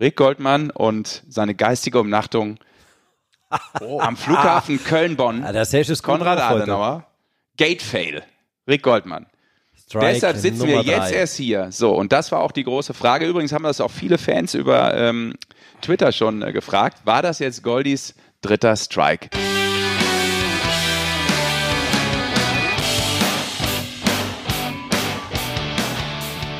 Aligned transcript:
Rick 0.00 0.16
Goldmann 0.16 0.70
und 0.70 1.22
seine 1.28 1.54
geistige 1.54 2.00
Umnachtung 2.00 2.58
oh. 3.80 4.00
am 4.00 4.16
Flughafen 4.16 4.82
Köln-Bonn. 4.82 5.42
Ja, 5.42 5.52
das 5.52 5.74
ist 5.74 6.02
Konrad 6.02 6.40
Adenauer. 6.40 7.06
Gate 7.56 7.82
Fail. 7.82 8.22
Rick 8.66 8.82
Goldmann. 8.82 9.26
Strike 9.76 10.14
Deshalb 10.14 10.36
sitzen 10.36 10.60
Nummer 10.60 10.72
wir 10.72 10.82
jetzt 10.82 11.10
drei. 11.10 11.16
erst 11.16 11.36
hier. 11.36 11.72
So, 11.72 11.92
und 11.92 12.12
das 12.12 12.32
war 12.32 12.40
auch 12.40 12.52
die 12.52 12.64
große 12.64 12.94
Frage. 12.94 13.26
Übrigens 13.26 13.52
haben 13.52 13.64
das 13.64 13.80
auch 13.80 13.90
viele 13.90 14.18
Fans 14.18 14.54
über 14.54 14.94
ähm, 14.96 15.34
Twitter 15.82 16.12
schon 16.12 16.42
äh, 16.42 16.52
gefragt. 16.52 16.98
War 17.04 17.22
das 17.22 17.40
jetzt 17.40 17.62
Goldies 17.62 18.14
dritter 18.40 18.76
Strike? 18.76 19.28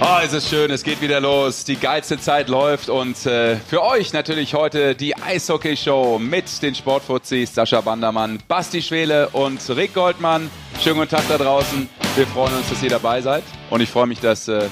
Oh, 0.02 0.16
es 0.24 0.32
ist 0.32 0.48
schön, 0.48 0.70
es 0.70 0.82
geht 0.82 1.02
wieder 1.02 1.20
los. 1.20 1.64
Die 1.64 1.76
geilste 1.76 2.18
Zeit 2.18 2.48
läuft 2.48 2.88
und 2.88 3.26
äh, 3.26 3.56
für 3.56 3.82
euch 3.82 4.14
natürlich 4.14 4.54
heute 4.54 4.94
die 4.94 5.14
Eishockey-Show 5.14 6.18
mit 6.18 6.62
den 6.62 6.74
Sportfuzis 6.74 7.54
Sascha 7.54 7.82
Bandermann, 7.82 8.38
Basti 8.48 8.80
Schwele 8.80 9.28
und 9.28 9.60
Rick 9.68 9.92
Goldmann. 9.92 10.50
Schönen 10.82 11.00
guten 11.00 11.10
Tag 11.10 11.24
da 11.28 11.36
draußen. 11.36 11.86
Wir 12.16 12.26
freuen 12.28 12.56
uns, 12.56 12.70
dass 12.70 12.82
ihr 12.82 12.88
dabei 12.88 13.20
seid 13.20 13.44
und 13.68 13.82
ich 13.82 13.90
freue 13.90 14.06
mich, 14.06 14.20
dass 14.20 14.48
äh, 14.48 14.70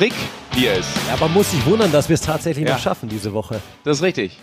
Rick 0.00 0.14
hier 0.54 0.72
ist. 0.72 0.88
Ja, 1.08 1.18
man 1.20 1.34
muss 1.34 1.50
sich 1.50 1.64
wundern, 1.66 1.92
dass 1.92 2.08
wir 2.08 2.14
es 2.14 2.22
tatsächlich 2.22 2.66
ja. 2.66 2.72
noch 2.72 2.80
schaffen 2.80 3.10
diese 3.10 3.34
Woche. 3.34 3.60
Das 3.84 3.98
ist 3.98 4.02
richtig. 4.02 4.38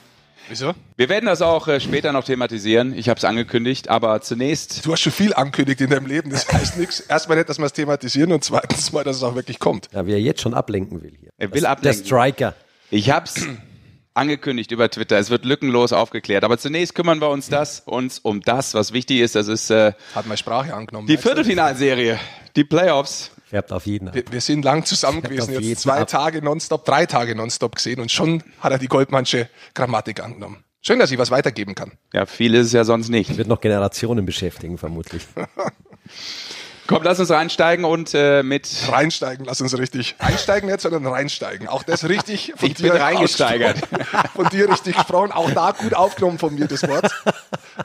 Wieso? 0.52 0.74
Wir 0.98 1.08
werden 1.08 1.28
das 1.28 1.42
auch 1.42 1.70
äh, 1.70 1.80
später 1.80 2.12
noch 2.12 2.26
thematisieren. 2.26 2.94
Ich 2.94 3.08
habe 3.08 3.18
es 3.18 3.24
angekündigt, 3.24 3.88
aber 3.88 4.20
zunächst. 4.20 4.86
Du 4.86 4.92
hast 4.92 5.00
schon 5.00 5.14
viel 5.14 5.34
angekündigt 5.34 5.80
in 5.80 5.90
deinem 5.90 6.08
Leben. 6.08 6.30
Das 6.30 6.46
heißt 6.52 6.78
nichts. 6.78 7.00
Erstmal 7.00 7.38
nicht, 7.38 7.48
dass 7.48 7.58
wir 7.58 7.68
es 7.68 7.72
thematisieren 7.72 8.34
und 8.34 8.44
zweitens 8.44 8.92
mal, 8.92 9.06
dass 9.06 9.16
es 9.16 9.24
auch 9.24 9.34
wirklich 9.34 9.60
kommt. 9.60 9.88
Ja, 9.94 10.06
wie 10.06 10.12
er 10.12 10.20
jetzt 10.20 10.42
schon 10.42 10.54
ablenken 10.54 11.02
will 11.02 11.14
hier. 11.18 11.30
Er 11.38 11.54
will 11.54 11.62
das, 11.62 11.70
ablenken. 11.72 12.02
Der 12.02 12.06
Striker. 12.06 12.54
Ich 12.90 13.10
habe 13.12 13.28
es 13.28 13.48
angekündigt 14.14 14.74
über 14.74 14.90
Twitter. 14.90 15.18
Es 15.18 15.30
wird 15.30 15.46
lückenlos 15.46 15.94
aufgeklärt. 15.94 16.44
Aber 16.44 16.58
zunächst 16.58 16.96
kümmern 16.96 17.22
wir 17.22 17.30
uns 17.30 17.48
das 17.48 17.80
uns 17.86 18.20
um 18.20 18.42
das, 18.42 18.74
was 18.74 18.92
wichtig 18.92 19.22
ist. 19.22 19.36
Das 19.36 19.48
ist 19.48 19.70
äh, 19.70 19.94
hat 20.14 20.26
meine 20.26 20.36
Sprache 20.36 20.74
angenommen. 20.74 21.08
Die 21.08 21.16
Viertelfinalserie, 21.16 22.20
die 22.58 22.66
Playoffs. 22.66 23.32
Färbt 23.52 23.74
auf 23.74 23.86
jeden. 23.86 24.14
Wir, 24.14 24.24
wir 24.32 24.40
sind 24.40 24.64
lang 24.64 24.86
zusammen 24.86 25.20
Färbt 25.20 25.36
gewesen. 25.36 25.62
Jetzt 25.62 25.82
zwei 25.82 26.00
ab. 26.00 26.08
Tage 26.08 26.42
nonstop, 26.42 26.86
drei 26.86 27.06
Tage 27.06 27.36
nonstop 27.36 27.76
gesehen 27.76 28.00
und 28.00 28.10
schon 28.10 28.42
hat 28.62 28.72
er 28.72 28.78
die 28.78 28.88
Goldmannsche 28.88 29.50
Grammatik 29.74 30.24
angenommen. 30.24 30.64
Schön, 30.82 31.00
dass 31.00 31.12
ich 31.12 31.18
was 31.18 31.32
weitergeben 31.32 31.76
kann. 31.76 31.92
Ja, 32.14 32.26
viel 32.26 32.56
ist 32.56 32.68
es 32.68 32.72
ja 32.72 32.86
sonst 32.86 33.10
nicht. 33.10 33.36
Wird 33.36 33.50
noch 33.50 33.60
Generationen 33.60 34.26
beschäftigen, 34.26 34.78
vermutlich. 34.78 35.24
Komm, 36.88 37.04
lass 37.04 37.20
uns 37.20 37.30
reinsteigen 37.30 37.84
und 37.84 38.14
äh, 38.14 38.42
mit. 38.42 38.70
Reinsteigen, 38.90 39.46
lass 39.46 39.60
uns 39.60 39.78
richtig. 39.78 40.16
Einsteigen 40.20 40.70
nicht, 40.70 40.80
sondern 40.80 41.06
reinsteigen. 41.06 41.68
Auch 41.68 41.84
das 41.84 42.08
richtig. 42.08 42.54
Von 42.56 42.70
ich 42.70 42.76
dir 42.76 42.94
bin 42.94 43.02
reingesteigert. 43.02 43.80
Von 44.34 44.48
dir 44.48 44.70
richtig 44.70 44.96
gesprochen. 44.96 45.34
Auch 45.34 45.52
da 45.52 45.74
gut 45.74 45.94
aufgenommen 45.94 46.40
von 46.40 46.56
mir, 46.56 46.68
das 46.68 46.88
Wort. 46.88 47.12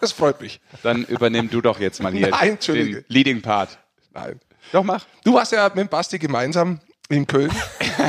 Das 0.01 0.13
freut 0.13 0.41
mich. 0.41 0.61
Dann 0.85 1.05
übernimm 1.05 1.51
du 1.51 1.61
doch 1.61 1.81
jetzt 1.81 2.01
mal 2.01 2.13
hier 2.13 2.29
Nein, 2.29 2.57
den 2.69 3.05
Leading 3.09 3.43
Part. 3.43 3.79
Nein. 4.15 4.41
Doch, 4.73 4.85
mach. 4.85 5.05
Du 5.25 5.35
warst 5.35 5.53
ja 5.53 5.71
mit 5.75 5.91
Basti 5.91 6.19
gemeinsam 6.19 6.81
in 7.09 7.27
Köln. 7.27 7.51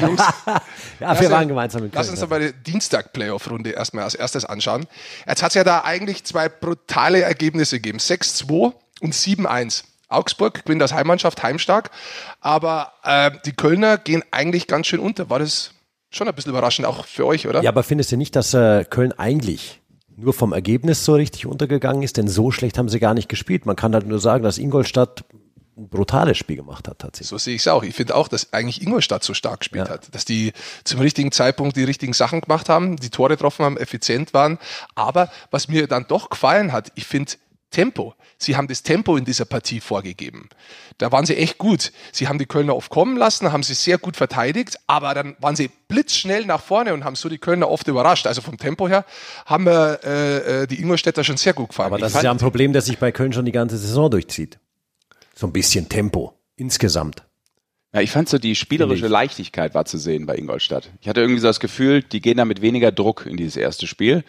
Jungs, 0.02 0.22
ja, 1.00 1.20
wir 1.20 1.32
waren 1.32 1.48
gemeinsam 1.48 1.84
in 1.84 1.92
Köln. 1.92 2.00
Lass 2.00 2.10
uns 2.10 2.22
aber 2.22 2.40
die 2.40 2.54
Dienstag-Playoff-Runde 2.54 3.72
erstmal 3.72 4.04
als 4.04 4.16
erstes 4.16 4.46
anschauen. 4.46 4.88
Jetzt 5.28 5.44
hat 5.44 5.52
es 5.52 5.56
ja 5.56 5.64
da 5.64 5.84
eigentlich 5.84 6.24
zwei 6.24 6.50
brutale 6.50 7.22
Ergebnisse 7.22 7.78
gegeben. 7.78 8.00
6-2 8.00 8.74
und 9.02 9.14
7-1. 9.14 9.84
Augsburg 10.10 10.64
gewinnt 10.64 10.82
als 10.82 10.94
Heimmannschaft 10.94 11.44
heimstark, 11.44 11.92
aber 12.40 12.94
äh, 13.04 13.32
die 13.46 13.52
Kölner 13.52 13.98
gehen 13.98 14.24
eigentlich 14.32 14.68
ganz 14.68 14.88
schön 14.88 15.02
unter. 15.02 15.30
War 15.30 15.40
das 15.40 15.72
schon 16.10 16.28
ein 16.28 16.34
bisschen 16.34 16.52
überraschend 16.52 16.88
auch 16.88 17.06
für 17.06 17.26
euch, 17.26 17.46
oder? 17.48 17.62
Ja, 17.62 17.72
aber 17.72 17.84
findest 17.84 18.12
du 18.12 18.18
nicht, 18.18 18.36
dass 18.36 18.54
äh, 18.54 18.86
Köln 18.86 19.12
eigentlich 19.14 19.82
nur 20.16 20.34
vom 20.34 20.54
Ergebnis 20.54 21.04
so 21.04 21.16
richtig 21.16 21.46
untergegangen 21.46 22.04
ist? 22.04 22.16
Denn 22.16 22.30
so 22.30 22.52
schlecht 22.52 22.78
haben 22.78 22.88
sie 22.88 23.00
gar 23.00 23.14
nicht 23.14 23.28
gespielt. 23.28 23.66
Man 23.66 23.76
kann 23.76 23.94
halt 23.94 24.08
nur 24.08 24.20
sagen, 24.20 24.44
dass 24.44 24.58
Ingolstadt 24.58 25.26
ein 25.78 25.90
brutales 25.90 26.38
Spiel 26.38 26.56
gemacht 26.56 26.88
hat 26.88 27.00
tatsächlich. 27.00 27.30
So 27.30 27.38
sehe 27.38 27.56
ich 27.56 27.62
es 27.62 27.68
auch. 27.68 27.84
Ich 27.84 27.96
finde 27.96 28.16
auch, 28.16 28.28
dass 28.28 28.52
eigentlich 28.54 28.82
Ingolstadt 28.82 29.24
so 29.24 29.34
stark 29.34 29.60
gespielt 29.60 29.88
ja. 29.88 29.94
hat, 29.94 30.14
dass 30.14 30.26
die 30.26 30.54
zum 30.84 31.00
richtigen 31.00 31.32
Zeitpunkt 31.32 31.78
die 31.78 31.84
richtigen 31.84 32.14
Sachen 32.14 32.42
gemacht 32.42 32.70
haben, 32.70 32.98
die 32.98 33.10
Tore 33.10 33.30
getroffen 33.30 33.66
haben, 33.66 33.78
effizient 33.78 34.34
waren. 34.34 34.58
Aber 34.96 35.30
was 35.52 35.68
mir 35.68 35.88
dann 35.88 36.06
doch 36.08 36.30
gefallen 36.30 36.72
hat, 36.72 36.92
ich 36.96 37.06
finde 37.06 37.34
Tempo. 37.70 38.16
Sie 38.38 38.56
haben 38.56 38.68
das 38.68 38.82
Tempo 38.82 39.18
in 39.18 39.26
dieser 39.26 39.44
Partie 39.44 39.82
vorgegeben. 39.82 40.48
Da 41.00 41.12
waren 41.12 41.26
sie 41.26 41.36
echt 41.36 41.58
gut. 41.58 41.92
Sie 42.14 42.28
haben 42.28 42.40
die 42.40 42.46
Kölner 42.46 42.76
oft 42.76 42.90
kommen 42.90 43.18
lassen, 43.18 43.52
haben 43.52 43.64
sie 43.64 43.74
sehr 43.74 43.98
gut 43.98 44.16
verteidigt, 44.16 44.78
aber 44.88 45.14
dann 45.14 45.36
waren 45.40 45.56
sie 45.56 45.70
blitzschnell 45.90 46.46
nach 46.46 46.62
vorne 46.62 46.94
und 46.94 47.04
haben 47.04 47.16
so 47.16 47.28
die 47.28 47.40
Kölner 47.40 47.70
oft 47.70 47.88
überrascht. 47.88 48.26
Also 48.26 48.42
vom 48.42 48.58
Tempo 48.58 48.88
her 48.88 49.06
haben 49.46 49.66
wir 49.66 50.00
äh, 50.04 50.62
äh 50.64 50.68
die 50.68 50.80
Ingolstädter 50.80 51.26
schon 51.26 51.38
sehr 51.38 51.54
gut 51.54 51.70
gefallen. 51.70 51.88
Aber 51.88 51.98
das 51.98 52.14
ich 52.14 52.18
ist 52.18 52.24
ja 52.24 52.32
ein 52.32 52.38
Problem, 52.38 52.72
das 52.72 52.86
sich 52.86 53.00
bei 53.00 53.12
Köln 53.12 53.34
schon 53.34 53.46
die 53.46 53.52
ganze 53.52 53.78
Saison 53.78 54.10
durchzieht 54.10 54.60
so 55.38 55.48
ein 55.48 55.54
bisschen 55.54 55.88
Tempo 55.88 56.34
insgesamt. 56.56 57.24
Ja, 57.94 58.02
ich 58.02 58.12
fand 58.12 58.28
so 58.28 58.38
die 58.38 58.56
spielerische 58.56 59.08
Leichtigkeit 59.08 59.74
war 59.74 59.86
zu 59.86 59.98
sehen 59.98 60.26
bei 60.26 60.36
Ingolstadt. 60.36 60.90
Ich 61.00 61.08
hatte 61.08 61.22
irgendwie 61.22 61.40
so 61.40 61.48
das 61.48 61.60
Gefühl, 61.60 62.02
die 62.04 62.22
gehen 62.22 62.38
da 62.38 62.46
mit 62.46 62.62
weniger 62.62 62.92
Druck 62.92 63.26
in 63.26 63.38
dieses 63.38 63.56
erste 63.56 63.88
Spiel. 63.88 64.24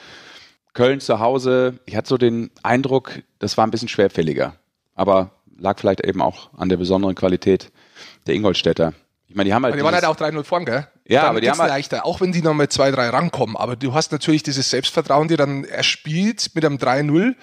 Köln 0.74 1.00
zu 1.00 1.18
Hause, 1.18 1.80
ich 1.86 1.96
hatte 1.96 2.08
so 2.08 2.18
den 2.18 2.50
Eindruck, 2.62 3.22
das 3.38 3.56
war 3.56 3.66
ein 3.66 3.70
bisschen 3.70 3.88
schwerfälliger. 3.88 4.54
Aber 4.94 5.32
lag 5.58 5.78
vielleicht 5.78 6.04
eben 6.04 6.22
auch 6.22 6.50
an 6.54 6.68
der 6.68 6.76
besonderen 6.76 7.14
Qualität 7.14 7.72
der 8.26 8.34
Ingolstädter. 8.34 8.92
Ich 9.26 9.34
meine, 9.34 9.48
die 9.48 9.54
haben 9.54 9.64
halt. 9.64 9.72
Aber 9.72 9.80
die 9.80 9.84
waren 9.84 9.94
halt 9.94 10.04
auch 10.04 10.16
3-0 10.16 10.44
vorn, 10.44 10.64
gell? 10.64 10.86
Ja, 11.06 11.22
dann 11.22 11.30
aber 11.30 11.40
die 11.40 11.50
haben 11.50 11.58
halt 11.58 11.70
leichter, 11.70 12.06
auch 12.06 12.20
wenn 12.20 12.32
die 12.32 12.42
noch 12.42 12.54
mit 12.54 12.70
2-3 12.70 13.12
rankommen. 13.12 13.56
Aber 13.56 13.76
du 13.76 13.92
hast 13.94 14.12
natürlich 14.12 14.42
dieses 14.42 14.70
Selbstvertrauen, 14.70 15.28
dir 15.28 15.36
dann 15.36 15.64
erspielt 15.64 16.50
mit 16.54 16.64
einem 16.64 16.76
3-0, 16.76 17.34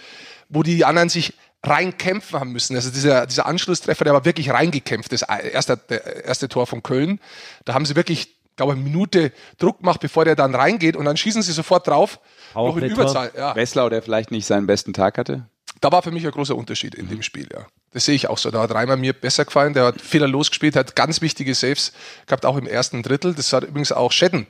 wo 0.50 0.64
die 0.64 0.86
anderen 0.86 1.09
sich 1.09 1.34
reinkämpfen 1.68 2.40
haben 2.40 2.52
müssen. 2.52 2.76
Also 2.76 2.90
dieser, 2.90 3.26
dieser 3.26 3.46
Anschlusstreffer, 3.46 4.03
der 4.03 4.14
war 4.14 4.26
wirklich 4.26 4.50
reingekämpft, 4.52 5.12
das 5.12 5.22
erste, 5.24 5.78
der 5.78 6.26
erste 6.26 6.50
Tor 6.50 6.68
von 6.68 6.84
Köln. 6.84 7.20
Da 7.66 7.74
haben 7.74 7.86
sie 7.86 7.96
wirklich, 7.96 8.36
glaube 8.56 8.74
ich, 8.74 8.80
eine 8.80 8.90
Minute 8.90 9.31
Druck 9.58 9.80
gemacht, 9.80 10.00
bevor 10.00 10.25
der 10.25 10.36
dann 10.36 10.56
reingeht 10.56 10.96
und 10.96 11.06
dann 11.06 11.18
schießen 11.18 11.42
sie 11.42 11.52
sofort 11.52 11.88
drauf. 11.88 12.20
Auch 12.54 12.75
noch 12.75 12.78
in 12.78 12.90
Überzahl. 12.90 13.31
Ja. 13.38 13.56
Wesslau, 13.56 13.90
der 13.90 14.02
vielleicht 14.02 14.31
nicht 14.31 14.46
seinen 14.46 14.68
besten 14.68 14.94
Tag 14.94 15.18
hatte? 15.18 15.46
Da 15.81 15.92
war 15.92 16.02
für 16.02 16.12
mich 16.12 16.25
ein 16.25 16.31
großer 16.31 16.56
Unterschied 16.56 16.96
in 16.96 17.09
dem 17.09 17.22
Spiel, 17.22 17.50
ja. 17.52 17.68
Das 17.92 18.06
sehe 18.06 18.16
ich 18.16 18.28
auch 18.28 18.38
so. 18.38 18.52
Da 18.52 18.62
hat 18.62 18.74
Reimer 18.74 18.98
mir 18.98 19.14
besser 19.14 19.46
gefallen, 19.46 19.74
der 19.74 19.86
hat 19.86 20.02
fehlerlos 20.02 20.50
gespielt, 20.50 20.75
hat 20.75 20.96
ganz 20.96 21.22
wichtige 21.22 21.54
Saves 21.56 21.94
gehabt, 22.25 22.46
auch 22.46 22.58
im 22.58 22.68
ersten 22.68 23.04
Drittel. 23.04 23.34
Das 23.34 23.54
hat 23.54 23.64
übrigens 23.64 23.92
auch 23.92 24.12
Schedden 24.12 24.48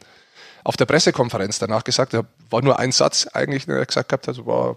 auf 0.64 0.78
der 0.78 0.86
Pressekonferenz 0.86 1.60
danach 1.60 1.84
gesagt. 1.84 2.14
Da 2.14 2.26
war 2.50 2.62
nur 2.62 2.80
ein 2.80 2.92
Satz 2.92 3.28
eigentlich, 3.28 3.66
der 3.66 3.78
er 3.78 3.86
gesagt 3.86 4.12
hat, 4.12 4.28
also 4.28 4.46
war 4.46 4.76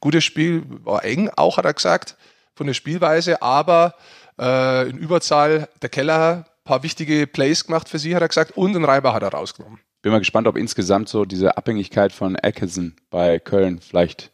gutes 0.00 0.24
Spiel, 0.24 0.64
war 0.84 1.04
eng, 1.04 1.30
auch 1.36 1.56
hat 1.56 1.64
er 1.64 1.74
gesagt, 1.74 2.16
von 2.54 2.66
der 2.66 2.74
Spielweise, 2.74 3.42
aber 3.42 3.94
äh, 4.38 4.88
in 4.88 4.98
Überzahl 4.98 5.68
der 5.82 5.88
Keller 5.88 6.46
paar 6.64 6.82
wichtige 6.82 7.26
Plays 7.26 7.64
gemacht 7.64 7.88
für 7.88 7.98
sie, 7.98 8.14
hat 8.14 8.22
er 8.22 8.28
gesagt, 8.28 8.56
und 8.56 8.74
den 8.74 8.84
Reiber 8.84 9.14
hat 9.14 9.22
er 9.22 9.30
rausgenommen. 9.30 9.80
Bin 10.02 10.12
mal 10.12 10.18
gespannt, 10.18 10.46
ob 10.46 10.56
insgesamt 10.56 11.08
so 11.08 11.24
diese 11.24 11.56
Abhängigkeit 11.56 12.12
von 12.12 12.36
Atkinson 12.40 12.94
bei 13.10 13.38
Köln 13.38 13.80
vielleicht 13.80 14.30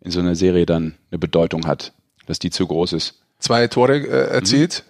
in 0.00 0.10
so 0.10 0.20
einer 0.20 0.34
Serie 0.34 0.66
dann 0.66 0.96
eine 1.10 1.18
Bedeutung 1.18 1.66
hat, 1.66 1.92
dass 2.26 2.38
die 2.38 2.50
zu 2.50 2.66
groß 2.66 2.92
ist. 2.94 3.22
Zwei 3.38 3.68
Tore 3.68 3.98
äh, 3.98 4.28
erzielt 4.28 4.84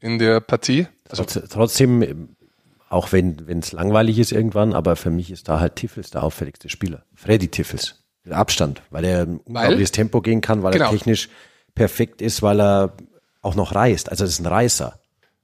mhm. 0.00 0.08
in 0.08 0.18
der 0.18 0.40
Partie. 0.40 0.86
Also 1.08 1.24
Trotzdem, 1.24 2.36
auch 2.88 3.12
wenn 3.12 3.38
es 3.48 3.72
langweilig 3.72 4.18
ist 4.18 4.32
irgendwann, 4.32 4.74
aber 4.74 4.96
für 4.96 5.10
mich 5.10 5.30
ist 5.30 5.48
da 5.48 5.60
halt 5.60 5.76
Tiffels 5.76 6.10
der 6.10 6.22
auffälligste 6.22 6.68
Spieler. 6.68 7.04
Freddy 7.14 7.48
Tiffels. 7.48 8.03
Abstand, 8.30 8.82
weil 8.90 9.04
er 9.04 9.22
ein 9.22 9.38
unglaubliches 9.38 9.92
Tempo 9.92 10.20
gehen 10.20 10.40
kann, 10.40 10.62
weil 10.62 10.72
genau. 10.72 10.86
er 10.86 10.90
technisch 10.90 11.28
perfekt 11.74 12.22
ist, 12.22 12.42
weil 12.42 12.60
er 12.60 12.94
auch 13.42 13.54
noch 13.54 13.74
reist. 13.74 14.10
Also 14.10 14.24
das 14.24 14.34
ist 14.34 14.40
ein 14.40 14.46
Reißer. 14.46 14.98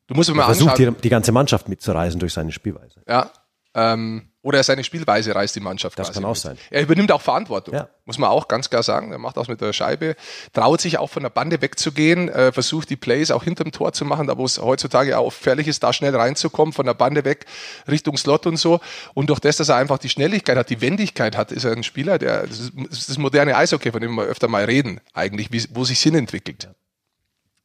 Du 0.06 0.14
musst 0.14 0.32
mal 0.34 0.42
er 0.42 0.46
versucht 0.46 0.78
die, 0.78 0.90
die, 0.90 1.08
ganze 1.08 1.32
Mannschaft 1.32 1.68
mitzureisen 1.68 2.18
durch 2.18 2.32
seine 2.32 2.52
Spielweise. 2.52 3.02
Ja, 3.06 3.30
ähm, 3.74 4.29
oder 4.42 4.62
seine 4.62 4.84
Spielweise 4.84 5.34
reißt 5.34 5.54
die 5.54 5.60
Mannschaft. 5.60 5.98
Das 5.98 6.12
kann 6.12 6.24
auch 6.24 6.36
sein. 6.36 6.56
Er 6.70 6.82
übernimmt 6.82 7.12
auch 7.12 7.20
Verantwortung, 7.20 7.74
ja. 7.74 7.88
muss 8.06 8.16
man 8.16 8.30
auch 8.30 8.48
ganz 8.48 8.70
klar 8.70 8.82
sagen. 8.82 9.12
Er 9.12 9.18
macht 9.18 9.36
das 9.36 9.48
mit 9.48 9.60
der 9.60 9.74
Scheibe, 9.74 10.16
traut 10.54 10.80
sich 10.80 10.96
auch 10.98 11.08
von 11.08 11.22
der 11.22 11.30
Bande 11.30 11.60
wegzugehen, 11.60 12.30
äh, 12.30 12.50
versucht 12.50 12.88
die 12.88 12.96
Plays 12.96 13.30
auch 13.30 13.44
hinterm 13.44 13.70
Tor 13.70 13.92
zu 13.92 14.06
machen, 14.06 14.26
da 14.26 14.38
wo 14.38 14.46
es 14.46 14.58
heutzutage 14.58 15.18
auch 15.18 15.28
gefährlich 15.28 15.68
ist, 15.68 15.82
da 15.82 15.92
schnell 15.92 16.16
reinzukommen, 16.16 16.72
von 16.72 16.86
der 16.86 16.94
Bande 16.94 17.24
weg 17.24 17.44
Richtung 17.86 18.16
Slot 18.16 18.46
und 18.46 18.56
so. 18.56 18.80
Und 19.12 19.28
durch 19.28 19.40
das, 19.40 19.58
dass 19.58 19.68
er 19.68 19.76
einfach 19.76 19.98
die 19.98 20.08
Schnelligkeit 20.08 20.56
hat, 20.56 20.70
die 20.70 20.80
Wendigkeit 20.80 21.36
hat, 21.36 21.52
ist 21.52 21.64
er 21.64 21.72
ein 21.72 21.82
Spieler, 21.82 22.18
der 22.18 22.46
das 22.46 22.60
ist 22.90 23.10
das 23.10 23.18
moderne 23.18 23.56
Eishockey, 23.56 23.92
von 23.92 24.00
dem 24.00 24.14
wir 24.14 24.24
öfter 24.24 24.48
mal 24.48 24.64
reden, 24.64 25.00
eigentlich, 25.12 25.52
wie, 25.52 25.62
wo 25.74 25.84
sich 25.84 26.00
Sinn 26.00 26.14
entwickelt. 26.14 26.70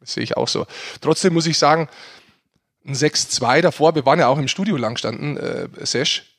Das 0.02 0.14
sehe 0.14 0.24
ich 0.24 0.36
auch 0.36 0.50
so. 0.50 0.68
Trotzdem 1.00 1.34
muss 1.34 1.48
ich 1.48 1.58
sagen, 1.58 1.88
ein 2.86 2.94
6-2 2.94 3.62
davor, 3.62 3.96
wir 3.96 4.06
waren 4.06 4.20
ja 4.20 4.28
auch 4.28 4.38
im 4.38 4.48
Studio 4.48 4.76
lang 4.78 4.98
standen, 4.98 5.38
äh, 5.38 5.68
Sesh, 5.82 6.35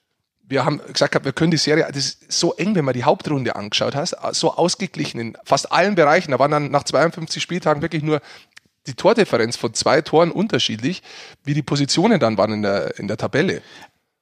wir 0.48 0.64
haben 0.64 0.80
gesagt, 0.92 1.24
wir 1.24 1.32
können 1.32 1.50
die 1.50 1.56
Serie, 1.56 1.86
das 1.88 1.96
ist 1.96 2.32
so 2.32 2.54
eng, 2.54 2.74
wenn 2.74 2.84
man 2.84 2.94
die 2.94 3.04
Hauptrunde 3.04 3.56
angeschaut 3.56 3.94
hast, 3.94 4.16
so 4.32 4.54
ausgeglichen 4.54 5.20
in 5.20 5.38
fast 5.44 5.72
allen 5.72 5.94
Bereichen. 5.94 6.30
Da 6.30 6.38
waren 6.38 6.50
dann 6.50 6.70
nach 6.70 6.84
52 6.84 7.42
Spieltagen 7.42 7.82
wirklich 7.82 8.02
nur 8.02 8.20
die 8.86 8.94
Tordifferenz 8.94 9.56
von 9.56 9.74
zwei 9.74 10.00
Toren 10.00 10.30
unterschiedlich, 10.30 11.02
wie 11.44 11.54
die 11.54 11.62
Positionen 11.62 12.20
dann 12.20 12.38
waren 12.38 12.52
in 12.52 12.62
der, 12.62 12.98
in 12.98 13.08
der 13.08 13.16
Tabelle. 13.16 13.62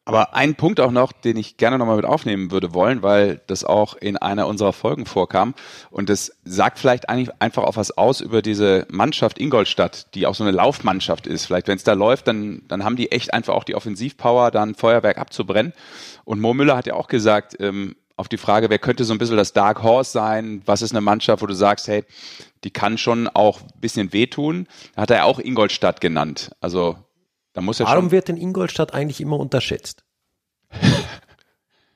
Aber 0.07 0.35
ein 0.35 0.55
Punkt 0.55 0.81
auch 0.81 0.91
noch, 0.91 1.13
den 1.13 1.39
ich 1.39 1.57
gerne 1.57 1.79
nochmal 1.79 1.97
mit 1.97 2.05
aufnehmen 2.05 2.51
würde 2.51 2.75
wollen, 2.75 3.03
weil 3.03 3.41
das 3.47 3.65
auch 3.65 3.95
in 3.95 4.19
einer 4.19 4.47
unserer 4.47 4.75
Folgen 4.75 5.07
vorkam. 5.07 5.55
Und 5.91 6.11
das 6.11 6.37
sagt 6.45 6.79
vielleicht 6.79 7.09
eigentlich 7.09 7.31
einfach 7.41 7.63
auch 7.63 7.77
was 7.77 7.97
aus 7.97 8.21
über 8.21 8.43
diese 8.43 8.87
Mannschaft 8.91 9.39
Ingolstadt, 9.39 10.15
die 10.15 10.27
auch 10.27 10.35
so 10.35 10.45
eine 10.45 10.53
Laufmannschaft 10.53 11.27
ist. 11.27 11.47
Vielleicht, 11.47 11.69
wenn 11.69 11.77
es 11.77 11.85
da 11.85 11.95
läuft, 11.95 12.29
dann, 12.29 12.63
dann 12.69 12.85
haben 12.85 12.97
die 12.97 13.13
echt 13.13 13.33
einfach 13.33 13.55
auch 13.55 13.65
die 13.65 13.75
Offensivpower, 13.75 14.51
dann 14.51 14.75
Feuerwerk 14.75 15.17
abzubrennen. 15.17 15.73
Und 16.25 16.41
Mo 16.41 16.53
Müller 16.53 16.77
hat 16.77 16.87
ja 16.87 16.95
auch 16.95 17.09
gesagt, 17.09 17.57
ähm, 17.61 17.97
auf 18.17 18.29
die 18.29 18.37
Frage, 18.37 18.71
wer 18.71 18.79
könnte 18.79 19.05
so 19.05 19.13
ein 19.13 19.19
bisschen 19.19 19.37
das 19.37 19.55
Dark 19.55 19.83
Horse 19.83 20.13
sein? 20.13 20.63
Was 20.67 20.83
ist 20.83 20.93
eine 20.93 21.01
Mannschaft, 21.01 21.43
wo 21.43 21.47
du 21.47 21.55
sagst, 21.55 21.89
hey, 21.89 22.05
die 22.63 22.71
kann 22.71 22.99
schon 22.99 23.27
auch 23.27 23.61
ein 23.61 23.81
bisschen 23.81 24.13
wehtun? 24.13 24.69
Da 24.95 25.03
hat 25.03 25.11
er 25.11 25.25
auch 25.25 25.39
Ingolstadt 25.39 26.01
genannt. 26.01 26.51
Also 26.61 26.97
da 27.55 27.61
muss 27.61 27.81
er 27.81 27.87
Warum 27.87 28.11
wird 28.11 28.29
denn 28.29 28.37
Ingolstadt 28.37 28.93
eigentlich 28.93 29.21
immer 29.21 29.39
unterschätzt? 29.39 30.05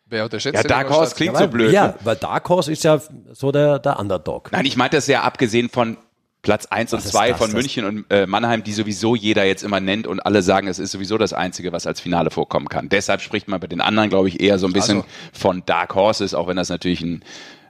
Wer 0.07 0.25
unterschätzt 0.25 0.55
Ja, 0.55 0.63
Dark 0.63 0.89
Horse 0.89 1.15
klingt 1.15 1.35
ja, 1.35 1.41
weil, 1.41 1.47
so 1.47 1.53
blöd. 1.53 1.73
Ja, 1.73 1.89
ne? 1.89 1.95
weil 2.03 2.17
Dark 2.17 2.49
Horse 2.49 2.73
ist 2.73 2.85
ja 2.85 3.01
so 3.33 3.53
der, 3.53 3.79
der 3.79 3.99
Underdog. 3.99 4.51
Nein, 4.53 4.65
ich 4.65 4.77
meinte 4.77 4.97
das 4.97 5.07
ja 5.07 5.23
abgesehen 5.23 5.69
von 5.69 5.99
Platz 6.43 6.67
1 6.67 6.95
und 6.95 7.03
2 7.03 7.35
von 7.35 7.53
München 7.53 7.85
und 7.85 8.07
äh, 8.11 8.27
Mannheim, 8.27 8.63
die 8.63 8.73
sowieso 8.73 9.17
jeder 9.17 9.45
jetzt 9.45 9.65
immer 9.65 9.81
nennt 9.81 10.07
und 10.07 10.21
alle 10.21 10.43
sagen, 10.43 10.69
es 10.69 10.79
ist 10.79 10.93
sowieso 10.93 11.19
das 11.19 11.33
Einzige, 11.33 11.73
was 11.73 11.87
als 11.87 12.01
Finale 12.01 12.31
vorkommen 12.31 12.69
kann. 12.69 12.89
Deshalb 12.89 13.21
spricht 13.21 13.49
man 13.49 13.59
bei 13.59 13.67
den 13.67 13.81
anderen, 13.81 14.09
glaube 14.09 14.29
ich, 14.29 14.41
eher 14.41 14.59
so 14.59 14.67
ein 14.67 14.73
bisschen 14.73 14.99
also, 14.99 15.09
von 15.33 15.63
Dark 15.67 15.95
Horses, 15.95 16.35
auch 16.35 16.47
wenn 16.47 16.57
das 16.57 16.69
natürlich 16.69 17.03
ein 17.03 17.25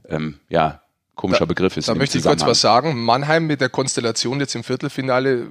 ähm, 0.09 0.39
ja, 0.51 0.83
komischer 1.15 1.41
da, 1.41 1.47
Begriff 1.47 1.77
ist. 1.79 1.89
Da 1.89 1.95
möchte 1.95 2.19
ich 2.19 2.25
kurz 2.25 2.45
was 2.45 2.61
sagen. 2.61 3.03
Mannheim 3.03 3.47
mit 3.47 3.63
der 3.63 3.71
Konstellation 3.71 4.39
jetzt 4.39 4.55
im 4.55 4.63
Viertelfinale 4.63 5.49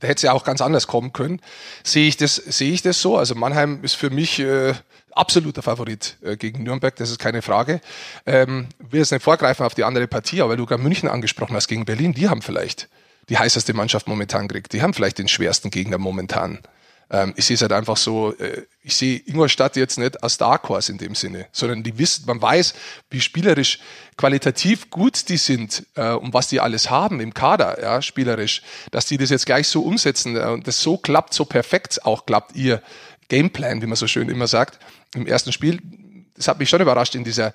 da 0.00 0.06
hätte 0.06 0.18
es 0.18 0.22
ja 0.22 0.32
auch 0.32 0.44
ganz 0.44 0.60
anders 0.60 0.86
kommen 0.86 1.12
können. 1.12 1.40
Sehe 1.82 2.08
ich 2.08 2.16
das, 2.16 2.36
sehe 2.36 2.72
ich 2.72 2.82
das 2.82 3.00
so? 3.00 3.16
Also 3.16 3.34
Mannheim 3.34 3.80
ist 3.82 3.94
für 3.94 4.10
mich 4.10 4.38
äh, 4.38 4.74
absoluter 5.12 5.62
Favorit 5.62 6.16
äh, 6.22 6.36
gegen 6.36 6.62
Nürnberg, 6.62 6.94
das 6.96 7.10
ist 7.10 7.18
keine 7.18 7.42
Frage. 7.42 7.80
Ähm, 8.26 8.68
will 8.78 9.00
jetzt 9.00 9.12
nicht 9.12 9.22
vorgreifen 9.22 9.66
auf 9.66 9.74
die 9.74 9.84
andere 9.84 10.06
Partie, 10.06 10.42
aber 10.42 10.56
du 10.56 10.66
gerade 10.66 10.82
München 10.82 11.08
angesprochen 11.08 11.56
hast 11.56 11.68
gegen 11.68 11.84
Berlin, 11.84 12.12
die 12.14 12.28
haben 12.28 12.42
vielleicht 12.42 12.88
die 13.28 13.38
heißeste 13.38 13.74
Mannschaft 13.74 14.08
momentan 14.08 14.48
gekriegt. 14.48 14.72
Die 14.72 14.82
haben 14.82 14.94
vielleicht 14.94 15.18
den 15.18 15.28
schwersten 15.28 15.70
Gegner 15.70 15.98
momentan. 15.98 16.60
Ähm, 17.10 17.32
ich 17.36 17.46
sehe 17.46 17.54
es 17.54 17.62
halt 17.62 17.72
einfach 17.72 17.96
so, 17.96 18.34
äh, 18.38 18.62
ich 18.82 18.94
sehe 18.94 19.18
Ingolstadt 19.18 19.76
jetzt 19.76 19.98
nicht 19.98 20.22
als 20.22 20.36
Dark 20.36 20.68
Horse 20.68 20.92
in 20.92 20.98
dem 20.98 21.14
Sinne, 21.14 21.46
sondern 21.52 21.82
die 21.82 21.98
wissen, 21.98 22.24
man 22.26 22.40
weiß, 22.40 22.74
wie 23.10 23.20
spielerisch 23.20 23.78
qualitativ 24.16 24.90
gut 24.90 25.28
die 25.28 25.38
sind 25.38 25.86
äh, 25.94 26.12
und 26.12 26.34
was 26.34 26.48
die 26.48 26.60
alles 26.60 26.90
haben 26.90 27.20
im 27.20 27.32
Kader, 27.32 27.80
ja, 27.80 28.02
spielerisch, 28.02 28.62
dass 28.90 29.06
die 29.06 29.16
das 29.16 29.30
jetzt 29.30 29.46
gleich 29.46 29.68
so 29.68 29.82
umsetzen 29.82 30.36
äh, 30.36 30.44
und 30.46 30.66
das 30.66 30.82
so 30.82 30.98
klappt, 30.98 31.32
so 31.32 31.44
perfekt 31.44 32.04
auch 32.04 32.26
klappt, 32.26 32.56
ihr 32.56 32.82
Gameplan, 33.28 33.82
wie 33.82 33.86
man 33.86 33.96
so 33.96 34.06
schön 34.06 34.28
immer 34.28 34.46
sagt, 34.46 34.78
im 35.14 35.26
ersten 35.26 35.52
Spiel. 35.52 35.80
Das 36.34 36.48
hat 36.48 36.58
mich 36.58 36.68
schon 36.68 36.80
überrascht 36.80 37.14
in 37.14 37.24
dieser 37.24 37.54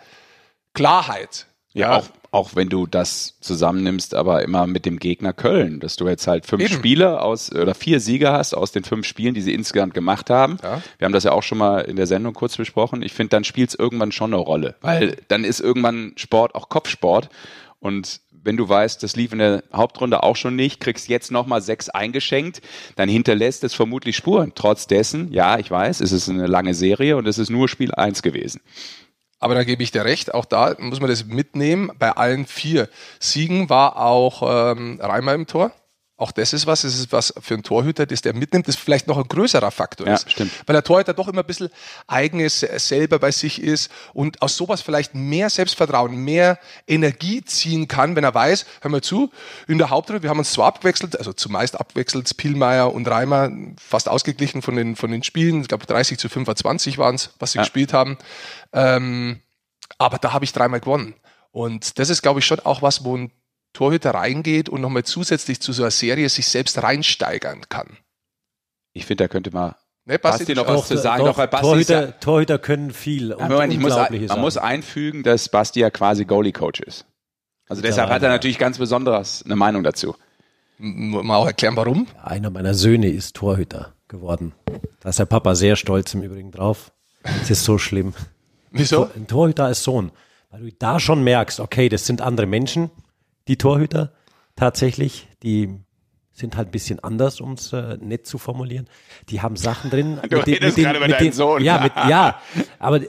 Klarheit. 0.74 1.46
Ja, 1.74 1.98
auch 1.98 2.10
auch 2.34 2.56
wenn 2.56 2.68
du 2.68 2.88
das 2.88 3.38
zusammennimmst, 3.42 4.16
aber 4.16 4.42
immer 4.42 4.66
mit 4.66 4.88
dem 4.88 4.98
Gegner 4.98 5.34
Köln, 5.34 5.80
dass 5.80 5.98
du 5.98 6.08
jetzt 6.08 6.26
halt 6.26 6.48
fünf 6.48 6.64
Eben. 6.64 6.74
Spiele 6.74 7.22
aus 7.22 7.54
oder 7.54 7.76
vier 7.76 8.00
Sieger 8.00 8.34
hast 8.34 8.56
aus 8.56 8.72
den 8.72 8.84
fünf 8.84 9.06
Spielen, 9.06 9.36
die 9.36 9.42
sie 9.42 9.54
insgesamt 9.54 9.94
gemacht 9.94 10.32
haben. 10.32 10.58
Ja. 10.64 10.82
Wir 10.98 11.06
haben 11.06 11.14
das 11.14 11.26
ja 11.26 11.32
auch 11.32 11.44
schon 11.44 11.60
mal 11.60 11.82
in 11.82 11.96
der 11.96 12.08
Sendung 12.08 12.34
kurz 12.34 12.58
besprochen. 12.58 13.04
Ich 13.04 13.14
finde, 13.14 13.30
dann 13.30 13.44
spielt 13.44 13.70
es 13.70 13.76
irgendwann 13.76 14.12
schon 14.12 14.34
eine 14.34 14.42
Rolle, 14.42 14.76
weil 14.82 15.18
dann 15.28 15.44
ist 15.44 15.60
irgendwann 15.60 16.14
Sport 16.16 16.56
auch 16.56 16.70
Kopfsport 16.70 17.30
und 17.80 18.22
wenn 18.46 18.58
du 18.58 18.68
weißt, 18.68 19.02
das 19.04 19.16
lief 19.16 19.32
in 19.32 19.40
der 19.40 19.64
Hauptrunde 19.72 20.24
auch 20.24 20.36
schon 20.36 20.56
nicht, 20.56 20.80
kriegst 20.80 21.08
jetzt 21.08 21.32
nochmal 21.32 21.62
sechs 21.62 21.90
eingeschenkt, 21.90 22.62
dann 22.96 23.08
hinterlässt 23.08 23.64
es 23.64 23.74
vermutlich 23.74 24.18
Spuren. 24.18 24.52
Trotz 24.56 24.88
dessen, 24.88 25.32
ja, 25.32 25.60
ich 25.60 25.72
weiß, 25.72 26.02
es 26.02 26.12
ist 26.12 26.30
eine 26.30 26.48
lange 26.48 26.74
Serie 26.74 27.16
und 27.16 27.28
es 27.28 27.38
ist 27.38 27.50
nur 27.50 27.70
Spiel 27.70 27.94
eins 27.94 28.22
gewesen. 28.22 28.60
Aber 29.44 29.56
da 29.56 29.66
gebe 29.66 29.84
ich 29.84 29.92
dir 29.92 30.06
recht, 30.06 30.34
auch 30.34 30.46
da 30.46 30.74
muss 30.80 31.02
man 31.02 31.10
das 31.10 31.26
mitnehmen. 31.26 31.92
Bei 32.00 32.12
allen 32.14 32.46
vier 32.46 32.88
Siegen 33.20 33.70
war 33.70 33.98
auch 33.98 34.72
ähm, 34.72 35.02
Reimer 35.02 35.34
im 35.34 35.48
Tor. 35.48 35.74
Auch 36.16 36.32
das 36.32 36.54
ist 36.54 36.68
was, 36.68 36.84
das 36.84 36.94
ist 36.94 37.12
was 37.12 37.34
für 37.42 37.56
einen 37.56 37.64
Torhüter, 37.64 38.06
das 38.06 38.22
der 38.22 38.36
mitnimmt, 38.36 38.68
das 38.68 38.76
vielleicht 38.76 39.08
noch 39.08 39.18
ein 39.18 39.28
größerer 39.28 39.72
Faktor 39.72 40.06
ja, 40.06 40.14
ist. 40.14 40.32
Stimmt. 40.32 40.52
Weil 40.68 40.74
der 40.76 40.84
Torhüter 40.84 41.16
doch 41.16 41.28
immer 41.28 41.42
ein 41.42 41.48
bisschen 41.48 41.70
eigenes 42.06 42.60
selber 42.60 43.18
bei 43.18 43.32
sich 43.32 43.60
ist 43.60 43.90
und 44.14 44.40
aus 44.44 44.56
sowas 44.56 44.84
vielleicht 44.84 45.16
mehr 45.16 45.50
Selbstvertrauen, 45.50 46.16
mehr 46.16 46.60
Energie 46.88 47.44
ziehen 47.44 47.88
kann, 47.88 48.16
wenn 48.16 48.24
er 48.24 48.34
weiß, 48.34 48.66
hör 48.82 48.92
mal 48.92 49.02
zu, 49.02 49.32
in 49.68 49.80
der 49.80 49.90
Hauptrunde, 49.90 50.22
wir 50.22 50.30
haben 50.30 50.38
uns 50.38 50.52
zwar 50.52 50.68
abgewechselt, 50.68 51.18
also 51.18 51.34
zumeist 51.34 51.80
abgewechselt, 51.80 52.38
Pielmeier 52.38 52.94
und 52.94 53.08
Reimer, 53.08 53.50
fast 53.78 54.08
ausgeglichen 54.08 54.62
von 54.62 54.76
den, 54.76 54.96
von 54.96 55.10
den 55.10 55.24
Spielen, 55.24 55.62
ich 55.62 55.68
glaube 55.68 55.88
30 55.88 56.20
zu 56.20 56.30
25 56.30 57.00
waren 57.00 57.16
es, 57.16 57.32
was 57.40 57.54
sie 57.54 57.58
ja. 57.58 57.64
gespielt 57.64 57.92
haben. 57.92 58.20
Ähm, 58.72 59.42
aber 59.98 60.20
da 60.20 60.32
habe 60.32 60.46
ich 60.46 60.54
dreimal 60.54 60.80
gewonnen. 60.80 61.16
Und 61.52 61.98
das 61.98 62.10
ist, 62.10 62.22
glaube 62.22 62.40
ich, 62.40 62.46
schon 62.46 62.60
auch 62.60 62.82
was, 62.82 63.04
wo 63.04 63.18
ein 63.18 63.32
Torhüter 63.74 64.12
reingeht 64.12 64.70
und 64.70 64.82
nochmal 64.82 65.04
zusätzlich 65.04 65.60
zu 65.60 65.74
so 65.74 65.84
einer 65.84 65.92
Serie 65.92 66.30
sich 66.30 66.48
selbst 66.48 66.82
reinsteigern 66.82 67.62
kann. 67.70 67.98
Ich 68.94 69.06
finde, 69.06 69.26
da 69.26 69.28
könnte 69.28 69.52
man 69.52 69.76
Ne, 70.06 70.20
Basti, 70.20 70.40
Basti 70.40 70.56
noch 70.56 70.68
was 70.68 70.88
zu 70.88 70.98
sagen. 70.98 71.24
Doch, 71.24 71.38
doch 71.38 71.48
Basti 71.48 71.66
Torhüter, 71.66 72.06
ja, 72.08 72.12
Torhüter 72.12 72.60
können 72.60 72.92
viel. 72.92 73.32
Und 73.32 73.50
Moment, 73.50 73.72
ich 73.72 73.80
muss, 73.80 73.96
man 73.96 74.42
muss 74.42 74.58
einfügen, 74.58 75.24
dass 75.24 75.48
Basti 75.48 75.80
ja 75.80 75.90
quasi 75.90 76.26
Goalie-Coach 76.26 76.82
ist. 76.82 77.06
Also 77.70 77.82
deshalb 77.82 78.10
hat 78.10 78.22
er 78.22 78.30
natürlich 78.30 78.58
ganz 78.58 78.78
besonders 78.78 79.44
eine 79.46 79.56
Meinung 79.56 79.84
dazu. 79.84 80.16
Mal 80.78 81.38
auch 81.38 81.46
erklären, 81.46 81.78
warum? 81.78 82.08
Einer 82.22 82.50
meiner 82.50 82.74
Söhne 82.74 83.08
ist 83.10 83.38
Torhüter 83.38 83.94
geworden. 84.10 84.54
Da 85.00 85.10
ist 85.10 85.20
der 85.20 85.26
Papa 85.26 85.56
sehr 85.56 85.78
stolz 85.78 86.14
im 86.14 86.22
Übrigen 86.22 86.52
drauf. 86.52 86.92
Das 87.24 87.50
ist 87.50 87.64
so 87.64 87.78
schlimm. 87.78 88.14
Wieso? 88.72 89.10
Ein 89.16 89.28
Torhüter 89.28 89.70
ist 89.70 89.84
Sohn. 89.84 90.12
Weil 90.50 90.62
du 90.62 90.72
da 90.74 91.00
schon 91.00 91.24
merkst, 91.24 91.62
okay, 91.62 91.88
das 91.88 92.06
sind 92.06 92.22
andere 92.22 92.46
Menschen, 92.46 92.92
die 93.48 93.58
Torhüter 93.58 94.14
tatsächlich, 94.56 95.28
die 95.44 95.80
sind 96.32 96.58
halt 96.58 96.70
ein 96.70 96.72
bisschen 96.72 97.00
anders, 97.00 97.42
um 97.42 97.54
es 97.54 97.72
äh, 97.74 97.98
nett 98.02 98.26
zu 98.26 98.38
formulieren. 98.38 98.88
Die 99.30 99.42
haben 99.42 99.56
Sachen 99.56 99.90
drin. 99.90 100.20
Du 100.30 100.38
mit 100.38 100.48
redest 100.48 100.78
den, 100.78 100.84
gerade 100.86 101.00
mit, 101.00 101.10
mit 101.10 101.20
deinem 101.20 101.32
Sohn. 101.32 101.64
Ja, 101.64 101.80
mit, 101.80 101.94
ja, 101.96 102.40
aber 102.80 103.02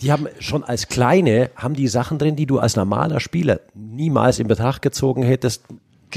die 0.00 0.10
haben 0.10 0.26
schon 0.40 0.64
als 0.64 0.88
Kleine, 0.88 1.50
haben 1.54 1.74
die 1.74 1.86
Sachen 1.86 2.18
drin, 2.18 2.34
die 2.34 2.46
du 2.46 2.58
als 2.58 2.74
normaler 2.74 3.20
Spieler 3.20 3.60
niemals 3.74 4.40
in 4.40 4.48
Betracht 4.48 4.82
gezogen 4.82 5.22
hättest, 5.22 5.64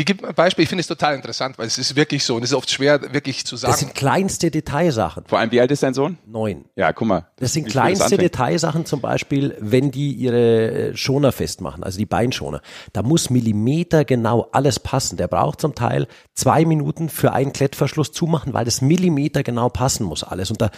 Gib 0.03 0.23
ein 0.23 0.35
Beispiel, 0.35 0.63
ich 0.63 0.69
finde 0.69 0.81
es 0.81 0.87
total 0.87 1.15
interessant, 1.15 1.57
weil 1.57 1.67
es 1.67 1.77
ist 1.77 1.95
wirklich 1.95 2.23
so 2.25 2.35
und 2.35 2.43
es 2.43 2.51
ist 2.51 2.55
oft 2.55 2.69
schwer 2.69 3.13
wirklich 3.13 3.45
zu 3.45 3.55
sagen. 3.55 3.71
Das 3.71 3.79
sind 3.79 3.95
kleinste 3.95 4.51
Detailsachen. 4.51 5.23
Vor 5.25 5.39
allem, 5.39 5.51
wie 5.51 5.61
alt 5.61 5.71
ist 5.71 5.83
dein 5.83 5.93
Sohn? 5.93 6.17
Neun. 6.25 6.65
Ja, 6.75 6.91
guck 6.91 7.07
mal. 7.07 7.27
Das 7.37 7.53
sind 7.53 7.67
kleinste 7.67 8.17
Detailsachen, 8.17 8.85
zum 8.85 8.99
Beispiel, 8.99 9.55
wenn 9.59 9.91
die 9.91 10.11
ihre 10.11 10.71
äh, 10.71 10.97
Schoner 10.97 11.31
festmachen, 11.31 11.83
also 11.83 11.97
die 11.97 12.05
Beinschoner. 12.05 12.61
Da 12.91 13.03
muss 13.03 13.29
Millimeter 13.29 14.03
genau 14.03 14.49
alles 14.51 14.79
passen. 14.79 15.17
Der 15.17 15.27
braucht 15.27 15.61
zum 15.61 15.75
Teil 15.75 16.07
zwei 16.33 16.65
Minuten 16.65 17.09
für 17.09 17.31
einen 17.31 17.53
Klettverschluss 17.53 18.11
zumachen, 18.11 18.53
weil 18.53 18.65
das 18.65 18.81
Millimeter 18.81 19.43
genau 19.43 19.69
passen 19.69 20.05
muss 20.05 20.23
alles. 20.23 20.51
Und 20.51 20.61
da, 20.61 20.71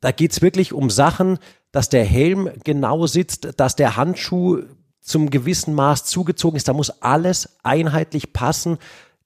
da 0.00 0.12
geht's 0.12 0.42
wirklich 0.42 0.72
um 0.72 0.90
Sachen, 0.90 1.38
dass 1.72 1.88
der 1.88 2.04
Helm 2.04 2.50
genau 2.62 3.06
sitzt, 3.06 3.48
dass 3.56 3.74
der 3.74 3.96
Handschuh 3.96 4.62
zum 5.04 5.30
gewissen 5.30 5.74
Maß 5.74 6.04
zugezogen 6.06 6.56
ist. 6.56 6.66
Da 6.66 6.72
muss 6.72 6.90
alles 7.02 7.58
einheitlich 7.62 8.32
passen. 8.32 8.78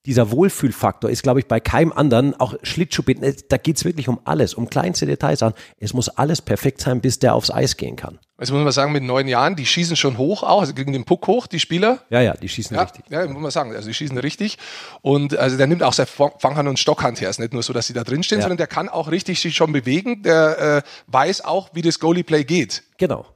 Dieser 0.06 0.30
Wohlfühlfaktor 0.30 1.10
ist, 1.10 1.22
glaube 1.22 1.40
ich, 1.40 1.46
bei 1.46 1.60
keinem 1.60 1.92
anderen, 1.92 2.38
auch 2.38 2.54
Schlittschuhbinden, 2.62 3.34
da 3.48 3.58
geht 3.58 3.76
es 3.76 3.84
wirklich 3.84 4.08
um 4.08 4.20
alles, 4.24 4.54
um 4.54 4.70
kleinste 4.70 5.06
Details 5.06 5.42
an. 5.42 5.54
Es 5.78 5.92
muss 5.92 6.08
alles 6.08 6.40
perfekt 6.40 6.80
sein, 6.80 7.00
bis 7.00 7.18
der 7.18 7.34
aufs 7.34 7.50
Eis 7.50 7.76
gehen 7.76 7.96
kann. 7.96 8.18
Also 8.38 8.54
muss 8.54 8.62
man 8.62 8.72
sagen, 8.72 8.92
mit 8.92 9.02
neun 9.02 9.28
Jahren, 9.28 9.54
die 9.56 9.66
schießen 9.66 9.96
schon 9.96 10.16
hoch 10.16 10.42
auch, 10.44 10.60
also 10.60 10.72
kriegen 10.72 10.92
den 10.92 11.04
Puck 11.04 11.26
hoch, 11.26 11.46
die 11.46 11.60
Spieler. 11.60 11.98
Ja, 12.08 12.20
ja, 12.20 12.34
die 12.34 12.48
schießen 12.48 12.74
ja, 12.76 12.84
richtig. 12.84 13.04
Ja, 13.10 13.26
muss 13.26 13.42
man 13.42 13.50
sagen, 13.50 13.74
also 13.74 13.88
die 13.88 13.94
schießen 13.94 14.16
richtig. 14.16 14.58
Und 15.02 15.36
also 15.36 15.56
der 15.56 15.66
nimmt 15.66 15.82
auch 15.82 15.92
sein 15.92 16.06
Fanghand 16.06 16.68
und 16.68 16.78
Stockhand 16.78 17.20
her. 17.20 17.28
Es 17.28 17.36
ist 17.36 17.40
nicht 17.40 17.52
nur 17.52 17.62
so, 17.62 17.72
dass 17.72 17.88
sie 17.88 17.92
da 17.92 18.04
drin 18.04 18.22
stehen, 18.22 18.38
ja. 18.38 18.42
sondern 18.42 18.58
der 18.58 18.68
kann 18.68 18.88
auch 18.88 19.10
richtig 19.10 19.40
sich 19.40 19.56
schon 19.56 19.72
bewegen. 19.72 20.22
Der 20.22 20.84
äh, 20.86 20.88
weiß 21.08 21.44
auch, 21.44 21.70
wie 21.74 21.82
das 21.82 21.98
Goalie-Play 21.98 22.44
geht. 22.44 22.84
Genau. 22.96 23.26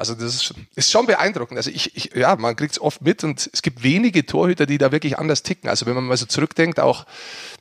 Also 0.00 0.14
das 0.14 0.34
ist, 0.34 0.54
ist 0.76 0.90
schon 0.90 1.04
beeindruckend. 1.04 1.58
Also 1.58 1.68
ich, 1.70 1.94
ich 1.94 2.14
ja, 2.14 2.34
man 2.34 2.56
kriegt 2.56 2.72
es 2.72 2.80
oft 2.80 3.02
mit 3.02 3.22
und 3.22 3.50
es 3.52 3.60
gibt 3.60 3.82
wenige 3.82 4.24
Torhüter, 4.24 4.64
die 4.64 4.78
da 4.78 4.92
wirklich 4.92 5.18
anders 5.18 5.42
ticken. 5.42 5.68
Also 5.68 5.84
wenn 5.84 5.94
man 5.94 6.04
mal 6.04 6.16
so 6.16 6.24
zurückdenkt, 6.24 6.80
auch 6.80 7.04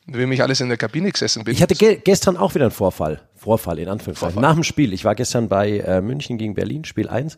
wenn 0.06 0.32
ich 0.32 0.42
alles 0.42 0.62
in 0.62 0.70
der 0.70 0.78
Kabine 0.78 1.12
gesessen 1.12 1.44
bin. 1.44 1.54
Ich 1.54 1.62
hatte 1.62 1.76
ge 1.76 2.00
gestern 2.02 2.38
auch 2.38 2.56
wieder 2.56 2.64
einen 2.64 2.72
Vorfall. 2.72 3.20
Vorfall 3.36 3.78
in 3.78 3.90
Anführungszeichen. 3.90 4.36
Vorfall. 4.36 4.50
Nach 4.50 4.56
dem 4.56 4.64
Spiel. 4.64 4.94
Ich 4.94 5.04
war 5.04 5.16
gestern 5.16 5.50
bei 5.50 5.80
äh, 5.80 6.00
München 6.00 6.38
gegen 6.38 6.54
Berlin, 6.54 6.86
Spiel 6.86 7.10
1. 7.10 7.36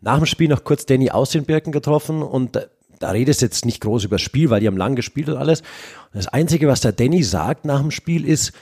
Nach 0.00 0.16
dem 0.16 0.24
Spiel 0.24 0.48
noch 0.48 0.64
kurz 0.64 0.86
Danny 0.86 1.10
aus 1.10 1.32
den 1.32 1.44
Birken 1.44 1.70
getroffen 1.70 2.22
und 2.22 2.56
äh, 2.56 2.66
da 2.98 3.10
redest 3.10 3.42
jetzt 3.42 3.66
nicht 3.66 3.82
groß 3.82 4.04
über 4.04 4.16
das 4.16 4.22
Spiel, 4.22 4.48
weil 4.48 4.60
die 4.60 4.68
haben 4.68 4.78
lang 4.78 4.96
gespielt 4.96 5.28
und 5.28 5.36
alles. 5.36 5.60
Und 5.60 6.14
das 6.14 6.28
Einzige, 6.28 6.66
was 6.66 6.80
der 6.80 6.92
Danny 6.92 7.22
sagt 7.24 7.66
nach 7.66 7.82
dem 7.82 7.90
Spiel 7.90 8.26
ist, 8.26 8.52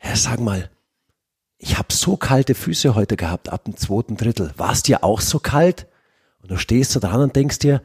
ja, 0.00 0.14
sag 0.14 0.38
mal, 0.38 0.70
ich 1.58 1.78
habe 1.78 1.92
so 1.92 2.16
kalte 2.16 2.54
Füße 2.54 2.94
heute 2.94 3.16
gehabt 3.16 3.48
ab 3.48 3.64
dem 3.64 3.76
zweiten 3.76 4.16
Drittel. 4.16 4.52
War 4.56 4.72
es 4.72 4.82
dir 4.82 5.02
auch 5.02 5.20
so 5.20 5.38
kalt? 5.38 5.86
Und 6.42 6.50
du 6.50 6.58
stehst 6.58 6.94
da 6.94 7.00
dran 7.00 7.22
und 7.22 7.36
denkst 7.36 7.58
dir, 7.60 7.82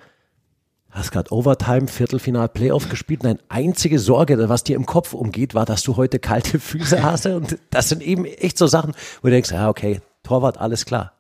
hast 0.90 1.12
gerade 1.12 1.32
Overtime, 1.32 1.88
Viertelfinal, 1.88 2.50
Playoff 2.50 2.90
gespielt. 2.90 3.24
Deine 3.24 3.40
einzige 3.50 3.98
Sorge, 3.98 4.50
was 4.50 4.64
dir 4.64 4.76
im 4.76 4.86
Kopf 4.86 5.14
umgeht, 5.14 5.56
war, 5.56 5.66
dass 5.66 5.84
du 5.84 5.96
heute 5.96 6.20
kalte 6.20 6.60
Füße 6.60 7.02
hast. 7.02 7.26
Und 7.26 7.58
das 7.70 7.90
sind 7.90 8.02
eben 8.02 8.26
echt 8.26 8.58
so 8.58 8.68
Sachen, 8.68 8.94
wo 9.22 9.28
du 9.28 9.32
denkst, 9.32 9.52
ja, 9.52 9.70
okay, 9.70 10.02
Torwart, 10.24 10.58
alles 10.60 10.86
klar. 10.86 11.14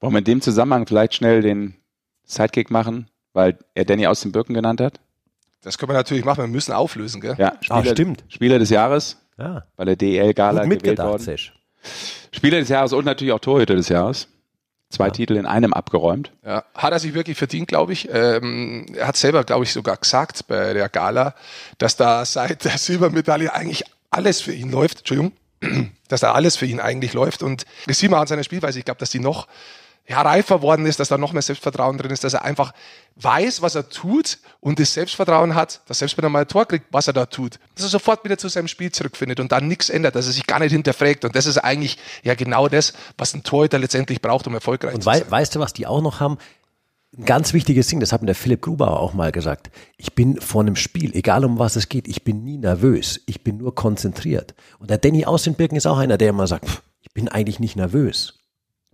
Wollen 0.00 0.12
wir 0.12 0.18
in 0.18 0.24
dem 0.24 0.40
Zusammenhang 0.40 0.86
vielleicht 0.86 1.14
schnell 1.14 1.40
den 1.40 1.74
Sidekick 2.24 2.70
machen, 2.70 3.08
weil 3.32 3.58
er 3.74 3.84
Danny 3.84 4.06
aus 4.06 4.20
den 4.20 4.32
Birken 4.32 4.54
genannt 4.54 4.80
hat? 4.80 5.00
Das 5.62 5.78
können 5.78 5.90
wir 5.90 5.94
natürlich 5.94 6.24
machen, 6.24 6.42
wir 6.44 6.48
müssen 6.48 6.72
auflösen, 6.72 7.20
gell? 7.20 7.34
Ja, 7.38 7.54
Spieler, 7.60 7.78
ah, 7.78 7.84
stimmt. 7.84 8.24
Spieler 8.28 8.58
des 8.58 8.70
Jahres, 8.70 9.16
ja. 9.38 9.64
bei 9.76 9.84
der 9.84 9.96
DEL-Gala 9.96 10.64
gewählt 10.64 10.98
worden. 10.98 11.22
Sesh. 11.22 11.55
Spieler 12.32 12.58
des 12.58 12.68
Jahres 12.68 12.92
und 12.92 13.04
natürlich 13.04 13.32
auch 13.32 13.40
Torhüter 13.40 13.74
des 13.74 13.88
Jahres. 13.88 14.28
Zwei 14.88 15.06
ja. 15.06 15.10
Titel 15.10 15.36
in 15.36 15.46
einem 15.46 15.72
abgeräumt. 15.72 16.30
Ja, 16.44 16.64
hat 16.74 16.92
er 16.92 17.00
sich 17.00 17.12
wirklich 17.14 17.36
verdient, 17.36 17.66
glaube 17.66 17.92
ich. 17.92 18.08
Ähm, 18.12 18.86
er 18.94 19.08
hat 19.08 19.16
selber, 19.16 19.42
glaube 19.42 19.64
ich, 19.64 19.72
sogar 19.72 19.96
gesagt 19.96 20.46
bei 20.46 20.74
der 20.74 20.88
Gala, 20.88 21.34
dass 21.78 21.96
da 21.96 22.24
seit 22.24 22.64
der 22.64 22.78
Silbermedaille 22.78 23.52
eigentlich 23.52 23.84
alles 24.10 24.40
für 24.40 24.52
ihn 24.52 24.70
läuft. 24.70 24.98
Entschuldigung. 24.98 25.32
Dass 26.08 26.20
da 26.20 26.32
alles 26.32 26.56
für 26.56 26.66
ihn 26.66 26.78
eigentlich 26.78 27.14
läuft. 27.14 27.42
Und 27.42 27.64
das 27.86 27.98
sieht 27.98 28.10
man 28.10 28.20
an 28.20 28.26
seiner 28.28 28.44
Spielweise. 28.44 28.78
Ich 28.78 28.84
glaube, 28.84 29.00
dass 29.00 29.10
die 29.10 29.18
noch 29.18 29.48
ja, 30.08 30.22
reifer 30.22 30.62
worden 30.62 30.86
ist, 30.86 31.00
dass 31.00 31.08
da 31.08 31.18
noch 31.18 31.32
mehr 31.32 31.42
Selbstvertrauen 31.42 31.98
drin 31.98 32.10
ist, 32.10 32.22
dass 32.22 32.34
er 32.34 32.44
einfach 32.44 32.72
weiß, 33.16 33.62
was 33.62 33.74
er 33.74 33.88
tut 33.88 34.38
und 34.60 34.78
das 34.78 34.94
Selbstvertrauen 34.94 35.54
hat, 35.54 35.80
dass 35.86 35.98
selbst 35.98 36.16
wenn 36.16 36.24
er 36.24 36.28
mal 36.28 36.42
ein 36.42 36.48
Tor 36.48 36.66
kriegt, 36.66 36.86
was 36.92 37.06
er 37.08 37.12
da 37.12 37.26
tut, 37.26 37.58
dass 37.74 37.84
er 37.84 37.88
sofort 37.88 38.24
wieder 38.24 38.38
zu 38.38 38.48
seinem 38.48 38.68
Spiel 38.68 38.92
zurückfindet 38.92 39.40
und 39.40 39.50
dann 39.52 39.66
nichts 39.66 39.90
ändert, 39.90 40.14
dass 40.14 40.26
er 40.26 40.32
sich 40.32 40.46
gar 40.46 40.60
nicht 40.60 40.72
hinterfragt. 40.72 41.24
Und 41.24 41.34
das 41.34 41.46
ist 41.46 41.58
eigentlich 41.58 41.98
ja 42.22 42.34
genau 42.34 42.68
das, 42.68 42.92
was 43.18 43.34
ein 43.34 43.42
Torhüter 43.42 43.78
letztendlich 43.78 44.22
braucht, 44.22 44.46
um 44.46 44.54
erfolgreich 44.54 44.94
und 44.94 45.02
zu 45.02 45.06
sein. 45.06 45.22
Und 45.22 45.30
weißt 45.30 45.56
du, 45.56 45.60
was 45.60 45.72
die 45.72 45.86
auch 45.86 46.02
noch 46.02 46.20
haben? 46.20 46.38
Ein 47.18 47.24
ganz 47.24 47.52
wichtiges 47.52 47.88
Ding, 47.88 47.98
das 47.98 48.12
hat 48.12 48.20
mir 48.20 48.26
der 48.26 48.34
Philipp 48.34 48.62
Gruber 48.62 49.00
auch 49.00 49.14
mal 49.14 49.32
gesagt. 49.32 49.70
Ich 49.96 50.14
bin 50.14 50.40
vor 50.40 50.60
einem 50.60 50.76
Spiel, 50.76 51.14
egal 51.14 51.44
um 51.44 51.58
was 51.58 51.74
es 51.74 51.88
geht, 51.88 52.08
ich 52.08 52.24
bin 52.24 52.44
nie 52.44 52.58
nervös. 52.58 53.22
Ich 53.26 53.42
bin 53.42 53.56
nur 53.56 53.74
konzentriert. 53.74 54.54
Und 54.78 54.90
der 54.90 54.98
Danny 54.98 55.24
aus 55.24 55.44
den 55.44 55.54
Birken 55.54 55.76
ist 55.76 55.86
auch 55.86 55.98
einer, 55.98 56.18
der 56.18 56.28
immer 56.28 56.46
sagt, 56.46 56.82
ich 57.00 57.12
bin 57.14 57.28
eigentlich 57.28 57.58
nicht 57.58 57.74
nervös. 57.74 58.34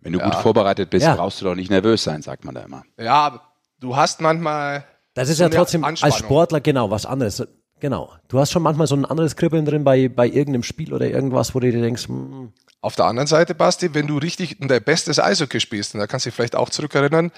Wenn 0.02 0.12
du 0.12 0.18
ja. 0.18 0.24
gut 0.26 0.34
vorbereitet 0.36 0.90
bist, 0.90 1.06
ja. 1.06 1.14
brauchst 1.14 1.40
du 1.40 1.44
doch 1.44 1.54
nicht 1.54 1.70
nervös 1.70 2.02
sein, 2.02 2.22
sagt 2.22 2.44
man 2.44 2.54
da 2.54 2.62
immer. 2.62 2.82
Ja, 2.98 3.40
du 3.80 3.96
hast 3.96 4.20
manchmal. 4.20 4.84
Das 5.14 5.28
ist 5.28 5.38
so 5.38 5.44
ja 5.44 5.48
trotzdem 5.48 5.84
als 5.84 6.00
Sportler 6.16 6.60
genau 6.60 6.90
was 6.90 7.06
anderes. 7.06 7.46
Genau. 7.80 8.12
Du 8.28 8.38
hast 8.38 8.52
schon 8.52 8.62
manchmal 8.62 8.86
so 8.86 8.94
ein 8.94 9.04
anderes 9.04 9.36
Kribbeln 9.36 9.64
drin 9.64 9.84
bei, 9.84 10.08
bei 10.08 10.26
irgendeinem 10.26 10.62
Spiel 10.62 10.94
oder 10.94 11.08
irgendwas, 11.08 11.54
wo 11.54 11.60
du 11.60 11.70
dir 11.70 11.80
denkst, 11.80 12.08
hm, 12.08 12.52
auf 12.82 12.96
der 12.96 13.04
anderen 13.04 13.28
Seite, 13.28 13.54
Basti, 13.54 13.94
wenn 13.94 14.08
du 14.08 14.18
richtig 14.18 14.56
dein 14.58 14.82
bestes 14.82 15.20
Eishockey 15.20 15.60
spielst, 15.60 15.94
und 15.94 16.00
da 16.00 16.08
kannst 16.08 16.26
du 16.26 16.30
dich 16.30 16.34
vielleicht 16.34 16.56
auch 16.56 16.68
zurückerinnern, 16.68 17.30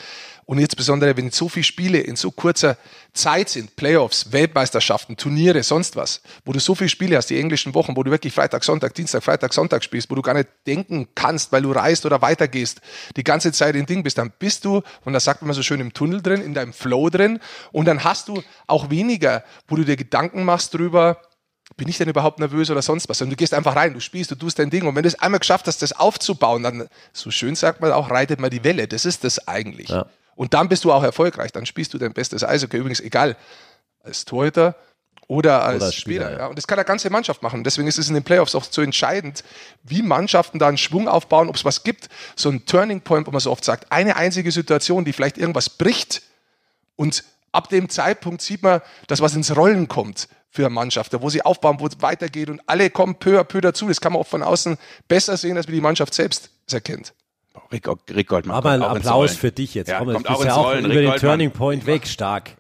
und 0.46 0.58
jetzt 0.58 0.74
besonders, 0.76 1.16
wenn 1.18 1.30
so 1.30 1.50
viele 1.50 1.64
Spiele 1.64 2.00
in 2.00 2.16
so 2.16 2.30
kurzer 2.30 2.78
Zeit 3.12 3.50
sind, 3.50 3.76
Playoffs, 3.76 4.32
Weltmeisterschaften, 4.32 5.18
Turniere, 5.18 5.62
sonst 5.62 5.96
was, 5.96 6.22
wo 6.46 6.52
du 6.52 6.60
so 6.60 6.74
viele 6.74 6.88
Spiele 6.88 7.18
hast, 7.18 7.28
die 7.28 7.38
englischen 7.38 7.74
Wochen, 7.74 7.94
wo 7.94 8.02
du 8.02 8.10
wirklich 8.10 8.32
Freitag, 8.32 8.64
Sonntag, 8.64 8.94
Dienstag, 8.94 9.22
Freitag, 9.22 9.52
Sonntag 9.52 9.84
spielst, 9.84 10.10
wo 10.10 10.14
du 10.14 10.22
gar 10.22 10.34
nicht 10.34 10.48
denken 10.66 11.08
kannst, 11.14 11.52
weil 11.52 11.62
du 11.62 11.72
reist 11.72 12.06
oder 12.06 12.22
weitergehst, 12.22 12.80
die 13.16 13.24
ganze 13.24 13.52
Zeit 13.52 13.76
in 13.76 13.84
Ding 13.84 14.02
bist, 14.02 14.16
dann 14.16 14.32
bist 14.38 14.64
du, 14.64 14.82
und 15.04 15.12
das 15.12 15.24
sagt 15.24 15.42
man 15.42 15.52
so 15.52 15.62
schön, 15.62 15.80
im 15.80 15.92
Tunnel 15.92 16.22
drin, 16.22 16.40
in 16.40 16.54
deinem 16.54 16.72
Flow 16.72 17.10
drin, 17.10 17.38
und 17.70 17.84
dann 17.84 18.02
hast 18.02 18.28
du 18.28 18.42
auch 18.66 18.88
weniger, 18.88 19.44
wo 19.68 19.76
du 19.76 19.84
dir 19.84 19.96
Gedanken 19.96 20.44
machst 20.44 20.72
drüber, 20.72 21.18
bin 21.76 21.88
ich 21.88 21.99
denn 21.99 22.09
überhaupt 22.09 22.38
nervös 22.38 22.71
oder 22.71 22.83
sonst 22.83 23.09
was? 23.09 23.21
Und 23.23 23.31
du 23.31 23.37
gehst 23.37 23.54
einfach 23.54 23.76
rein, 23.76 23.95
du 23.95 24.00
spielst, 24.00 24.31
du 24.31 24.35
tust 24.35 24.59
dein 24.59 24.71
Ding. 24.71 24.87
Und 24.87 24.95
wenn 24.95 25.02
du 25.02 25.09
es 25.09 25.21
einmal 25.21 25.40
geschafft 25.40 25.66
hast, 25.66 25.83
das 25.83 25.93
aufzubauen, 25.93 26.62
dann, 26.62 26.88
so 27.12 27.31
schön 27.31 27.54
sagt 27.54 27.81
man 27.81 27.93
auch, 27.93 28.11
reitet 28.11 28.40
man 28.40 28.50
die 28.50 28.64
Welle. 28.64 28.87
Das 28.87 29.04
ist 29.04 29.25
das 29.25 29.49
eigentlich. 29.49 29.88
Ja. 29.88 30.07
Und 30.37 30.54
dann 30.54 30.69
bist 30.69 30.85
du 30.85 30.93
auch 30.93 31.02
erfolgreich. 31.02 31.52
Dann 31.52 31.66
spielst 31.66 31.95
du 31.95 31.99
dein 31.99 32.12
bestes 32.12 32.45
Eishockey. 32.45 32.76
Übrigens, 32.76 33.00
egal, 33.00 33.37
als 34.02 34.25
Torhüter 34.25 34.76
oder 35.26 35.64
als, 35.64 35.76
oder 35.76 35.87
als 35.87 35.95
Spieler. 35.95 36.26
Spieler 36.26 36.38
ja. 36.40 36.47
Und 36.47 36.57
das 36.57 36.66
kann 36.66 36.78
eine 36.78 36.85
ganze 36.85 37.11
Mannschaft 37.11 37.43
machen. 37.43 37.64
deswegen 37.64 37.88
ist 37.88 37.99
es 37.99 38.09
in 38.09 38.14
den 38.14 38.25
Playoffs 38.25 38.54
auch 38.54 38.64
so 38.69 38.83
entscheidend, 38.83 39.43
wie 39.83 40.02
Mannschaften 40.02 40.59
da 40.59 40.69
einen 40.69 40.78
Schwung 40.78 41.09
aufbauen, 41.09 41.49
ob 41.49 41.57
es 41.57 41.64
was 41.64 41.83
gibt. 41.83 42.09
So 42.37 42.50
ein 42.50 42.66
Turning 42.66 43.00
Point, 43.00 43.26
wo 43.26 43.31
man 43.31 43.40
so 43.40 43.50
oft 43.50 43.64
sagt, 43.64 43.90
eine 43.90 44.16
einzige 44.16 44.52
Situation, 44.52 45.04
die 45.04 45.12
vielleicht 45.12 45.38
irgendwas 45.38 45.71
bricht 45.71 46.23
und 46.97 47.25
ab 47.52 47.69
dem 47.69 47.88
Zeitpunkt 47.88 48.43
sieht 48.43 48.62
man, 48.62 48.83
dass 49.07 49.21
was 49.21 49.35
ins 49.35 49.57
Rollen 49.57 49.88
kommt 49.88 50.28
für 50.54 50.66
eine 50.66 50.70
Mannschaft, 50.70 51.12
wo 51.20 51.28
sie 51.28 51.42
aufbauen, 51.42 51.80
wo 51.80 51.87
es 51.88 52.00
weitergeht 52.00 52.49
und 52.49 52.61
alle 52.66 52.88
kommen 52.88 53.16
peu 53.16 53.40
à 53.40 53.44
peu 53.44 53.61
dazu. 53.61 53.88
Das 53.88 54.00
kann 54.00 54.12
man 54.12 54.23
auch 54.23 54.26
von 54.26 54.42
außen 54.42 54.78
besser 55.08 55.37
sehen, 55.37 55.56
als 55.56 55.66
wie 55.66 55.73
die 55.73 55.80
Mannschaft 55.80 56.14
selbst 56.14 56.50
es 56.66 56.75
erkennt. 56.75 57.12
Rick, 57.73 57.88
Rick 58.11 58.28
Goldmann. 58.28 58.56
Aber 58.56 58.70
ein 58.70 58.82
Applaus 58.82 59.34
für 59.34 59.50
dich 59.50 59.75
jetzt. 59.75 59.88
Ja, 59.88 59.99
Komm, 59.99 60.12
kommt 60.12 60.30
auch, 60.30 60.44
ja 60.44 60.54
auch 60.54 60.75
über 60.76 60.88
den 60.88 61.16
Turning 61.16 61.50
Point 61.50 61.87
weg. 61.87 62.06
Stark. 62.06 62.52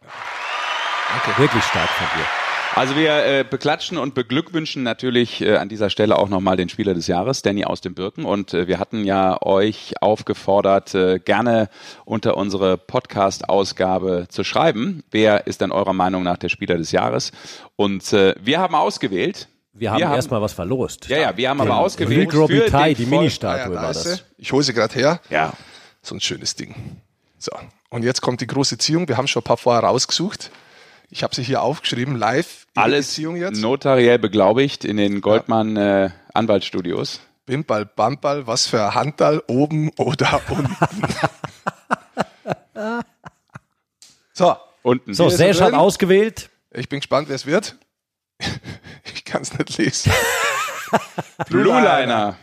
Danke. 1.08 1.40
Wirklich 1.40 1.62
stark 1.62 1.88
von 1.88 2.06
dir. 2.18 2.43
Also 2.76 2.96
wir 2.96 3.24
äh, 3.24 3.44
beklatschen 3.48 3.98
und 3.98 4.14
beglückwünschen 4.14 4.82
natürlich 4.82 5.40
äh, 5.40 5.56
an 5.58 5.68
dieser 5.68 5.90
Stelle 5.90 6.18
auch 6.18 6.28
nochmal 6.28 6.56
den 6.56 6.68
Spieler 6.68 6.92
des 6.92 7.06
Jahres, 7.06 7.42
Danny 7.42 7.64
aus 7.64 7.80
dem 7.80 7.94
Birken. 7.94 8.24
Und 8.24 8.52
äh, 8.52 8.66
wir 8.66 8.80
hatten 8.80 9.04
ja 9.04 9.40
euch 9.42 9.94
aufgefordert, 10.00 10.92
äh, 10.92 11.20
gerne 11.20 11.68
unter 12.04 12.36
unsere 12.36 12.76
Podcast-Ausgabe 12.76 14.26
zu 14.28 14.42
schreiben. 14.42 15.04
Wer 15.12 15.46
ist 15.46 15.60
dann 15.60 15.70
eurer 15.70 15.92
Meinung 15.92 16.24
nach 16.24 16.36
der 16.36 16.48
Spieler 16.48 16.76
des 16.76 16.90
Jahres? 16.90 17.30
Und 17.76 18.12
äh, 18.12 18.34
wir 18.42 18.58
haben 18.58 18.74
ausgewählt. 18.74 19.46
Wir 19.72 19.92
haben, 19.92 20.02
haben 20.02 20.14
erstmal 20.14 20.42
was 20.42 20.52
verlost. 20.52 21.06
Ja, 21.08 21.18
ja, 21.18 21.36
wir 21.36 21.50
haben 21.50 21.60
aber 21.60 21.78
ausgewählt. 21.78 22.32
Rick 22.32 22.34
Robitaille, 22.34 22.94
die 22.96 23.06
Mini-Statue 23.06 23.72
ja, 23.72 23.82
war 23.82 23.88
das. 23.88 24.24
Ich 24.36 24.50
hole 24.50 24.64
sie 24.64 24.74
gerade 24.74 24.94
her. 24.94 25.20
Ja. 25.30 25.52
So 26.02 26.16
ein 26.16 26.20
schönes 26.20 26.56
Ding. 26.56 26.74
So. 27.38 27.52
Und 27.90 28.02
jetzt 28.02 28.20
kommt 28.20 28.40
die 28.40 28.48
große 28.48 28.78
Ziehung. 28.78 29.06
Wir 29.06 29.16
haben 29.16 29.28
schon 29.28 29.42
ein 29.42 29.44
paar 29.44 29.58
vorher 29.58 29.84
rausgesucht. 29.84 30.50
Ich 31.10 31.22
habe 31.22 31.34
sie 31.34 31.42
hier 31.42 31.62
aufgeschrieben, 31.62 32.16
live. 32.16 32.66
Alles 32.74 33.18
notariell 33.18 34.18
beglaubigt 34.18 34.84
in 34.84 34.96
den 34.96 35.20
Goldmann 35.20 35.76
äh, 35.76 36.10
Anwaltsstudios. 36.32 37.20
Bimbal, 37.46 37.84
Bambal, 37.84 38.46
was 38.46 38.66
für 38.66 38.94
Handball 38.94 39.42
oben 39.46 39.90
oder 39.96 40.40
unten. 40.48 40.76
so. 44.32 44.56
Unten. 44.82 45.14
So, 45.14 45.30
Sesh 45.30 45.60
hat 45.60 45.72
ausgewählt. 45.72 46.50
Ich 46.70 46.88
bin 46.88 47.00
gespannt, 47.00 47.28
wer 47.28 47.36
es 47.36 47.46
wird. 47.46 47.76
ich 49.14 49.24
kann 49.24 49.42
es 49.42 49.56
nicht 49.56 49.78
lesen. 49.78 50.12
Blue 51.48 51.80
Liner. 51.80 52.36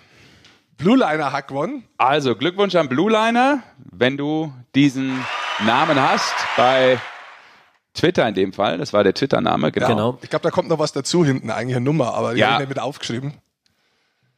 Blue 0.77 0.97
Liner 0.97 1.31
hat 1.31 1.47
gewonnen. 1.47 1.87
Also 1.97 2.35
Glückwunsch 2.35 2.73
an 2.75 2.89
Blue 2.89 3.11
Liner, 3.11 3.61
wenn 3.91 4.17
du 4.17 4.51
diesen 4.73 5.23
Namen 5.63 6.01
hast 6.01 6.33
bei 6.57 6.99
Twitter 7.93 8.27
in 8.27 8.33
dem 8.33 8.53
Fall, 8.53 8.77
das 8.77 8.93
war 8.93 9.03
der 9.03 9.13
Twitter-Name, 9.13 9.71
genau. 9.71 9.87
genau. 9.87 10.17
Ich 10.21 10.29
glaube, 10.29 10.43
da 10.43 10.49
kommt 10.49 10.69
noch 10.69 10.79
was 10.79 10.93
dazu 10.93 11.25
hinten, 11.25 11.49
eigentlich 11.49 11.75
eine 11.75 11.85
Nummer, 11.85 12.13
aber 12.13 12.33
die 12.33 12.39
ja. 12.39 12.51
habe 12.51 12.63
ich 12.63 12.69
mit 12.69 12.79
aufgeschrieben. 12.79 13.33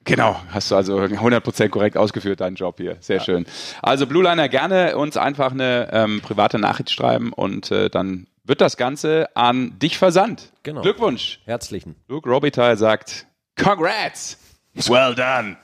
Genau, 0.05 0.35
hast 0.49 0.69
du 0.69 0.75
also 0.75 0.97
100% 0.97 1.69
korrekt 1.69 1.95
ausgeführt, 1.95 2.41
deinen 2.41 2.55
Job 2.55 2.75
hier. 2.77 2.97
Sehr 2.99 3.17
ja. 3.17 3.23
schön. 3.23 3.45
Also 3.81 4.05
Blue 4.05 4.23
Liner 4.23 4.49
gerne 4.49 4.97
uns 4.97 5.15
einfach 5.15 5.51
eine 5.51 5.89
ähm, 5.93 6.21
private 6.21 6.59
Nachricht 6.59 6.91
schreiben 6.91 7.31
und 7.31 7.71
äh, 7.71 7.89
dann 7.89 8.27
wird 8.43 8.59
das 8.59 8.75
Ganze 8.75 9.33
an 9.35 9.79
dich 9.79 9.97
versandt. 9.97 10.51
Genau. 10.63 10.81
Glückwunsch. 10.81 11.39
Herzlichen. 11.45 11.95
Luke 12.09 12.29
Robitaille 12.29 12.75
sagt, 12.75 13.27
Congrats. 13.55 14.37
Well 14.75 15.15
done. 15.15 15.57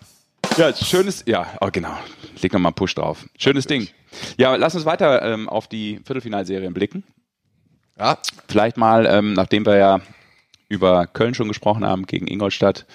Ja, 0.56 0.74
schönes, 0.74 1.24
ja, 1.26 1.48
oh, 1.60 1.70
genau. 1.72 1.98
Leg 2.42 2.54
nochmal 2.54 2.70
einen 2.70 2.76
Push 2.76 2.96
drauf. 2.96 3.26
Schönes 3.38 3.68
Ding. 3.68 3.88
Ja, 4.38 4.56
lass 4.56 4.76
uns 4.76 4.86
weiter 4.86 5.22
ähm, 5.22 5.50
auf 5.50 5.68
die 5.68 5.98
Viertelfinalserien 6.06 6.74
blicken. 6.74 7.04
Ja. 8.00 8.18
Vielleicht 8.48 8.78
mal, 8.78 9.06
ähm, 9.06 9.34
nachdem 9.34 9.66
wir 9.66 9.78
ja 9.78 10.00
über 10.70 11.08
Köln 11.08 11.34
schon 11.34 11.48
gesprochen 11.48 11.86
haben, 11.86 12.06
gegen 12.06 12.28
Ingolstadt. 12.28 12.86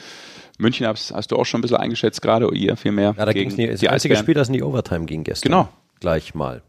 München 0.56 0.86
hast, 0.86 1.12
hast 1.12 1.32
du 1.32 1.36
auch 1.36 1.44
schon 1.44 1.58
ein 1.58 1.62
bisschen 1.62 1.78
eingeschätzt 1.78 2.22
gerade, 2.22 2.46
oder 2.46 2.56
ihr 2.56 2.76
vielmehr. 2.76 3.14
Ja, 3.18 3.26
da 3.26 3.32
ging 3.32 3.48
es 3.48 3.56
nie. 3.56 3.66
Das 3.66 3.84
einzige 3.84 4.16
Spiel, 4.16 4.34
das 4.34 4.48
in 4.48 4.54
die 4.54 4.62
Overtime 4.62 5.04
ging 5.04 5.24
gestern. 5.24 5.50
Genau. 5.50 5.68
Gleich 5.98 6.34
mal. 6.34 6.62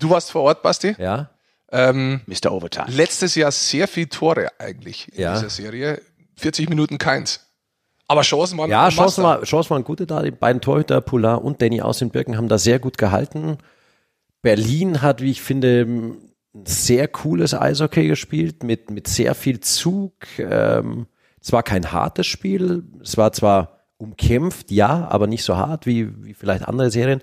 Du 0.00 0.10
warst 0.10 0.30
vor 0.30 0.42
Ort, 0.42 0.62
Basti? 0.62 0.96
Ja. 0.98 1.30
Ähm, 1.70 2.20
Mr. 2.26 2.52
Overtime. 2.52 2.86
Letztes 2.88 3.34
Jahr 3.34 3.50
sehr 3.50 3.88
viele 3.88 4.08
Tore 4.08 4.48
eigentlich 4.58 5.12
in 5.12 5.22
ja. 5.22 5.34
dieser 5.34 5.50
Serie. 5.50 6.00
40 6.36 6.68
Minuten 6.68 6.96
keins. 6.96 7.46
Aber 8.08 8.22
Chancen 8.22 8.56
waren 8.58 8.70
Ja, 8.70 8.88
Chancen, 8.88 9.24
war, 9.24 9.42
Chancen 9.42 9.70
waren 9.70 9.84
gute 9.84 10.06
da. 10.06 10.22
Die 10.22 10.30
beiden 10.30 10.60
Torhüter, 10.60 11.00
Polar 11.00 11.44
und 11.44 11.60
Danny 11.60 11.82
aus 11.82 11.98
den 11.98 12.10
Birken, 12.10 12.36
haben 12.36 12.48
da 12.48 12.56
sehr 12.56 12.78
gut 12.78 12.98
gehalten. 12.98 13.58
Berlin 14.42 15.02
hat, 15.02 15.20
wie 15.22 15.30
ich 15.30 15.42
finde, 15.42 16.14
sehr 16.64 17.08
cooles 17.08 17.54
Eishockey 17.54 18.08
gespielt, 18.08 18.62
mit, 18.62 18.90
mit 18.90 19.08
sehr 19.08 19.34
viel 19.34 19.60
Zug. 19.60 20.12
Ähm, 20.38 21.06
es 21.40 21.52
war 21.52 21.62
kein 21.62 21.92
hartes 21.92 22.26
Spiel. 22.26 22.84
Es 23.02 23.16
war 23.16 23.32
zwar 23.32 23.80
umkämpft, 23.98 24.70
ja, 24.70 25.08
aber 25.08 25.26
nicht 25.26 25.44
so 25.44 25.56
hart 25.56 25.86
wie, 25.86 26.24
wie 26.24 26.34
vielleicht 26.34 26.66
andere 26.66 26.90
Serien. 26.90 27.20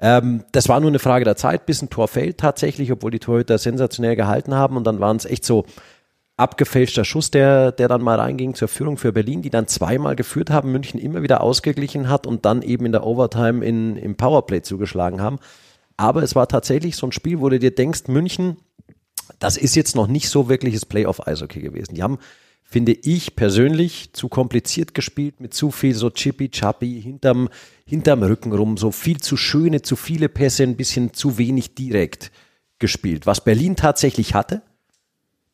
Ähm, 0.00 0.44
das 0.52 0.68
war 0.68 0.80
nur 0.80 0.90
eine 0.90 0.98
Frage 0.98 1.24
der 1.24 1.36
Zeit, 1.36 1.66
bis 1.66 1.82
ein 1.82 1.90
Tor 1.90 2.08
fällt 2.08 2.38
tatsächlich, 2.38 2.90
obwohl 2.90 3.10
die 3.10 3.18
Torhüter 3.18 3.58
sensationell 3.58 4.16
gehalten 4.16 4.54
haben. 4.54 4.76
Und 4.76 4.84
dann 4.84 5.00
waren 5.00 5.16
es 5.16 5.24
echt 5.24 5.44
so 5.44 5.66
abgefälschter 6.36 7.04
Schuss, 7.04 7.30
der, 7.30 7.70
der 7.70 7.86
dann 7.86 8.00
mal 8.00 8.18
reinging 8.18 8.54
zur 8.54 8.68
Führung 8.68 8.96
für 8.96 9.12
Berlin, 9.12 9.42
die 9.42 9.50
dann 9.50 9.66
zweimal 9.66 10.16
geführt 10.16 10.50
haben, 10.50 10.72
München 10.72 10.98
immer 10.98 11.22
wieder 11.22 11.42
ausgeglichen 11.42 12.08
hat 12.08 12.26
und 12.26 12.46
dann 12.46 12.62
eben 12.62 12.86
in 12.86 12.92
der 12.92 13.06
Overtime 13.06 13.64
in, 13.64 13.96
im 13.96 14.16
Powerplay 14.16 14.62
zugeschlagen 14.62 15.20
haben. 15.20 15.38
Aber 16.00 16.22
es 16.22 16.34
war 16.34 16.48
tatsächlich 16.48 16.96
so 16.96 17.06
ein 17.06 17.12
Spiel, 17.12 17.40
wo 17.40 17.50
du 17.50 17.58
dir 17.58 17.74
denkst, 17.74 18.08
München 18.08 18.56
Das 19.38 19.58
ist 19.58 19.76
jetzt 19.76 19.94
noch 19.94 20.06
nicht 20.06 20.30
so 20.30 20.48
wirkliches 20.48 20.86
Playoff-Eishockey 20.86 21.60
gewesen. 21.60 21.94
Die 21.94 22.02
haben, 22.02 22.18
finde 22.62 22.92
ich 22.92 23.36
persönlich, 23.36 24.14
zu 24.14 24.30
kompliziert 24.30 24.94
gespielt, 24.94 25.40
mit 25.40 25.52
zu 25.52 25.70
viel 25.70 25.94
so 25.94 26.08
chippy-chappy 26.08 27.02
hinterm, 27.02 27.50
hinterm 27.84 28.22
Rücken 28.22 28.50
rum, 28.54 28.78
so 28.78 28.92
viel 28.92 29.20
zu 29.20 29.36
schöne, 29.36 29.82
zu 29.82 29.94
viele 29.94 30.30
Pässe, 30.30 30.62
ein 30.62 30.76
bisschen 30.76 31.12
zu 31.12 31.36
wenig 31.36 31.74
direkt 31.74 32.32
gespielt. 32.78 33.26
Was 33.26 33.44
Berlin 33.44 33.76
tatsächlich 33.76 34.32
hatte, 34.32 34.62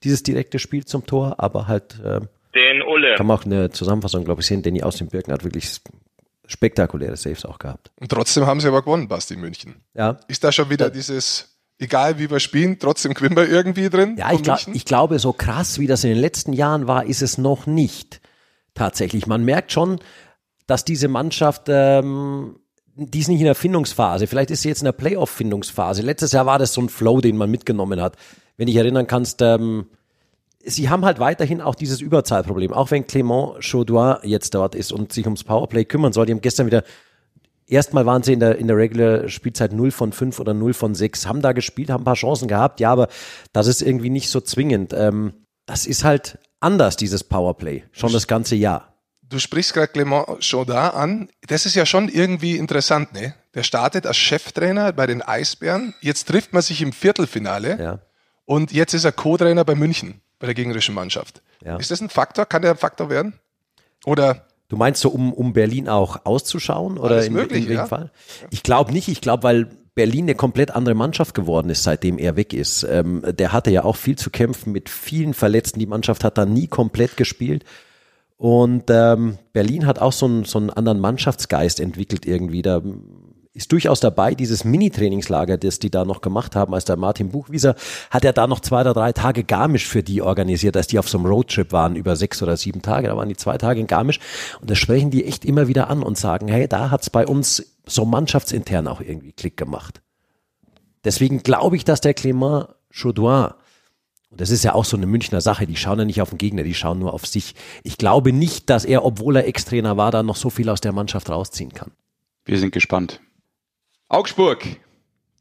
dieses 0.05 0.23
direkte 0.23 0.61
Spiel 0.61 0.85
zum 0.85 1.07
Tor, 1.07 1.41
aber 1.41 1.67
halt 1.67 1.99
äh, 2.05 2.21
den 2.55 2.83
Ulle. 2.83 3.17
Kann 3.17 3.27
man 3.27 3.37
auch 3.37 3.45
eine 3.45 3.71
Zusammenfassung, 3.71 4.25
glaube 4.25 4.43
ich, 4.43 4.47
sehen. 4.47 4.63
Danny 4.63 4.85
aus 4.85 4.97
den 4.97 5.09
Birken 5.09 5.33
hat 5.33 5.43
wirklich 5.43 5.81
spektakuläre 6.47 7.17
Saves 7.17 7.45
auch 7.45 7.59
gehabt. 7.59 7.91
Und 8.01 8.11
trotzdem 8.11 8.47
haben 8.47 8.61
sie 8.61 8.69
aber 8.69 8.83
gewonnen, 8.83 9.09
Basti 9.09 9.37
München. 9.37 9.77
Ja. 9.95 10.19
Ist 10.29 10.45
da 10.45 10.53
schon 10.53 10.71
wieder 10.71 10.87
ja. 10.87 10.91
dieses, 10.91 11.59
egal 11.79 12.19
wie 12.19 12.31
wir 12.31 12.41
spielen, 12.41 12.79
trotzdem 12.79 13.15
gewinnen 13.15 13.37
wir 13.37 13.49
irgendwie 13.49 13.89
drin? 13.91 14.17
Ja, 14.17 14.33
ich, 14.33 14.43
glaub, 14.43 14.59
ich 14.73 14.85
glaube, 14.85 15.19
so 15.19 15.33
krass 15.33 15.79
wie 15.79 15.87
das 15.87 16.05
in 16.05 16.11
den 16.11 16.19
letzten 16.19 16.53
Jahren 16.53 16.87
war, 16.87 17.05
ist 17.05 17.23
es 17.23 17.39
noch 17.39 17.67
nicht. 17.67 18.21
Tatsächlich. 18.75 19.27
Man 19.27 19.45
merkt 19.45 19.73
schon, 19.73 20.01
dass 20.67 20.85
diese 20.85 21.09
Mannschaft, 21.09 21.65
ähm, 21.69 22.59
die 22.95 23.21
ist 23.21 23.29
nicht 23.29 23.41
in 23.41 23.47
der 23.47 23.55
Findungsphase. 23.55 24.27
Vielleicht 24.27 24.51
ist 24.51 24.63
sie 24.63 24.69
jetzt 24.69 24.81
in 24.81 24.87
der 24.87 24.93
Playoff-Findungsphase. 24.93 26.03
Letztes 26.03 26.33
Jahr 26.33 26.47
war 26.47 26.59
das 26.59 26.73
so 26.73 26.83
ein 26.83 26.89
Flow, 26.89 27.21
den 27.21 27.37
man 27.37 27.51
mitgenommen 27.51 28.01
hat. 28.01 28.17
Wenn 28.57 28.67
dich 28.67 28.77
erinnern 28.77 29.07
kannst, 29.07 29.43
ähm, 29.43 29.87
sie 30.67 30.91
haben 30.91 31.05
halt 31.05 31.19
weiterhin 31.19 31.61
auch 31.61 31.75
dieses 31.75 32.01
Überzahlproblem. 32.01 32.73
Auch 32.73 32.91
wenn 32.91 33.05
Clément 33.05 33.63
Chaudoin 33.63 34.17
jetzt 34.23 34.55
dort 34.55 34.75
ist 34.75 34.93
und 34.93 35.13
sich 35.13 35.25
ums 35.25 35.45
Powerplay 35.45 35.85
kümmern 35.85 36.13
soll. 36.13 36.27
Die 36.27 36.33
haben 36.33 36.41
gestern 36.41 36.67
wieder, 36.67 36.83
erstmal 37.67 38.05
waren 38.05 38.23
sie 38.23 38.33
in 38.33 38.41
der, 38.41 38.59
in 38.59 38.67
der 38.67 38.77
Regular 38.77 39.29
Spielzeit 39.29 39.73
0 39.73 39.91
von 39.91 40.13
5 40.13 40.41
oder 40.41 40.55
0 40.55 40.75
von 40.75 40.95
6, 40.95 41.27
haben 41.27 41.41
da 41.41 41.53
gespielt, 41.53 41.91
haben 41.91 42.03
ein 42.03 42.05
paar 42.05 42.15
Chancen 42.15 42.49
gehabt. 42.49 42.81
Ja, 42.81 42.91
aber 42.93 43.09
das 43.53 43.69
ist 43.69 43.81
irgendwie 43.81 44.11
nicht 44.11 44.29
so 44.29 44.41
zwingend. 44.41 44.93
Ähm, 44.93 45.33
das 45.67 45.87
ist 45.87 46.05
halt 46.05 46.39
anders, 46.61 46.97
dieses 46.97 47.25
Powerplay. 47.25 47.85
Schon 47.93 48.13
das 48.13 48.27
ganze 48.27 48.57
Jahr. 48.57 48.93
Du 49.29 49.39
sprichst 49.39 49.75
gerade 49.75 49.93
Clément 49.93 50.41
Chaudin 50.41 50.77
an. 50.77 51.29
Das 51.49 51.67
ist 51.67 51.75
ja 51.75 51.85
schon 51.87 52.09
irgendwie 52.09 52.57
interessant, 52.57 53.13
ne? 53.13 53.35
Der 53.55 53.65
startet 53.65 54.07
als 54.07 54.17
Cheftrainer 54.19 54.93
bei 54.93 55.07
den 55.07 55.23
Eisbären. 55.23 55.95
Jetzt 56.01 56.29
trifft 56.29 56.53
man 56.53 56.63
sich 56.63 56.83
im 56.83 56.93
Viertelfinale. 56.93 57.79
Ja. 57.81 57.99
Und 58.45 58.71
jetzt 58.71 58.95
ist 58.95 59.05
er 59.05 59.11
Co-Trainer 59.11 59.65
bei 59.65 59.75
München 59.75 60.21
bei 60.39 60.47
der 60.47 60.55
gegnerischen 60.55 60.95
Mannschaft. 60.95 61.43
Ja. 61.65 61.77
Ist 61.77 61.91
das 61.91 62.01
ein 62.01 62.11
Faktor? 62.11 62.47
Kann 62.47 62.63
der 62.63 62.73
ein 62.73 62.77
Faktor 62.77 63.11
werden? 63.11 63.35
Oder 64.05 64.47
Du 64.69 64.77
meinst 64.77 65.01
so, 65.01 65.11
um, 65.11 65.33
um 65.33 65.53
Berlin 65.53 65.89
auch 65.89 66.25
auszuschauen? 66.25 66.99
Oder 66.99 67.25
in, 67.25 67.33
möglich, 67.33 67.63
in 67.63 67.69
dem 67.69 67.77
ja. 67.77 67.87
Fall? 67.87 68.11
Ich 68.51 68.63
glaube 68.63 68.93
nicht. 68.93 69.09
Ich 69.09 69.21
glaube, 69.21 69.45
weil 69.45 69.71
Berlin 69.95 70.25
eine 70.25 70.35
komplett 70.35 70.73
andere 70.73 70.95
Mannschaft 70.95 71.35
geworden 71.35 71.71
ist, 71.71 71.85
seitdem 71.85 72.19
er 72.19 72.37
weg 72.37 72.53
ist. 72.53 72.83
Ähm, 72.83 73.23
der 73.27 73.53
hatte 73.53 73.71
ja 73.71 73.85
auch 73.85 73.97
viel 73.97 74.17
zu 74.17 74.31
kämpfen 74.31 74.73
mit 74.73 74.89
vielen 74.89 75.35
Verletzten. 75.35 75.79
Die 75.79 75.87
Mannschaft 75.87 76.25
hat 76.25 76.37
da 76.37 76.47
nie 76.47 76.67
komplett 76.67 77.17
gespielt. 77.17 77.65
Und 78.37 78.85
ähm, 78.91 79.39
Berlin 79.53 79.87
hat 79.87 80.01
auch 80.01 80.13
so 80.13 80.27
einen, 80.27 80.45
so 80.45 80.59
einen 80.59 80.71
anderen 80.71 81.01
Mannschaftsgeist 81.01 81.81
entwickelt 81.81 82.27
irgendwie. 82.27 82.63
Da 82.63 82.83
ist 83.57 83.73
durchaus 83.73 84.01
dabei, 84.01 84.35
dieses 84.35 84.65
Mini-Trainingslager, 84.65 85.57
das 85.57 85.79
die 85.79 85.91
da 85.91 86.05
noch 86.05 86.21
gemacht 86.21 86.55
haben, 86.55 86.75
als 86.75 86.85
der 86.85 86.97
Martin 86.97 87.31
Buchwieser, 87.31 87.75
hat 88.11 88.25
er 88.25 88.35
da 88.35 88.47
noch 88.47 88.61
zwei 88.61 88.83
oder 88.83 88.93
drei 88.93 89.13
Tage 89.13 89.45
Garmisch 89.45 89.87
für 89.87 90.03
die 90.03 90.21
organisiert, 90.21 90.77
als 90.77 90.89
die 90.89 90.99
auf 90.99 91.09
so 91.09 91.17
einem 91.17 91.27
Roadtrip 91.27 91.73
waren, 91.73 91.97
über 91.97 92.17
sechs 92.17 92.43
oder 92.43 92.57
sieben 92.59 92.83
Tage, 92.83 93.09
da 93.09 93.17
waren 93.17 93.31
die 93.31 93.37
zwei 93.37 93.57
Tage 93.57 93.81
in 93.81 93.87
Garmisch 93.87 94.21
und 94.61 94.71
da 94.71 94.75
sprechen 94.75 95.11
die 95.11 95.25
echt 95.25 95.47
immer 95.47 95.69
wieder 95.69 95.89
an 95.89 96.03
und 96.03 96.19
sagen, 96.19 96.49
hey, 96.49 96.69
da 96.69 96.91
hat's 96.91 97.09
bei 97.09 97.27
uns 97.27 97.65
so 97.87 98.05
mannschaftsintern 98.05 98.87
auch 98.89 99.01
irgendwie 99.01 99.33
Klick 99.33 99.57
gemacht. 99.57 100.03
Deswegen 101.05 101.43
glaube 101.43 101.77
ich, 101.77 101.85
dass 101.85 102.03
der 102.03 102.15
Clément 102.15 102.69
Chaudouin, 102.91 103.53
und 104.31 104.41
das 104.41 104.51
ist 104.51 104.65
ja 104.65 104.75
auch 104.75 104.85
so 104.85 104.99
eine 104.99 105.07
Münchner 105.07 105.41
Sache, 105.41 105.67
die 105.67 105.77
schauen 105.77 106.01
ja 106.01 106.05
nicht 106.05 106.21
auf 106.21 106.31
den 106.31 106.39
Gegner, 106.39 106.63
die 106.63 106.75
schauen 106.75 106.99
nur 106.99 107.15
auf 107.15 107.25
sich. 107.25 107.55
Ich 107.85 107.97
glaube 107.97 108.33
nicht, 108.33 108.69
dass 108.69 108.85
er, 108.85 109.05
obwohl 109.05 109.37
er 109.37 109.47
Ex-Trainer 109.47 109.97
war, 109.97 110.11
da 110.11 110.23
noch 110.23 110.37
so 110.37 110.51
viel 110.51 110.69
aus 110.69 110.83
der 110.83 110.93
Mannschaft 110.93 111.31
rausziehen 111.31 111.73
kann. 111.73 111.93
Wir 112.45 112.59
sind 112.59 112.73
gespannt. 112.73 113.21
Augsburg 114.09 114.65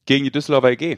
gegen 0.05 0.23
die 0.23 0.31
Düsseldorfer 0.31 0.71
EG. 0.71 0.97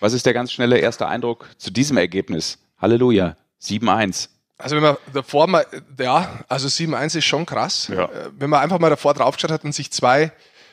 Was 0.00 0.12
ist 0.12 0.26
der 0.26 0.34
ganz 0.34 0.52
schnelle 0.52 0.78
erste 0.78 1.06
Eindruck 1.06 1.48
zu 1.56 1.70
diesem 1.70 1.96
Ergebnis? 1.96 2.58
Halleluja, 2.78 3.36
7-1. 3.62 4.28
Also 4.58 4.76
wenn 4.76 4.82
man 4.82 4.96
davor 5.12 5.46
mal, 5.46 5.66
ja, 5.98 6.44
also 6.48 6.68
7-1 6.68 7.18
ist 7.18 7.24
schon 7.24 7.46
krass. 7.46 7.88
Ja. 7.88 8.04
Äh, 8.04 8.30
wenn 8.38 8.50
man 8.50 8.60
einfach 8.60 8.78
mal 8.78 8.90
davor 8.90 9.14
draufgeschaut 9.14 9.50
hat 9.50 9.64
und 9.64 9.74
sich 9.74 9.90
zwei 9.90 10.32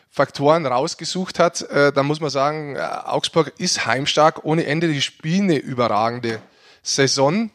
Faktoren 0.09 0.65
rausgesucht 0.65 1.39
hat, 1.39 1.61
äh, 1.61 1.93
dann 1.93 2.05
muss 2.05 2.19
man 2.19 2.29
sagen, 2.29 2.75
äh, 2.75 2.79
Augsburg 2.79 3.53
ist 3.57 3.85
heimstark 3.85 4.43
ohne 4.43 4.65
Ende. 4.65 4.89
Die 4.89 5.01
spielen 5.01 5.43
eine 5.43 5.57
überragende 5.57 6.41
Saison. 6.83 7.51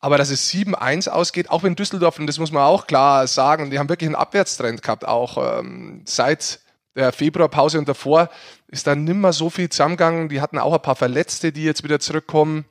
Aber 0.00 0.16
dass 0.16 0.30
es 0.30 0.48
7-1 0.48 1.08
ausgeht, 1.08 1.50
auch 1.50 1.64
wenn 1.64 1.74
Düsseldorf, 1.74 2.18
und 2.18 2.28
das 2.28 2.38
muss 2.38 2.52
man 2.52 2.62
auch 2.62 2.86
klar 2.86 3.26
sagen, 3.26 3.70
die 3.70 3.78
haben 3.78 3.88
wirklich 3.88 4.08
einen 4.08 4.14
Abwärtstrend 4.14 4.82
gehabt, 4.82 5.06
auch 5.06 5.58
ähm, 5.58 6.02
seit 6.06 6.60
der 6.94 7.12
Februarpause 7.12 7.78
und 7.78 7.88
davor 7.88 8.28
ist 8.66 8.86
dann 8.86 9.04
nimmer 9.04 9.32
so 9.32 9.50
viel 9.50 9.68
zusammengegangen. 9.68 10.28
Die 10.28 10.40
hatten 10.40 10.58
auch 10.58 10.74
ein 10.74 10.82
paar 10.82 10.96
Verletzte, 10.96 11.52
die 11.52 11.64
jetzt 11.64 11.84
wieder 11.84 12.00
zurückkommen. 12.00 12.64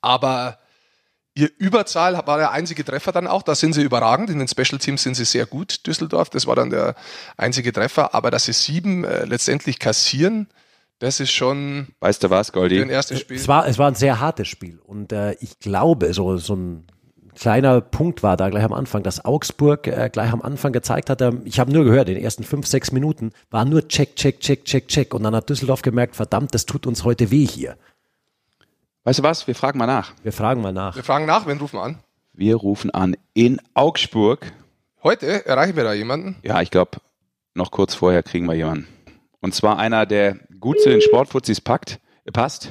Aber 0.00 0.58
ihr 1.34 1.50
Überzahl 1.58 2.14
war 2.26 2.38
der 2.38 2.50
einzige 2.50 2.84
Treffer 2.84 3.12
dann 3.12 3.26
auch. 3.26 3.42
Da 3.42 3.54
sind 3.54 3.72
sie 3.72 3.82
überragend. 3.82 4.28
In 4.28 4.38
den 4.38 4.48
Special 4.48 4.78
Teams 4.78 5.02
sind 5.02 5.14
sie 5.14 5.24
sehr 5.24 5.46
gut, 5.46 5.86
Düsseldorf. 5.86 6.30
Das 6.30 6.46
war 6.46 6.56
dann 6.56 6.70
der 6.70 6.94
einzige 7.36 7.72
Treffer. 7.72 8.14
Aber 8.14 8.30
dass 8.30 8.44
sie 8.44 8.52
sieben 8.52 9.04
äh, 9.04 9.24
letztendlich 9.24 9.78
kassieren, 9.78 10.48
das 10.98 11.20
ist 11.20 11.30
schon. 11.30 11.88
Weißt 12.00 12.22
du 12.24 12.30
was, 12.30 12.52
Goldi? 12.52 12.82
Ein 12.82 12.90
erstes 12.90 13.20
Spiel. 13.20 13.36
Es 13.36 13.46
war, 13.46 13.68
es 13.68 13.78
war 13.78 13.88
ein 13.88 13.94
sehr 13.94 14.20
hartes 14.20 14.48
Spiel. 14.48 14.80
Und 14.84 15.12
äh, 15.12 15.32
ich 15.40 15.58
glaube, 15.60 16.12
so, 16.12 16.36
so 16.38 16.54
ein 16.54 16.86
kleiner 17.38 17.80
Punkt 17.80 18.22
war 18.22 18.36
da 18.36 18.48
gleich 18.50 18.64
am 18.64 18.72
Anfang, 18.72 19.02
dass 19.02 19.24
Augsburg 19.24 19.86
äh, 19.86 20.10
gleich 20.12 20.32
am 20.32 20.42
Anfang 20.42 20.72
gezeigt 20.72 21.10
hat, 21.10 21.22
ähm, 21.22 21.42
ich 21.44 21.58
habe 21.60 21.72
nur 21.72 21.84
gehört, 21.84 22.08
in 22.08 22.16
den 22.16 22.24
ersten 22.24 22.44
fünf, 22.44 22.66
sechs 22.66 22.92
Minuten 22.92 23.32
war 23.50 23.64
nur 23.64 23.86
Check, 23.88 24.16
Check, 24.16 24.40
Check, 24.40 24.64
Check, 24.64 24.88
Check. 24.88 25.14
Und 25.14 25.22
dann 25.22 25.34
hat 25.34 25.48
Düsseldorf 25.48 25.82
gemerkt, 25.82 26.16
verdammt, 26.16 26.54
das 26.54 26.66
tut 26.66 26.86
uns 26.86 27.04
heute 27.04 27.30
weh 27.30 27.46
hier. 27.46 27.76
Weißt 29.04 29.20
du 29.20 29.22
was? 29.22 29.46
Wir 29.46 29.54
fragen 29.54 29.78
mal 29.78 29.86
nach. 29.86 30.12
Wir 30.22 30.32
fragen 30.32 30.60
mal 30.60 30.72
nach. 30.72 30.94
Wir 30.94 31.04
fragen 31.04 31.26
nach, 31.26 31.46
wen 31.46 31.58
rufen 31.58 31.76
wir 31.76 31.82
an? 31.82 31.98
Wir 32.32 32.56
rufen 32.56 32.90
an 32.90 33.16
in 33.34 33.60
Augsburg. 33.74 34.52
Heute 35.02 35.46
erreichen 35.46 35.76
wir 35.76 35.84
da 35.84 35.92
jemanden? 35.92 36.36
Ja, 36.42 36.60
ich 36.60 36.70
glaube, 36.70 36.98
noch 37.54 37.70
kurz 37.70 37.94
vorher 37.94 38.22
kriegen 38.22 38.46
wir 38.46 38.54
jemanden. 38.54 38.86
Und 39.40 39.54
zwar 39.54 39.78
einer, 39.78 40.06
der 40.06 40.36
gut 40.60 40.80
zu 40.80 40.90
den 40.90 41.00
Sportfuzis 41.00 41.60
packt, 41.60 42.00
passt. 42.32 42.70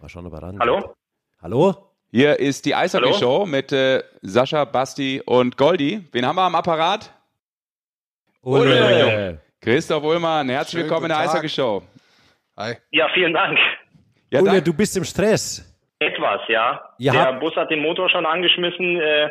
Mal 0.00 0.08
schauen, 0.08 0.26
ob 0.26 0.32
er 0.32 0.42
ran. 0.42 0.58
Hallo? 0.58 0.94
Hallo? 1.40 1.87
Hier 2.10 2.38
ist 2.38 2.64
die 2.64 2.74
Eishockey-Show 2.74 3.44
mit 3.44 3.70
äh, 3.70 4.02
Sascha, 4.22 4.64
Basti 4.64 5.20
und 5.26 5.58
Goldi. 5.58 6.00
Wen 6.10 6.24
haben 6.24 6.36
wir 6.36 6.42
am 6.42 6.54
Apparat? 6.54 7.12
Ulle. 8.42 9.42
Christoph 9.60 10.02
Ullmann, 10.02 10.48
herzlich 10.48 10.80
Schönen 10.80 10.84
willkommen 10.84 11.04
in 11.04 11.08
der 11.10 11.18
Eishockey-Show. 11.18 11.82
Hi. 12.56 12.76
Ja, 12.92 13.08
vielen 13.12 13.34
Dank. 13.34 13.58
Ja, 14.30 14.40
Ulle, 14.40 14.62
du 14.62 14.72
bist 14.72 14.96
im 14.96 15.04
Stress. 15.04 15.62
Etwas, 15.98 16.40
ja. 16.48 16.80
Ihr 16.96 17.12
der 17.12 17.34
Bus 17.34 17.54
hat 17.56 17.70
den 17.70 17.82
Motor 17.82 18.08
schon 18.08 18.24
angeschmissen, 18.24 18.98
äh, 18.98 19.28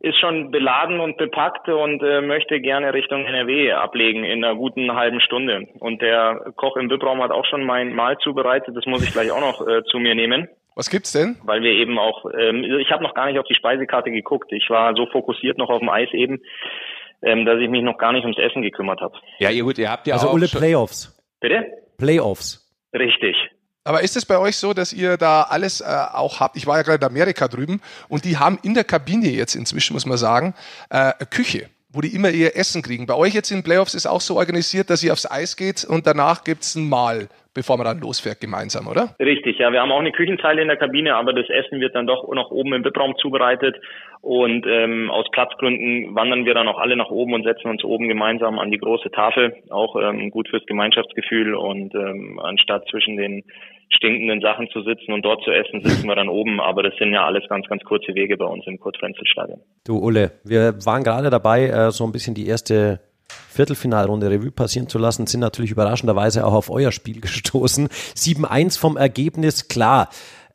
ist 0.00 0.18
schon 0.18 0.50
beladen 0.50 0.98
und 0.98 1.16
bepackt 1.16 1.68
und 1.68 2.02
äh, 2.02 2.22
möchte 2.22 2.60
gerne 2.60 2.92
Richtung 2.92 3.24
NRW 3.24 3.70
ablegen 3.70 4.24
in 4.24 4.42
einer 4.44 4.56
guten 4.56 4.96
halben 4.96 5.20
Stunde. 5.20 5.68
Und 5.78 6.02
der 6.02 6.52
Koch 6.56 6.76
im 6.76 6.90
VIP-Raum 6.90 7.22
hat 7.22 7.30
auch 7.30 7.46
schon 7.46 7.62
mein 7.64 7.94
Mahl 7.94 8.18
zubereitet, 8.18 8.76
das 8.76 8.86
muss 8.86 9.04
ich 9.04 9.12
gleich 9.12 9.30
auch 9.30 9.40
noch 9.40 9.64
äh, 9.64 9.84
zu 9.84 10.00
mir 10.00 10.16
nehmen. 10.16 10.48
Was 10.80 10.88
gibt's 10.88 11.12
denn? 11.12 11.36
Weil 11.44 11.60
wir 11.60 11.72
eben 11.72 11.98
auch, 11.98 12.24
ähm, 12.38 12.64
ich 12.64 12.90
habe 12.90 13.02
noch 13.02 13.12
gar 13.12 13.26
nicht 13.26 13.38
auf 13.38 13.44
die 13.44 13.54
Speisekarte 13.54 14.10
geguckt. 14.10 14.50
Ich 14.50 14.70
war 14.70 14.94
so 14.96 15.04
fokussiert 15.04 15.58
noch 15.58 15.68
auf 15.68 15.80
dem 15.80 15.90
Eis 15.90 16.08
eben, 16.14 16.40
ähm, 17.20 17.44
dass 17.44 17.60
ich 17.60 17.68
mich 17.68 17.82
noch 17.82 17.98
gar 17.98 18.14
nicht 18.14 18.22
ums 18.22 18.38
Essen 18.38 18.62
gekümmert 18.62 19.02
habe. 19.02 19.12
Ja, 19.40 19.50
ihr 19.50 19.62
gut, 19.62 19.76
ihr 19.76 19.90
habt 19.90 20.06
ja 20.06 20.14
also 20.14 20.28
auch 20.28 20.32
Ulle 20.32 20.48
Playoffs. 20.48 21.14
Bitte? 21.38 21.66
Playoffs. 21.98 22.66
Richtig. 22.94 23.36
Aber 23.84 24.00
ist 24.00 24.16
es 24.16 24.24
bei 24.24 24.38
euch 24.38 24.56
so, 24.56 24.72
dass 24.72 24.94
ihr 24.94 25.18
da 25.18 25.42
alles 25.42 25.82
äh, 25.82 25.84
auch 25.84 26.40
habt? 26.40 26.56
Ich 26.56 26.66
war 26.66 26.78
ja 26.78 26.82
gerade 26.82 27.04
in 27.04 27.10
Amerika 27.12 27.46
drüben 27.48 27.82
und 28.08 28.24
die 28.24 28.38
haben 28.38 28.58
in 28.62 28.72
der 28.72 28.84
Kabine 28.84 29.28
jetzt 29.28 29.56
inzwischen, 29.56 29.92
muss 29.92 30.06
man 30.06 30.16
sagen, 30.16 30.54
äh, 30.88 31.12
Küche, 31.26 31.68
wo 31.92 32.00
die 32.00 32.14
immer 32.14 32.30
ihr 32.30 32.56
Essen 32.56 32.82
kriegen. 32.82 33.06
Bei 33.06 33.14
euch 33.14 33.34
jetzt 33.34 33.50
in 33.50 33.62
Playoffs 33.62 33.94
ist 33.94 34.06
auch 34.06 34.20
so 34.20 34.36
organisiert, 34.36 34.90
dass 34.90 35.02
ihr 35.02 35.12
aufs 35.12 35.30
Eis 35.30 35.56
geht 35.56 35.84
und 35.84 36.06
danach 36.06 36.44
gibt's 36.44 36.74
ein 36.74 36.88
Mahl 36.88 37.28
bevor 37.54 37.76
man 37.76 37.86
dann 37.86 38.00
losfährt 38.00 38.40
gemeinsam, 38.40 38.86
oder? 38.86 39.14
Richtig, 39.18 39.58
ja. 39.58 39.72
Wir 39.72 39.80
haben 39.80 39.90
auch 39.90 40.00
eine 40.00 40.12
Küchenzeile 40.12 40.62
in 40.62 40.68
der 40.68 40.76
Kabine, 40.76 41.16
aber 41.16 41.32
das 41.32 41.48
Essen 41.48 41.80
wird 41.80 41.94
dann 41.94 42.06
doch 42.06 42.28
noch 42.32 42.50
oben 42.50 42.72
im 42.72 42.84
VIP-Raum 42.84 43.16
zubereitet. 43.16 43.76
Und 44.22 44.66
ähm, 44.66 45.10
aus 45.10 45.26
Platzgründen 45.32 46.14
wandern 46.14 46.44
wir 46.44 46.54
dann 46.54 46.68
auch 46.68 46.78
alle 46.78 46.96
nach 46.96 47.10
oben 47.10 47.34
und 47.34 47.44
setzen 47.44 47.68
uns 47.68 47.82
oben 47.84 48.06
gemeinsam 48.06 48.58
an 48.58 48.70
die 48.70 48.78
große 48.78 49.10
Tafel. 49.10 49.56
Auch 49.70 49.96
ähm, 49.96 50.30
gut 50.30 50.48
fürs 50.48 50.66
Gemeinschaftsgefühl. 50.66 51.54
Und 51.54 51.94
ähm, 51.94 52.38
anstatt 52.38 52.86
zwischen 52.88 53.16
den 53.16 53.44
stinkenden 53.90 54.40
Sachen 54.40 54.68
zu 54.70 54.82
sitzen 54.82 55.12
und 55.12 55.22
dort 55.22 55.42
zu 55.44 55.50
essen, 55.50 55.82
sitzen 55.82 56.06
wir 56.06 56.14
dann 56.14 56.28
oben. 56.28 56.60
Aber 56.60 56.82
das 56.82 56.94
sind 56.98 57.12
ja 57.12 57.24
alles 57.24 57.44
ganz, 57.48 57.66
ganz 57.66 57.82
kurze 57.84 58.14
Wege 58.14 58.36
bei 58.36 58.46
uns 58.46 58.66
im 58.66 58.78
Kurt-Frenzel-Stadion. 58.78 59.60
Du, 59.84 59.98
Ulle, 59.98 60.32
wir 60.44 60.74
waren 60.84 61.02
gerade 61.02 61.30
dabei, 61.30 61.66
äh, 61.66 61.90
so 61.90 62.04
ein 62.04 62.12
bisschen 62.12 62.34
die 62.34 62.46
erste 62.46 63.00
Viertelfinalrunde 63.48 64.30
Revue 64.30 64.50
passieren 64.50 64.88
zu 64.88 64.98
lassen, 64.98 65.26
sind 65.26 65.40
natürlich 65.40 65.70
überraschenderweise 65.70 66.46
auch 66.46 66.54
auf 66.54 66.70
euer 66.70 66.92
Spiel 66.92 67.20
gestoßen. 67.20 67.88
7-1 67.88 68.78
vom 68.78 68.96
Ergebnis, 68.96 69.68
klar. 69.68 70.08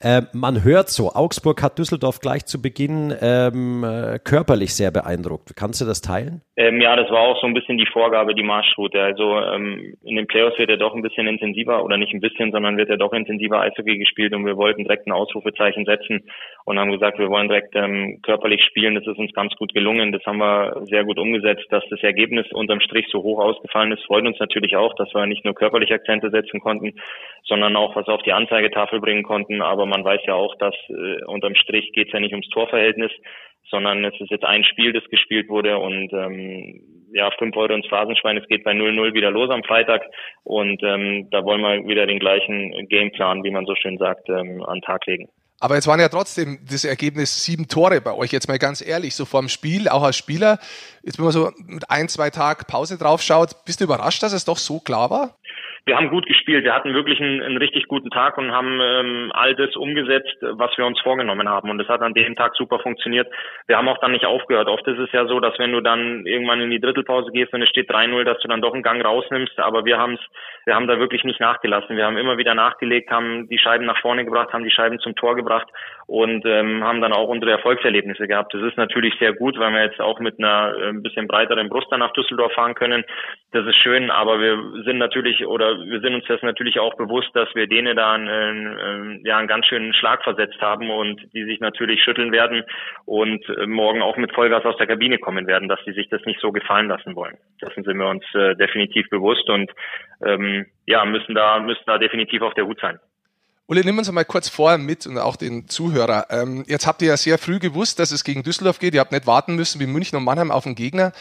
Äh, 0.06 0.22
man 0.34 0.63
hört 0.63 0.89
so, 0.89 1.13
Augsburg 1.13 1.63
hat 1.63 1.80
Düsseldorf 1.80 2.20
gleich 2.20 2.46
zu 2.46 2.62
Beginn 2.62 3.12
ähm, 3.22 3.84
äh, 3.84 4.20
körperlich 4.20 4.76
sehr 4.76 4.91
beeindruckt. 4.91 5.56
Kannst 5.56 5.82
du 5.82 5.86
das 5.86 6.02
teilen? 6.02 6.41
Ähm, 6.58 6.80
ja, 6.80 6.96
das 6.96 7.10
war 7.10 7.22
auch 7.22 7.41
so 7.41 7.48
ein 7.48 7.56
bisschen 7.56 7.80
die 7.80 7.88
Vorgabe, 7.91 8.36
die 8.36 8.44
Marschroute. 8.44 9.02
Also 9.02 9.39
ähm, 9.39 9.96
in 10.04 10.15
den 10.15 10.28
Playoffs 10.28 10.60
wird 10.60 10.70
er 10.70 10.78
doch 10.78 10.94
ein 10.94 11.02
bisschen 11.02 11.26
intensiver 11.26 11.84
oder 11.84 11.98
nicht 11.98 12.13
ein 12.13 12.22
bisschen, 12.22 12.52
sondern 12.52 12.78
wird 12.78 12.91
er 12.91 12.98
doch 12.98 13.13
intensiver 13.13 13.62
Eishockey 13.62 13.98
gespielt 13.98 14.36
und 14.36 14.46
wir 14.46 14.58
wollten 14.58 14.84
direkt 14.84 15.08
ein 15.08 15.12
Ausrufezeichen 15.12 15.86
setzen 15.86 16.22
und 16.65 16.80
haben 16.80 16.91
gesagt, 16.91 17.19
wir 17.19 17.30
wollen 17.30 17.47
direkt 17.47 17.75
ähm, 17.75 18.19
körperlich 18.23 18.63
spielen. 18.63 18.95
Das 18.95 19.06
ist 19.06 19.19
uns 19.19 19.32
ganz 19.34 19.54
gut 19.56 19.73
gelungen. 19.75 20.12
Das 20.12 20.25
haben 20.25 20.39
wir 20.39 20.82
sehr 20.86 21.04
gut 21.04 21.19
umgesetzt. 21.19 21.65
Dass 21.69 21.84
das 21.91 22.01
Ergebnis 22.01 22.47
unterm 22.51 22.82
Strich 22.82 23.06
so 23.12 23.21
hoch 23.21 23.39
ausgefallen 23.39 23.91
ist, 23.91 24.04
freut 24.06 24.25
uns 24.25 24.39
natürlich 24.39 24.75
auch, 24.75 24.95
dass 24.95 25.13
wir 25.13 25.28
nicht 25.28 25.45
nur 25.45 25.54
körperliche 25.54 25.93
Akzente 25.93 26.32
setzen 26.32 26.60
konnten, 26.60 26.93
sondern 27.43 27.75
auch 27.75 27.95
was 27.95 28.08
auf 28.08 28.23
die 28.23 28.34
Anzeigetafel 28.34 28.99
bringen 28.99 29.21
konnten. 29.21 29.62
Aber 29.62 29.86
man 29.86 30.04
weiß 30.04 30.21
ja 30.25 30.34
auch, 30.34 30.56
dass 30.56 30.73
äh, 30.89 31.23
unterm 31.25 31.54
Strich 31.54 31.91
geht 31.93 32.08
es 32.08 32.13
ja 32.13 32.19
nicht 32.19 32.34
ums 32.34 32.49
Torverhältnis, 32.49 33.12
sondern 33.69 34.04
es 34.04 34.19
ist 34.19 34.32
jetzt 34.32 34.45
ein 34.45 34.63
Spiel, 34.63 34.91
das 34.91 35.04
gespielt 35.10 35.49
wurde 35.49 35.78
und 35.78 36.12
ähm, 36.13 36.82
ja, 37.13 37.30
fünf 37.38 37.56
Euro 37.56 37.73
ins 37.73 37.88
Phrasenschwein, 37.88 38.38
es 38.38 38.47
geht 38.47 38.63
bei 38.63 38.71
0-0 38.71 39.13
wieder 39.13 39.32
los 39.32 39.49
am 39.49 39.63
Freitag 39.63 40.04
und 40.43 40.82
ähm, 40.84 41.30
da 41.32 41.43
wollen 41.43 41.62
wir 41.62 41.88
wieder 41.88 42.06
den 42.06 42.19
gleichen 42.19 42.88
Gameplan, 42.89 43.43
wie 43.43 43.51
man 43.51 43.65
so 43.65 43.75
schön 43.75 43.97
sagt, 43.97 44.30
ähm, 44.30 44.63
an 44.63 44.80
den 44.80 44.82
Tag 44.82 45.06
legen. 45.06 45.30
Aber 45.60 45.76
jetzt 45.76 45.88
waren 45.88 46.00
ja 46.00 46.10
trotzdem 46.10 46.60
das 46.70 46.84
Ergebnis 46.84 47.44
sieben 47.44 47.68
Tore 47.68 48.02
bei 48.02 48.13
euch. 48.13 48.32
Jetzt 48.32 48.48
mal 48.48 48.60
ganz 48.60 48.82
ehrlich, 48.82 49.15
so 49.15 49.26
vorm 49.26 49.48
Spiel, 49.48 49.88
auch 49.88 50.04
als 50.04 50.18
Spieler. 50.18 50.60
Jetzt, 51.02 51.18
wenn 51.18 51.26
man 51.26 51.32
so 51.32 51.52
mit 51.58 51.89
ein, 51.89 52.10
zwei 52.10 52.30
Tagen 52.30 52.65
Pause 52.68 52.98
drauf 52.98 53.22
schaut, 53.22 53.63
bist 53.65 53.80
du 53.80 53.86
überrascht, 53.86 54.22
dass 54.22 54.34
es 54.34 54.46
doch 54.46 54.58
so 54.58 54.80
klar 54.80 55.10
war? 55.10 55.38
Wir 55.88 55.95
haben 55.95 56.10
gut 56.10 56.26
gespielt. 56.26 56.63
Wir 56.63 56.74
hatten 56.74 56.95
wirklich 56.95 57.21
einen, 57.21 57.43
einen 57.43 57.58
richtig 57.58 57.88
guten 57.88 58.10
Tag 58.10 58.39
und 58.39 58.52
haben 58.52 58.80
ähm, 58.82 59.32
all 59.36 59.54
das 59.54 59.76
umgesetzt, 59.76 60.36
was 60.41 60.76
wir 60.78 60.86
uns 60.86 61.00
vorgenommen 61.02 61.48
haben. 61.48 61.69
Und 61.69 61.78
das 61.78 61.88
hat 61.88 62.02
an 62.02 62.15
dem 62.15 62.36
Tag 62.36 62.56
super 62.56 62.80
funktioniert. 62.80 63.32
Wir 63.67 63.78
haben 63.78 63.88
auch 63.88 64.00
dann 64.00 64.12
nicht 64.12 64.26
aufgehört. 64.26 64.67
Oft 64.67 64.88
ist 64.88 64.98
es 64.98 65.12
ja 65.12 65.28
so, 65.28 65.39
dass 65.39 65.60
wenn 65.60 65.71
du 65.71 65.82
dann 65.82 66.26
irgendwann 66.26 66.62
in 66.62 66.71
die 66.71 66.80
Drittelpause 66.80 67.32
gehst 67.32 67.54
und 67.54 67.62
es 67.62 67.69
steht 67.69 67.91
3-0, 67.91 68.24
dass 68.24 68.39
du 68.39 68.48
dann 68.48 68.62
doch 68.62 68.74
einen 68.74 68.82
Gang 68.82 69.06
rausnimmst. 69.06 69.60
Aber 69.60 69.86
wir 69.86 70.00
haben 70.00 70.13
es, 70.13 70.21
wir 70.65 70.74
haben 70.74 70.88
da 70.88 70.98
wirklich 70.98 71.24
nicht 71.24 71.39
nachgelassen. 71.39 71.98
Wir 71.98 72.06
haben 72.06 72.17
immer 72.17 72.39
wieder 72.39 72.56
nachgelegt, 72.56 73.12
haben 73.12 73.48
die 73.50 73.60
Scheiben 73.60 73.86
nach 73.86 74.02
vorne 74.02 74.26
gebracht, 74.26 74.54
haben 74.54 74.63
die 74.63 74.71
Scheiben 74.71 74.98
zum 75.00 75.15
Tor 75.15 75.36
gebracht 75.36 75.67
und 76.08 76.45
ähm, 76.48 76.84
haben 76.84 77.02
dann 77.02 77.13
auch 77.13 77.28
unsere 77.28 77.52
Erfolgserlebnisse 77.52 78.28
gehabt. 78.28 78.54
Das 78.56 78.63
ist 78.63 78.78
natürlich 78.78 79.13
sehr 79.19 79.34
gut, 79.34 79.60
weil 79.60 79.71
wir 79.71 79.84
jetzt 79.84 80.02
auch 80.02 80.19
mit 80.19 80.39
einer 80.39 80.76
äh, 80.78 80.89
ein 80.89 81.04
bisschen 81.04 81.28
breiteren 81.28 81.69
Brust 81.69 81.88
dann 81.91 82.00
nach 82.00 82.13
Düsseldorf 82.13 82.54
fahren 82.54 82.74
können. 82.74 83.04
Das 83.52 83.65
ist 83.67 83.78
schön, 83.78 84.10
aber 84.10 84.39
wir 84.39 84.84
sind 84.84 84.98
natürlich 84.98 85.45
oder 85.45 85.75
wir 85.84 86.00
sind 86.02 86.16
uns 86.16 86.26
das 86.28 86.42
natürlich 86.42 86.80
auch 86.80 86.96
bewusst, 86.96 87.30
dass 87.34 87.54
wir 87.56 87.68
denen 87.68 87.96
da 87.96 88.14
einen, 88.14 89.22
äh, 89.24 89.28
ja, 89.28 89.38
einen 89.38 89.48
ganz 89.48 89.66
schönen 89.66 89.94
Schlag 89.94 90.24
versetzt 90.24 90.60
haben 90.62 90.90
und 90.90 91.22
die 91.34 91.44
sich 91.46 91.60
natürlich 91.60 92.04
schütteln 92.04 92.32
werden 92.32 92.64
und 93.06 93.48
äh, 93.50 93.66
morgen 93.66 94.02
auch 94.02 94.18
mit 94.18 94.34
Vollgas 94.34 94.66
aus 94.66 94.78
der 94.78 94.88
Kabine 94.88 95.18
kommen 95.18 95.48
werden, 95.48 95.68
dass 95.70 95.80
sie 95.86 95.94
sich 95.94 96.10
das 96.10 96.24
nicht 96.26 96.40
so 96.40 96.52
gefallen 96.52 96.88
lassen 96.88 97.16
wollen. 97.16 97.38
Dessen 97.62 97.84
sind 97.84 97.98
wir 97.98 98.08
uns 98.08 98.24
äh, 98.34 98.56
definitiv 98.56 99.10
bewusst 99.10 99.50
und 99.50 99.72
ähm, 100.26 100.66
ja, 100.86 101.06
müssen 101.06 101.36
da 101.36 101.60
müssen 101.60 101.84
da 101.86 101.98
definitiv 101.98 102.42
auf 102.42 102.54
der 102.54 102.66
Hut 102.66 102.80
sein. 102.80 103.00
Uli, 103.67 103.84
nimm 103.84 103.97
uns 103.97 104.12
mal 104.12 104.23
kurz 104.23 104.47
vorher 104.47 104.78
mit 104.78 105.08
und 105.08 105.17
auch 105.17 105.36
den 105.36 105.67
Zuhörer. 105.67 106.28
Ähm, 106.30 106.63
jetzt 106.67 106.86
habt 106.86 107.01
ihr 107.01 107.08
ja 107.08 107.17
sehr 107.17 107.39
früh 107.39 107.58
gewusst, 107.58 107.97
dass 107.97 108.12
es 108.12 108.23
gegen 108.23 108.43
Düsseldorf 108.43 108.78
geht. 108.78 108.93
Ihr 108.93 108.99
habt 108.99 109.12
nicht 109.12 109.25
warten 109.25 109.56
müssen 109.56 109.80
wie 109.80 109.88
München 109.88 110.15
und 110.19 110.23
Mannheim 110.23 110.51
auf 110.51 110.65
den 110.65 110.75
Gegner. 110.75 111.13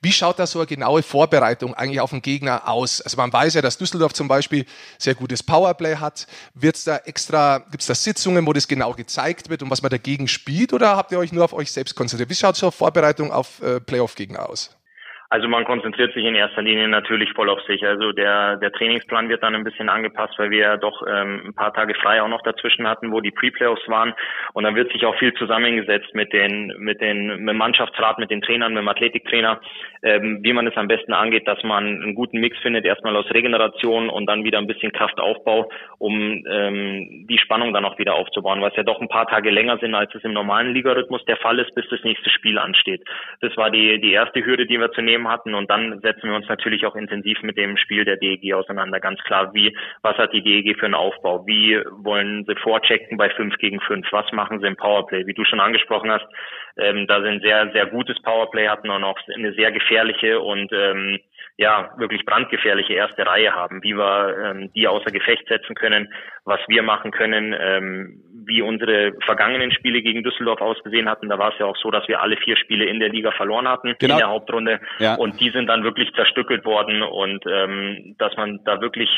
Wie 0.00 0.10
schaut 0.10 0.40
da 0.40 0.48
so 0.48 0.58
eine 0.58 0.66
genaue 0.66 1.04
Vorbereitung 1.04 1.74
eigentlich 1.74 2.00
auf 2.00 2.10
den 2.10 2.20
Gegner 2.20 2.66
aus? 2.66 3.00
Also 3.02 3.16
man 3.18 3.32
weiß 3.32 3.54
ja, 3.54 3.62
dass 3.62 3.78
Düsseldorf 3.78 4.14
zum 4.14 4.26
Beispiel 4.26 4.66
sehr 4.98 5.14
gutes 5.14 5.44
Powerplay 5.44 5.94
hat. 5.94 6.26
Wird's 6.54 6.82
da 6.82 6.96
extra, 6.96 7.58
gibt's 7.70 7.86
da 7.86 7.94
Sitzungen, 7.94 8.48
wo 8.48 8.52
das 8.52 8.66
genau 8.66 8.94
gezeigt 8.94 9.48
wird 9.48 9.62
und 9.62 9.70
was 9.70 9.82
man 9.82 9.90
dagegen 9.90 10.26
spielt? 10.26 10.72
Oder 10.72 10.96
habt 10.96 11.12
ihr 11.12 11.20
euch 11.20 11.30
nur 11.30 11.44
auf 11.44 11.52
euch 11.52 11.70
selbst 11.70 11.94
konzentriert? 11.94 12.30
Wie 12.30 12.34
schaut 12.34 12.56
so 12.56 12.66
eine 12.66 12.72
Vorbereitung 12.72 13.30
auf 13.30 13.62
äh, 13.62 13.78
Playoff-Gegner 13.78 14.48
aus? 14.48 14.70
Also 15.32 15.48
man 15.48 15.64
konzentriert 15.64 16.12
sich 16.12 16.26
in 16.26 16.34
erster 16.34 16.60
Linie 16.60 16.88
natürlich 16.88 17.32
voll 17.32 17.48
auf 17.48 17.62
sich. 17.62 17.86
Also 17.86 18.12
der, 18.12 18.58
der 18.58 18.70
Trainingsplan 18.70 19.30
wird 19.30 19.42
dann 19.42 19.54
ein 19.54 19.64
bisschen 19.64 19.88
angepasst, 19.88 20.34
weil 20.36 20.50
wir 20.50 20.58
ja 20.58 20.76
doch 20.76 21.02
ähm, 21.08 21.44
ein 21.46 21.54
paar 21.54 21.72
Tage 21.72 21.94
frei 21.94 22.20
auch 22.20 22.28
noch 22.28 22.42
dazwischen 22.42 22.86
hatten, 22.86 23.10
wo 23.12 23.22
die 23.22 23.30
Pre-Playoffs 23.30 23.88
waren. 23.88 24.12
Und 24.52 24.64
dann 24.64 24.74
wird 24.74 24.92
sich 24.92 25.06
auch 25.06 25.16
viel 25.18 25.32
zusammengesetzt 25.32 26.14
mit 26.14 26.34
den, 26.34 26.74
mit 26.76 27.00
den, 27.00 27.28
mit 27.28 27.48
dem 27.48 27.56
Mannschaftsrat, 27.56 28.18
mit 28.18 28.30
den 28.30 28.42
Trainern, 28.42 28.74
mit 28.74 28.82
dem 28.82 28.88
Athletiktrainer, 28.88 29.58
ähm, 30.02 30.40
wie 30.42 30.52
man 30.52 30.66
es 30.66 30.76
am 30.76 30.88
besten 30.88 31.12
angeht, 31.12 31.46
dass 31.46 31.62
man 31.62 31.84
einen 31.84 32.14
guten 32.14 32.40
Mix 32.40 32.58
findet, 32.58 32.84
erstmal 32.84 33.16
aus 33.16 33.30
Regeneration 33.30 34.10
und 34.10 34.26
dann 34.26 34.44
wieder 34.44 34.58
ein 34.58 34.66
bisschen 34.66 34.92
Kraftaufbau, 34.92 35.70
um 35.98 36.44
ähm, 36.48 37.26
die 37.28 37.38
Spannung 37.38 37.72
dann 37.72 37.84
auch 37.84 37.98
wieder 37.98 38.14
aufzubauen, 38.14 38.62
es 38.62 38.76
ja 38.76 38.82
doch 38.82 39.00
ein 39.00 39.08
paar 39.08 39.26
Tage 39.26 39.50
länger 39.50 39.78
sind, 39.78 39.94
als 39.94 40.14
es 40.14 40.24
im 40.24 40.32
normalen 40.32 40.72
Ligarhythmus 40.72 41.24
der 41.26 41.36
Fall 41.36 41.58
ist, 41.58 41.74
bis 41.74 41.88
das 41.90 42.02
nächste 42.04 42.30
Spiel 42.30 42.58
ansteht. 42.58 43.02
Das 43.40 43.56
war 43.56 43.70
die, 43.70 44.00
die 44.00 44.12
erste 44.12 44.44
Hürde, 44.44 44.66
die 44.66 44.78
wir 44.78 44.90
zu 44.92 45.02
nehmen 45.02 45.28
hatten. 45.28 45.54
Und 45.54 45.70
dann 45.70 46.00
setzen 46.00 46.30
wir 46.30 46.36
uns 46.36 46.48
natürlich 46.48 46.86
auch 46.86 46.96
intensiv 46.96 47.42
mit 47.42 47.56
dem 47.56 47.76
Spiel 47.76 48.04
der 48.04 48.16
DEG 48.16 48.54
auseinander. 48.54 48.98
Ganz 48.98 49.20
klar, 49.24 49.52
wie, 49.52 49.76
was 50.02 50.16
hat 50.16 50.32
die 50.32 50.42
DEG 50.42 50.78
für 50.78 50.86
einen 50.86 50.94
Aufbau? 50.94 51.46
Wie 51.46 51.80
wollen 51.90 52.44
sie 52.46 52.56
vorchecken 52.56 53.18
bei 53.18 53.28
5 53.30 53.56
gegen 53.58 53.80
5? 53.80 54.06
Was 54.10 54.32
machen 54.32 54.60
sie 54.60 54.66
im 54.66 54.76
Powerplay? 54.76 55.26
Wie 55.26 55.34
du 55.34 55.44
schon 55.44 55.60
angesprochen 55.60 56.10
hast, 56.10 56.26
ähm, 56.78 57.06
da 57.06 57.20
sind 57.20 57.42
sehr, 57.42 57.70
sehr 57.72 57.86
gutes 57.86 58.20
Powerplay 58.22 58.68
hatten 58.68 58.88
und 58.88 59.04
auch 59.04 59.18
eine 59.34 59.52
sehr 59.52 59.70
gefährliche 59.70 59.91
und 60.40 60.72
ähm, 60.72 61.18
ja 61.56 61.90
wirklich 61.96 62.24
brandgefährliche 62.24 62.94
erste 62.94 63.26
Reihe 63.26 63.52
haben, 63.54 63.82
wie 63.82 63.94
wir 63.94 64.36
ähm, 64.44 64.70
die 64.74 64.88
außer 64.88 65.10
Gefecht 65.10 65.46
setzen 65.48 65.74
können, 65.74 66.12
was 66.44 66.60
wir 66.68 66.82
machen 66.82 67.10
können, 67.10 67.54
ähm, 67.58 68.22
wie 68.46 68.62
unsere 68.62 69.12
vergangenen 69.24 69.70
Spiele 69.72 70.02
gegen 70.02 70.24
Düsseldorf 70.24 70.60
ausgesehen 70.60 71.08
hatten. 71.08 71.28
Da 71.28 71.38
war 71.38 71.52
es 71.52 71.58
ja 71.58 71.66
auch 71.66 71.76
so, 71.76 71.90
dass 71.90 72.08
wir 72.08 72.20
alle 72.20 72.36
vier 72.36 72.56
Spiele 72.56 72.86
in 72.86 73.00
der 73.00 73.10
Liga 73.10 73.30
verloren 73.32 73.68
hatten 73.68 73.94
genau. 73.98 74.14
in 74.14 74.18
der 74.18 74.28
Hauptrunde 74.28 74.80
ja. 74.98 75.14
und 75.14 75.40
die 75.40 75.50
sind 75.50 75.66
dann 75.66 75.84
wirklich 75.84 76.12
zerstückelt 76.14 76.64
worden 76.64 77.02
und 77.02 77.44
ähm, 77.46 78.16
dass 78.18 78.36
man 78.36 78.60
da 78.64 78.80
wirklich 78.80 79.08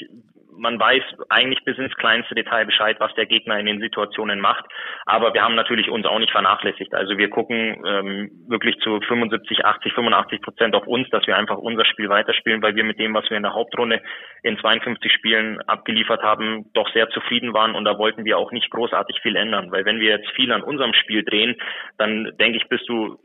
man 0.57 0.79
weiß 0.79 1.03
eigentlich 1.29 1.65
bis 1.65 1.79
ins 1.79 1.95
kleinste 1.97 2.35
Detail 2.35 2.67
Bescheid, 2.67 2.97
was 3.01 3.15
der 3.15 3.27
Gegner 3.27 3.59
in 3.59 3.67
den 3.67 3.81
Situationen 3.81 4.41
macht. 4.41 4.65
Aber 5.07 5.35
wir 5.35 5.43
haben 5.43 5.55
natürlich 5.55 5.91
uns 5.91 6.07
auch 6.07 6.19
nicht 6.19 6.33
vernachlässigt. 6.33 6.95
Also 6.95 7.19
wir 7.19 7.31
gucken 7.31 7.83
ähm, 7.87 8.31
wirklich 8.49 8.77
zu 8.79 9.01
75, 9.01 9.65
80, 9.65 9.93
85 9.93 10.43
Prozent 10.43 10.75
auf 10.75 10.87
uns, 10.87 11.09
dass 11.11 11.27
wir 11.27 11.37
einfach 11.37 11.59
unser 11.59 11.85
Spiel 11.85 12.09
weiterspielen, 12.09 12.63
weil 12.63 12.77
wir 12.77 12.85
mit 12.85 12.99
dem, 12.99 13.15
was 13.15 13.29
wir 13.31 13.37
in 13.37 13.43
der 13.43 13.55
Hauptrunde 13.55 14.01
in 14.43 14.59
52 14.59 15.13
Spielen 15.13 15.61
abgeliefert 15.63 16.23
haben, 16.23 16.67
doch 16.75 16.89
sehr 16.93 17.09
zufrieden 17.11 17.55
waren 17.55 17.75
und 17.75 17.85
da 17.85 17.99
wollten 17.99 18.25
wir 18.25 18.39
auch 18.39 18.53
nicht 18.53 18.71
großartig 18.71 19.21
viel 19.23 19.37
ändern. 19.37 19.73
Weil 19.73 19.85
wenn 19.85 20.01
wir 20.01 20.11
jetzt 20.11 20.31
viel 20.33 20.53
an 20.53 20.63
unserem 20.63 20.95
Spiel 20.95 21.25
drehen, 21.25 21.57
dann 21.99 22.33
denke 22.39 22.59
ich, 22.59 22.69
bist 22.69 22.89
du 22.89 23.19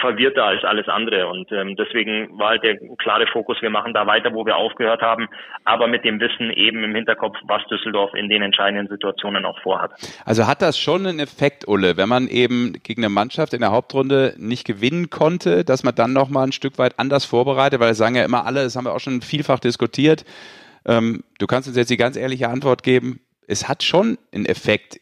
verwirrter 0.00 0.44
als 0.44 0.64
alles 0.64 0.88
andere. 0.88 1.28
Und 1.28 1.50
ähm, 1.52 1.76
deswegen 1.76 2.38
war 2.38 2.50
halt 2.50 2.62
der 2.62 2.78
klare 2.98 3.26
Fokus, 3.26 3.60
wir 3.62 3.70
machen 3.70 3.94
da 3.94 4.06
weiter, 4.06 4.32
wo 4.32 4.46
wir 4.46 4.56
aufgehört 4.56 5.02
haben, 5.02 5.28
aber 5.64 5.86
mit 5.86 6.04
dem 6.04 6.20
Wissen 6.20 6.50
eben 6.66 6.82
im 6.82 6.94
Hinterkopf, 6.94 7.36
was 7.46 7.62
Düsseldorf 7.68 8.14
in 8.14 8.28
den 8.28 8.42
entscheidenden 8.42 8.88
Situationen 8.88 9.44
auch 9.44 9.58
vorhat. 9.62 9.92
Also 10.24 10.46
hat 10.46 10.62
das 10.62 10.78
schon 10.78 11.06
einen 11.06 11.20
Effekt, 11.20 11.68
Ulle, 11.68 11.96
wenn 11.96 12.08
man 12.08 12.28
eben 12.28 12.74
gegen 12.82 13.02
eine 13.02 13.08
Mannschaft 13.08 13.54
in 13.54 13.60
der 13.60 13.72
Hauptrunde 13.72 14.34
nicht 14.38 14.66
gewinnen 14.66 15.10
konnte, 15.10 15.64
dass 15.64 15.82
man 15.84 15.94
dann 15.94 16.12
nochmal 16.12 16.48
ein 16.48 16.52
Stück 16.52 16.78
weit 16.78 16.98
anders 16.98 17.24
vorbereitet, 17.24 17.80
weil 17.80 17.88
das 17.88 17.98
sagen 17.98 18.16
ja 18.16 18.24
immer 18.24 18.46
alle, 18.46 18.62
das 18.62 18.76
haben 18.76 18.84
wir 18.84 18.94
auch 18.94 19.00
schon 19.00 19.22
vielfach 19.22 19.60
diskutiert. 19.60 20.24
Ähm, 20.86 21.24
du 21.38 21.46
kannst 21.46 21.68
uns 21.68 21.76
jetzt 21.76 21.90
die 21.90 21.96
ganz 21.96 22.16
ehrliche 22.16 22.48
Antwort 22.48 22.82
geben, 22.82 23.20
es 23.46 23.68
hat 23.68 23.82
schon 23.82 24.18
einen 24.32 24.46
Effekt 24.46 25.00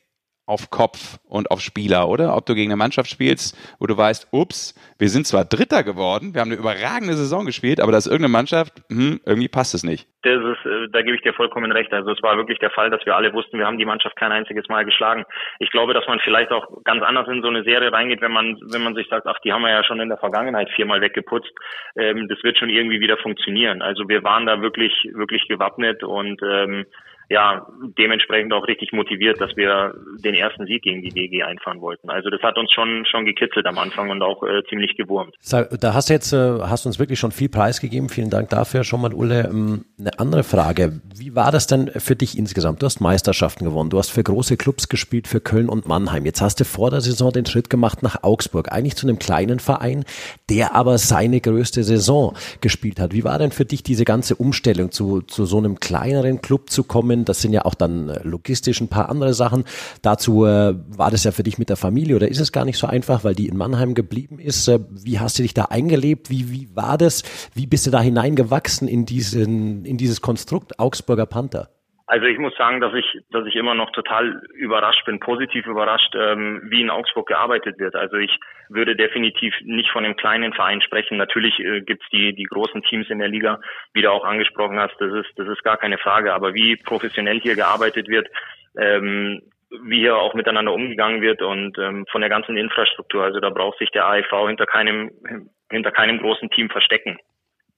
auf 0.53 0.69
Kopf 0.71 1.19
und 1.27 1.51
auf 1.51 1.61
Spieler, 1.61 2.09
oder? 2.09 2.37
Ob 2.37 2.45
du 2.45 2.55
gegen 2.55 2.71
eine 2.71 2.77
Mannschaft 2.77 3.09
spielst, 3.09 3.57
wo 3.81 3.87
du 3.87 3.97
weißt, 3.97 4.29
ups, 4.33 4.75
wir 4.99 5.09
sind 5.09 5.27
zwar 5.27 5.47
Dritter 5.47 5.83
geworden, 5.83 6.35
wir 6.35 6.43
haben 6.43 6.53
eine 6.53 6.61
überragende 6.61 7.15
Saison 7.15 7.47
gespielt, 7.47 7.81
aber 7.81 7.91
das 7.91 8.05
ist 8.05 8.13
irgendeine 8.13 8.33
Mannschaft, 8.33 8.83
hm, 8.91 9.21
irgendwie 9.25 9.49
passt 9.49 9.75
es 9.75 9.83
nicht. 9.83 10.07
Das 10.25 10.37
ist, 10.37 10.67
äh, 10.67 10.89
da 10.93 11.01
gebe 11.01 11.17
ich 11.17 11.23
dir 11.23 11.33
vollkommen 11.33 11.73
recht. 11.73 11.93
Also 11.93 12.13
es 12.13 12.23
war 12.23 12.37
wirklich 12.37 12.59
der 12.59 12.71
Fall, 12.71 12.91
dass 12.91 13.05
wir 13.07 13.17
alle 13.17 13.33
wussten, 13.33 13.59
wir 13.59 13.67
haben 13.67 13.79
die 13.79 13.87
Mannschaft 13.87 14.15
kein 14.17 14.31
einziges 14.31 14.69
Mal 14.69 14.85
geschlagen. 14.85 15.25
Ich 15.59 15.71
glaube, 15.71 15.95
dass 15.95 16.07
man 16.07 16.21
vielleicht 16.21 16.53
auch 16.53 16.85
ganz 16.85 17.03
anders 17.03 17.27
in 17.29 17.41
so 17.41 17.49
eine 17.49 17.65
Serie 17.65 17.91
reingeht, 17.91 18.21
wenn 18.21 18.31
man, 18.31 18.59
wenn 18.71 18.85
man 18.85 18.95
sich 18.95 19.09
sagt, 19.09 19.27
ach, 19.27 19.39
die 19.45 19.53
haben 19.53 19.63
wir 19.63 19.71
ja 19.71 19.85
schon 19.85 20.01
in 20.01 20.11
der 20.11 20.19
Vergangenheit 20.19 20.69
viermal 20.77 21.01
weggeputzt. 21.01 21.53
Ähm, 21.97 22.29
das 22.29 22.43
wird 22.45 22.59
schon 22.59 22.69
irgendwie 22.69 23.01
wieder 23.01 23.17
funktionieren. 23.17 23.81
Also 23.81 24.07
wir 24.07 24.23
waren 24.23 24.45
da 24.45 24.61
wirklich, 24.61 24.93
wirklich 25.15 25.49
gewappnet 25.49 26.05
und 26.05 26.41
ähm, 26.43 26.85
ja, 27.29 27.67
dementsprechend 27.99 28.53
auch 28.53 28.67
richtig 28.67 28.93
motiviert, 28.93 29.41
dass 29.41 29.57
wir 29.57 29.95
den 30.23 30.35
ersten 30.35 30.67
Sieg 30.67 30.83
gegen 30.83 31.03
die 31.03 31.09
DG 31.09 31.43
einfahren 31.43 31.81
wollten. 31.81 32.11
Also 32.11 32.31
das 32.31 32.43
hat 32.43 32.59
uns 32.59 32.71
schon 32.73 33.05
schon 33.11 33.25
gekitzelt 33.25 33.67
am 33.67 33.79
Anfang 33.79 34.11
und 34.11 34.23
auch 34.23 34.43
äh, 34.43 34.63
ziemlich 34.69 34.97
gewurmt. 34.97 35.35
Da 35.51 35.95
hast 35.95 36.11
du 36.11 36.13
jetzt 36.13 36.33
äh, 36.33 36.59
hast 36.61 36.85
uns 36.87 36.99
wirklich 36.99 37.19
schon 37.19 37.33
viel 37.33 37.49
preisgegeben. 37.49 38.09
Vielen 38.09 38.31
Dank 38.31 38.51
dafür 38.51 38.85
schon 38.85 39.01
mal, 39.01 39.15
Ulle. 39.15 39.49
Ähm, 39.51 39.85
eine 39.99 40.19
andere 40.19 40.43
Frage: 40.43 41.01
Wie 41.17 41.35
war 41.35 41.53
das 41.53 41.67
denn 41.67 41.89
für 41.89 42.17
dich 42.17 42.37
insgesamt? 42.37 42.83
Du 42.83 42.87
hast 42.87 43.01
Meisterschaften 43.01 43.65
gewonnen, 43.65 43.91
du 43.91 43.99
hast 43.99 44.11
für 44.11 44.23
große 44.23 44.57
Clubs 44.57 44.89
gespielt, 44.89 45.29
für 45.29 45.41
Köln 45.41 45.69
und 45.69 45.87
Mannheim. 45.87 46.27
Jetzt 46.27 46.41
hast 46.41 46.61
du 46.61 46.65
vor 46.65 46.91
der 46.91 47.01
Saison 47.01 47.33
den 47.33 47.47
Schritt 47.47 47.71
gemacht 47.71 48.03
nach 48.03 48.23
Augsburg, 48.23 48.73
eigentlich 48.73 48.97
zu 48.97 49.07
einem 49.07 49.19
kleinen 49.19 49.59
Verein, 49.59 50.05
der 50.51 50.75
aber 50.75 50.99
seine 50.99 51.41
größte 51.41 51.83
Saison 51.85 52.35
gespielt 52.61 53.01
hat. 53.01 53.13
Wie 53.13 53.25
war 53.25 53.39
denn 53.39 53.53
für 53.53 53.65
dich 53.65 53.83
diese 53.83 54.05
ganze 54.05 54.35
Umstellung 54.37 54.91
zu 54.91 55.23
zu 55.23 55.47
so 55.47 55.59
einem 55.59 55.81
kleineren 55.81 56.43
Club 56.43 56.69
zu 56.69 56.85
kommen? 56.85 57.12
Das 57.25 57.41
sind 57.41 57.53
ja 57.53 57.65
auch 57.65 57.75
dann 57.75 58.09
äh, 58.09 58.21
logistisch 58.23 58.81
ein 58.81 58.89
paar 58.89 59.09
andere 59.09 59.35
Sachen. 59.35 59.65
Dazu 60.03 60.45
äh, 60.45 60.75
war 60.89 61.11
das 61.11 61.25
ja 61.25 61.33
für 61.33 61.43
dich 61.43 61.59
mit 61.59 61.69
der 61.69 61.77
Familie 61.77 62.17
oder 62.17 62.29
ist 62.29 62.41
es 62.41 62.53
gar 62.53 62.65
nicht 62.65 62.79
so 62.79 62.87
einfach, 62.87 63.25
weil 63.25 63.35
die 63.35 63.49
in 63.49 63.57
Mannheim 63.57 63.95
geblieben 63.95 64.39
ist? 64.39 64.69
Äh, 64.69 64.81
wie 64.91 65.21
hast 65.21 65.39
du 65.39 65.43
dich 65.43 65.55
da 65.55 65.67
eingelebt? 65.67 66.31
Wie, 66.31 66.51
wie 66.51 66.75
war 66.75 66.99
das? 66.99 67.23
Wie 67.55 67.67
bist 67.67 67.87
du 67.87 67.91
da 67.91 68.01
hineingewachsen 68.01 68.89
in 68.89 69.07
diesen, 69.07 69.85
in 69.85 69.97
dieses 69.97 70.21
Konstrukt 70.21 70.79
Augsburger 70.79 71.27
Panther? 71.27 71.69
Also 72.13 72.27
ich 72.27 72.37
muss 72.37 72.55
sagen, 72.59 72.83
dass 72.83 72.93
ich, 72.93 73.07
dass 73.31 73.47
ich 73.47 73.57
immer 73.57 73.75
noch 73.75 73.91
total 73.93 74.43
überrascht 74.53 75.07
bin, 75.07 75.19
positiv 75.19 75.65
überrascht, 75.65 76.15
ähm, 76.15 76.61
wie 76.67 76.83
in 76.83 76.91
Augsburg 76.91 77.27
gearbeitet 77.27 77.79
wird. 77.79 77.95
Also 77.95 78.17
ich 78.17 78.39
würde 78.69 78.95
definitiv 78.95 79.55
nicht 79.63 79.91
von 79.91 80.05
einem 80.05 80.15
kleinen 80.17 80.53
Verein 80.53 80.83
sprechen. 80.83 81.17
Natürlich 81.17 81.59
äh, 81.61 81.81
gibt's 81.81 82.05
die, 82.13 82.35
die 82.35 82.45
großen 82.45 82.83
Teams 82.83 83.09
in 83.09 83.19
der 83.19 83.29
Liga, 83.29 83.61
wie 83.95 84.03
du 84.03 84.13
auch 84.13 84.27
angesprochen 84.27 84.79
hast, 84.79 84.95
das 84.99 85.11
ist, 85.11 85.31
das 85.37 85.49
ist 85.49 85.65
gar 85.65 85.79
keine 85.79 85.97
Frage. 85.97 86.35
Aber 86.35 86.53
wie 86.53 86.77
professionell 86.77 87.41
hier 87.41 87.55
gearbeitet 87.55 88.09
wird, 88.09 88.29
ähm, 88.77 89.41
wie 89.71 90.01
hier 90.01 90.19
auch 90.19 90.35
miteinander 90.35 90.75
umgegangen 90.75 91.23
wird 91.23 91.41
und 91.41 91.79
ähm, 91.79 92.05
von 92.13 92.21
der 92.21 92.29
ganzen 92.29 92.59
Infrastruktur. 92.59 93.25
Also 93.25 93.41
da 93.41 93.49
braucht 93.49 93.79
sich 93.79 93.91
der 93.91 94.05
AEV 94.05 94.49
hinter 94.49 94.67
keinem, 94.67 95.13
hinter 95.71 95.93
keinem 95.93 96.19
großen 96.19 96.51
Team 96.51 96.69
verstecken. 96.69 97.17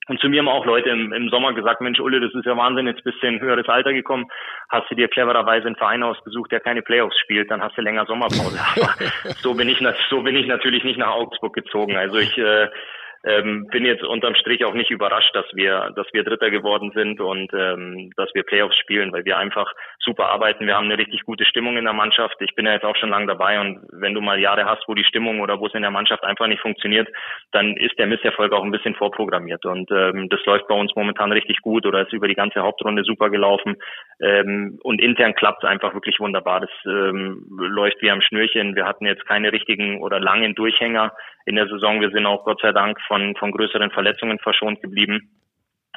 Und 0.09 0.21
zu 0.21 0.29
mir 0.29 0.41
haben 0.41 0.49
auch 0.49 0.67
Leute 0.67 0.91
im, 0.91 1.13
im 1.13 1.29
Sommer 1.31 1.55
gesagt, 1.55 1.81
Mensch, 1.81 1.99
Ulle, 2.01 2.21
das 2.21 2.35
ist 2.35 2.45
ja 2.45 2.57
Wahnsinn, 2.57 2.87
jetzt 2.87 3.05
bist 3.05 3.23
du 3.23 3.27
in 3.27 3.41
höheres 3.41 3.69
Alter 3.69 3.93
gekommen, 3.93 4.27
hast 4.69 4.91
du 4.91 4.95
dir 4.95 5.09
clevererweise 5.09 5.67
einen 5.67 5.77
Verein 5.77 6.03
ausgesucht, 6.03 6.53
der 6.53 6.61
keine 6.61 6.83
Playoffs 6.83 7.19
spielt, 7.21 7.51
dann 7.51 7.63
hast 7.63 7.77
du 7.77 7.83
länger 7.83 8.05
Sommerpause. 8.07 8.59
Aber 8.77 8.95
so 9.39 9.55
bin 9.55 9.69
ich, 9.69 9.83
so 10.11 10.23
bin 10.23 10.37
ich 10.37 10.47
natürlich 10.47 10.85
nicht 10.85 10.99
nach 10.99 11.13
Augsburg 11.13 11.55
gezogen. 11.55 11.97
Also 11.97 12.19
ich 12.19 12.37
äh, 12.37 12.69
ähm, 13.25 13.67
bin 13.71 13.85
jetzt 13.85 14.03
unterm 14.03 14.35
Strich 14.35 14.65
auch 14.65 14.75
nicht 14.75 14.91
überrascht, 14.91 15.35
dass 15.35 15.47
wir, 15.55 15.93
dass 15.97 16.07
wir 16.13 16.25
Dritter 16.25 16.51
geworden 16.51 16.93
sind 16.95 17.21
und 17.21 17.53
ähm, 17.55 18.11
dass 18.17 18.29
wir 18.35 18.43
Playoffs 18.43 18.77
spielen, 18.77 19.13
weil 19.13 19.25
wir 19.25 19.39
einfach 19.39 19.73
super 19.99 20.29
arbeiten. 20.29 20.67
Wir 20.67 20.77
haben 20.77 20.85
eine 20.85 20.99
richtig 20.99 21.25
gute 21.25 21.45
Stimmung 21.47 21.77
in 21.77 21.85
der 21.85 21.95
Mannschaft. 21.95 22.37
Ich 22.41 22.55
bin 22.55 22.67
ja 22.67 22.73
jetzt 22.73 22.85
auch 22.85 22.97
schon 22.97 23.11
lange 23.11 23.27
dabei 23.27 23.61
und 23.61 23.81
wenn 23.93 24.15
du 24.15 24.21
mal 24.21 24.39
Jahre 24.39 24.67
hast, 24.67 24.87
wo 24.87 24.95
die 24.95 25.05
Stimmung 25.05 25.41
oder 25.41 25.59
wo 25.59 25.67
es 25.67 25.75
in 25.75 25.83
der 25.83 25.91
Mannschaft 25.91 26.23
einfach 26.25 26.47
nicht 26.47 26.61
funktioniert, 26.61 27.09
dann 27.53 27.77
ist 27.77 27.99
der 27.99 28.07
Misserfolg 28.07 28.53
auch 28.53 28.63
ein 28.63 28.71
bisschen 28.71 28.95
vorprogrammiert 28.95 29.65
und 29.65 29.91
ähm, 29.91 30.29
das 30.29 30.45
läuft 30.45 30.69
bei 30.69 30.75
uns 30.75 30.95
momentan 30.95 31.33
richtig 31.33 31.63
gut 31.63 31.87
oder 31.87 32.03
ist 32.03 32.13
über 32.13 32.29
die 32.29 32.35
ganze 32.35 32.61
Hauptrunde 32.61 33.05
super 33.05 33.31
gelaufen 33.31 33.77
ähm, 34.21 34.79
und 34.83 35.01
intern 35.01 35.35
klappt 35.35 35.65
es 35.65 35.69
einfach 35.69 35.95
wirklich 35.95 36.21
wunderbar. 36.21 36.61
Das 36.61 36.71
ähm, 36.87 37.45
läuft 37.49 38.01
wie 38.03 38.11
am 38.11 38.21
Schnürchen. 38.21 38.77
Wir 38.77 38.87
hatten 38.87 39.07
jetzt 39.07 39.27
keine 39.27 39.53
richtigen 39.53 40.01
oder 40.03 40.21
langen 40.21 40.55
Durchhänger 40.55 41.13
in 41.47 41.57
der 41.57 41.69
Saison. 41.69 42.01
Wir 42.01 42.11
sind 42.11 42.27
auch 42.27 42.45
Gott 42.45 42.61
sei 42.61 42.73
Dank 42.73 43.01
von, 43.03 43.14
von 43.39 43.53
größeren 43.53 43.91
Verletzungen 43.91 44.39
verschont 44.39 44.81
geblieben 44.81 45.31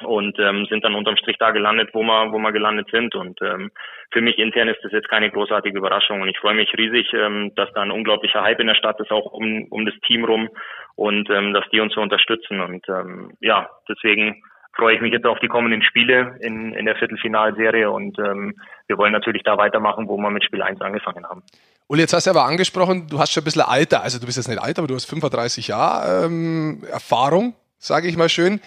und 0.04 0.38
ähm, 0.38 0.66
sind 0.66 0.84
dann 0.84 0.94
unterm 0.94 1.16
Strich 1.16 1.36
da 1.38 1.50
gelandet, 1.50 1.90
wo 1.92 2.02
wir, 2.02 2.32
wo 2.32 2.38
wir 2.38 2.52
gelandet 2.52 2.88
sind. 2.90 3.14
Und 3.14 3.40
ähm, 3.42 3.70
für 4.10 4.20
mich 4.20 4.38
intern 4.38 4.68
ist 4.68 4.82
das 4.82 4.92
jetzt 4.92 5.08
keine 5.08 5.30
großartige 5.30 5.76
Überraschung. 5.76 6.20
Und 6.20 6.28
ich 6.28 6.38
freue 6.38 6.54
mich 6.54 6.72
riesig, 6.76 7.12
ähm, 7.14 7.52
dass 7.56 7.72
da 7.72 7.82
ein 7.82 7.90
unglaublicher 7.90 8.42
Hype 8.42 8.60
in 8.60 8.68
der 8.68 8.76
Stadt 8.76 9.00
ist, 9.00 9.10
auch 9.10 9.32
um, 9.32 9.66
um 9.70 9.86
das 9.86 9.94
Team 10.06 10.24
rum 10.24 10.48
und 10.94 11.28
ähm, 11.30 11.52
dass 11.52 11.68
die 11.72 11.80
uns 11.80 11.94
so 11.94 12.00
unterstützen. 12.00 12.60
Und 12.60 12.88
ähm, 12.88 13.32
ja, 13.40 13.68
deswegen 13.88 14.42
freue 14.76 14.94
ich 14.94 15.00
mich 15.00 15.12
jetzt 15.12 15.26
auf 15.26 15.40
die 15.40 15.48
kommenden 15.48 15.82
Spiele 15.82 16.36
in, 16.40 16.72
in 16.72 16.86
der 16.86 16.94
Viertelfinalserie 16.96 17.90
und 17.90 18.16
ähm, 18.20 18.54
wir 18.86 18.96
wollen 18.96 19.12
natürlich 19.12 19.42
da 19.42 19.58
weitermachen, 19.58 20.08
wo 20.08 20.16
wir 20.16 20.30
mit 20.30 20.44
Spiel 20.44 20.62
1 20.62 20.80
angefangen 20.80 21.26
haben. 21.26 21.42
Uli, 21.90 22.02
jetzt 22.02 22.12
hast 22.12 22.26
du 22.26 22.30
aber 22.30 22.44
angesprochen, 22.44 23.08
du 23.08 23.18
hast 23.18 23.32
schon 23.32 23.40
ein 23.40 23.44
bisschen 23.44 23.62
Alter, 23.62 24.02
also 24.02 24.18
du 24.18 24.26
bist 24.26 24.36
jetzt 24.36 24.48
nicht 24.48 24.60
alt, 24.60 24.78
aber 24.78 24.86
du 24.86 24.94
hast 24.94 25.06
35 25.06 25.68
Jahre 25.68 26.26
ähm, 26.26 26.84
Erfahrung, 26.90 27.54
sage 27.78 28.08
ich 28.08 28.16
mal 28.16 28.28
schön. 28.28 28.60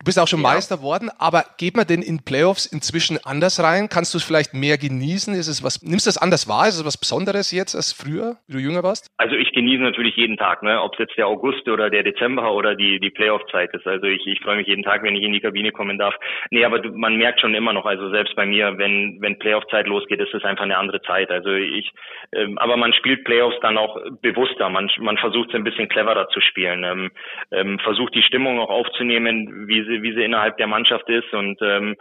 Du 0.00 0.04
bist 0.04 0.20
auch 0.20 0.28
schon 0.28 0.42
ja. 0.42 0.54
Meister 0.54 0.80
worden, 0.80 1.10
aber 1.18 1.42
geht 1.58 1.76
man 1.76 1.84
denn 1.84 2.02
in 2.02 2.22
Playoffs 2.24 2.66
inzwischen 2.70 3.18
anders 3.24 3.58
rein? 3.58 3.88
Kannst 3.90 4.14
du 4.14 4.18
es 4.18 4.24
vielleicht 4.24 4.54
mehr 4.54 4.78
genießen? 4.78 5.34
Ist 5.34 5.48
es 5.48 5.64
was, 5.64 5.82
nimmst 5.82 6.06
du 6.06 6.10
es 6.10 6.16
anders 6.16 6.48
wahr? 6.48 6.68
Ist 6.68 6.78
es 6.78 6.86
was 6.86 6.96
Besonderes 6.96 7.50
jetzt 7.50 7.74
als 7.74 7.92
früher, 7.92 8.36
wie 8.46 8.52
du 8.52 8.58
jünger 8.60 8.84
warst? 8.84 9.10
Also 9.18 9.34
ich 9.34 9.50
genieße 9.50 9.82
natürlich 9.82 10.14
jeden 10.14 10.36
Tag, 10.36 10.62
ne? 10.62 10.80
ob 10.80 10.92
es 10.92 11.00
jetzt 11.00 11.18
der 11.18 11.26
August 11.26 11.68
oder 11.68 11.90
der 11.90 12.04
Dezember 12.04 12.54
oder 12.54 12.76
die, 12.76 13.00
die 13.00 13.10
Playoff-Zeit 13.10 13.74
ist. 13.74 13.88
Also 13.88 14.06
ich, 14.06 14.24
ich 14.24 14.38
freue 14.40 14.58
mich 14.58 14.68
jeden 14.68 14.84
Tag, 14.84 15.02
wenn 15.02 15.16
ich 15.16 15.24
in 15.24 15.32
die 15.32 15.40
Kabine 15.40 15.72
kommen 15.72 15.98
darf. 15.98 16.14
Nee, 16.52 16.64
aber 16.64 16.78
du, 16.78 16.96
man 16.96 17.16
merkt 17.16 17.40
schon 17.40 17.56
immer 17.56 17.72
noch, 17.72 17.84
also 17.84 18.08
selbst 18.10 18.36
bei 18.36 18.46
mir, 18.46 18.78
wenn, 18.78 19.18
wenn 19.20 19.40
Playoff-Zeit 19.40 19.88
losgeht, 19.88 20.20
ist 20.20 20.32
es 20.32 20.44
einfach 20.44 20.62
eine 20.62 20.78
andere 20.78 21.02
Zeit. 21.02 21.32
Also 21.32 21.50
ich, 21.50 21.90
ähm, 22.30 22.56
aber 22.58 22.76
man 22.76 22.92
spielt 22.92 23.24
Playoffs 23.24 23.56
dann 23.62 23.76
auch 23.76 23.98
bewusster. 24.22 24.68
Man, 24.70 24.88
man 24.98 25.18
versucht 25.18 25.48
es 25.48 25.56
ein 25.56 25.64
bisschen 25.64 25.88
cleverer 25.88 26.28
zu 26.28 26.40
spielen. 26.40 26.84
Ähm, 26.84 27.10
ähm, 27.50 27.80
versucht 27.80 28.14
die 28.14 28.22
Stimmung 28.22 28.60
auch 28.60 28.70
aufzunehmen, 28.70 29.66
wie 29.66 29.87
sie, 29.88 30.02
wie 30.02 30.14
sie 30.14 30.24
innerhalb 30.24 30.56
der 30.58 30.66
Mannschaft 30.66 31.08
ist. 31.08 31.32
Und 31.32 31.58
ähm, 31.62 31.96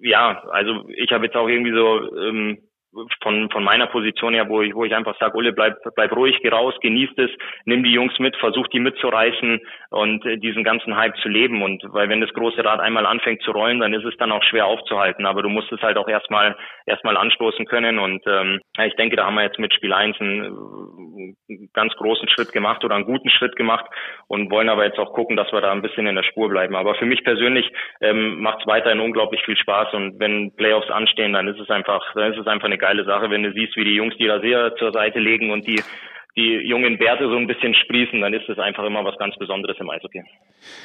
ja, 0.00 0.42
also 0.50 0.88
ich 0.88 1.12
habe 1.12 1.26
jetzt 1.26 1.36
auch 1.36 1.48
irgendwie 1.48 1.72
so 1.72 2.16
ähm, 2.16 2.58
von, 3.22 3.50
von 3.50 3.64
meiner 3.64 3.86
Position 3.86 4.34
her, 4.34 4.48
wo 4.48 4.62
ich, 4.62 4.74
wo 4.74 4.84
ich 4.84 4.94
einfach 4.94 5.18
sage, 5.18 5.36
Ulle, 5.36 5.52
bleib, 5.52 5.76
bleib 5.94 6.14
ruhig, 6.14 6.38
geh 6.42 6.48
raus, 6.48 6.74
genießt 6.80 7.18
es, 7.18 7.30
nimm 7.64 7.82
die 7.84 7.92
Jungs 7.92 8.18
mit, 8.18 8.36
versuch 8.36 8.66
die 8.68 8.80
mitzureißen 8.80 9.60
und 9.90 10.26
äh, 10.26 10.36
diesen 10.38 10.64
ganzen 10.64 10.96
Hype 10.96 11.16
zu 11.18 11.28
leben. 11.28 11.62
Und 11.62 11.82
weil 11.92 12.08
wenn 12.08 12.20
das 12.20 12.32
große 12.32 12.64
Rad 12.64 12.80
einmal 12.80 13.06
anfängt 13.06 13.42
zu 13.42 13.52
rollen, 13.52 13.80
dann 13.80 13.94
ist 13.94 14.04
es 14.04 14.16
dann 14.18 14.32
auch 14.32 14.42
schwer 14.42 14.66
aufzuhalten. 14.66 15.26
Aber 15.26 15.42
du 15.42 15.48
musst 15.48 15.72
es 15.72 15.80
halt 15.82 15.96
auch 15.96 16.08
erstmal 16.08 16.56
erstmal 16.86 17.16
anstoßen 17.16 17.66
können. 17.66 17.98
Und 17.98 18.22
ähm, 18.26 18.60
ich 18.84 18.94
denke, 18.96 19.16
da 19.16 19.26
haben 19.26 19.34
wir 19.34 19.42
jetzt 19.42 19.58
mit 19.58 19.74
Spiel 19.74 19.92
1 19.92 20.20
einen, 20.20 21.36
einen 21.48 21.68
ganz 21.72 21.92
großen 21.94 22.28
Schritt 22.28 22.52
gemacht 22.52 22.84
oder 22.84 22.96
einen 22.96 23.04
guten 23.04 23.30
Schritt 23.30 23.56
gemacht 23.56 23.86
und 24.26 24.50
wollen 24.50 24.68
aber 24.68 24.84
jetzt 24.84 24.98
auch 24.98 25.12
gucken, 25.12 25.36
dass 25.36 25.52
wir 25.52 25.60
da 25.60 25.72
ein 25.72 25.82
bisschen 25.82 26.06
in 26.06 26.16
der 26.16 26.22
Spur 26.22 26.48
bleiben. 26.48 26.74
Aber 26.74 26.94
für 26.94 27.06
mich 27.06 27.22
persönlich 27.24 27.70
ähm, 28.00 28.40
macht 28.40 28.60
es 28.60 28.66
weiterhin 28.66 29.00
unglaublich 29.00 29.42
viel 29.44 29.56
Spaß 29.56 29.92
und 29.94 30.18
wenn 30.18 30.54
Playoffs 30.56 30.90
anstehen, 30.90 31.32
dann 31.32 31.48
ist 31.48 31.60
es 31.60 31.70
einfach, 31.70 32.02
dann 32.14 32.32
ist 32.32 32.38
es 32.38 32.46
einfach 32.46 32.66
eine 32.66 32.78
geile 32.78 32.87
Sache, 33.04 33.30
wenn 33.30 33.42
du 33.42 33.52
siehst, 33.52 33.76
wie 33.76 33.84
die 33.84 33.94
Jungs 33.94 34.14
die 34.18 34.28
Rasierer 34.28 34.74
zur 34.76 34.92
Seite 34.92 35.18
legen 35.18 35.50
und 35.50 35.66
die 35.66 35.80
die 36.36 36.68
jungen 36.68 36.98
Bärte 36.98 37.28
so 37.28 37.36
ein 37.36 37.48
bisschen 37.48 37.74
sprießen, 37.74 38.20
dann 38.20 38.32
ist 38.32 38.48
es 38.48 38.58
einfach 38.58 38.84
immer 38.84 39.04
was 39.04 39.16
ganz 39.18 39.34
Besonderes 39.36 39.76
im 39.80 39.90
Eishockey. 39.90 40.22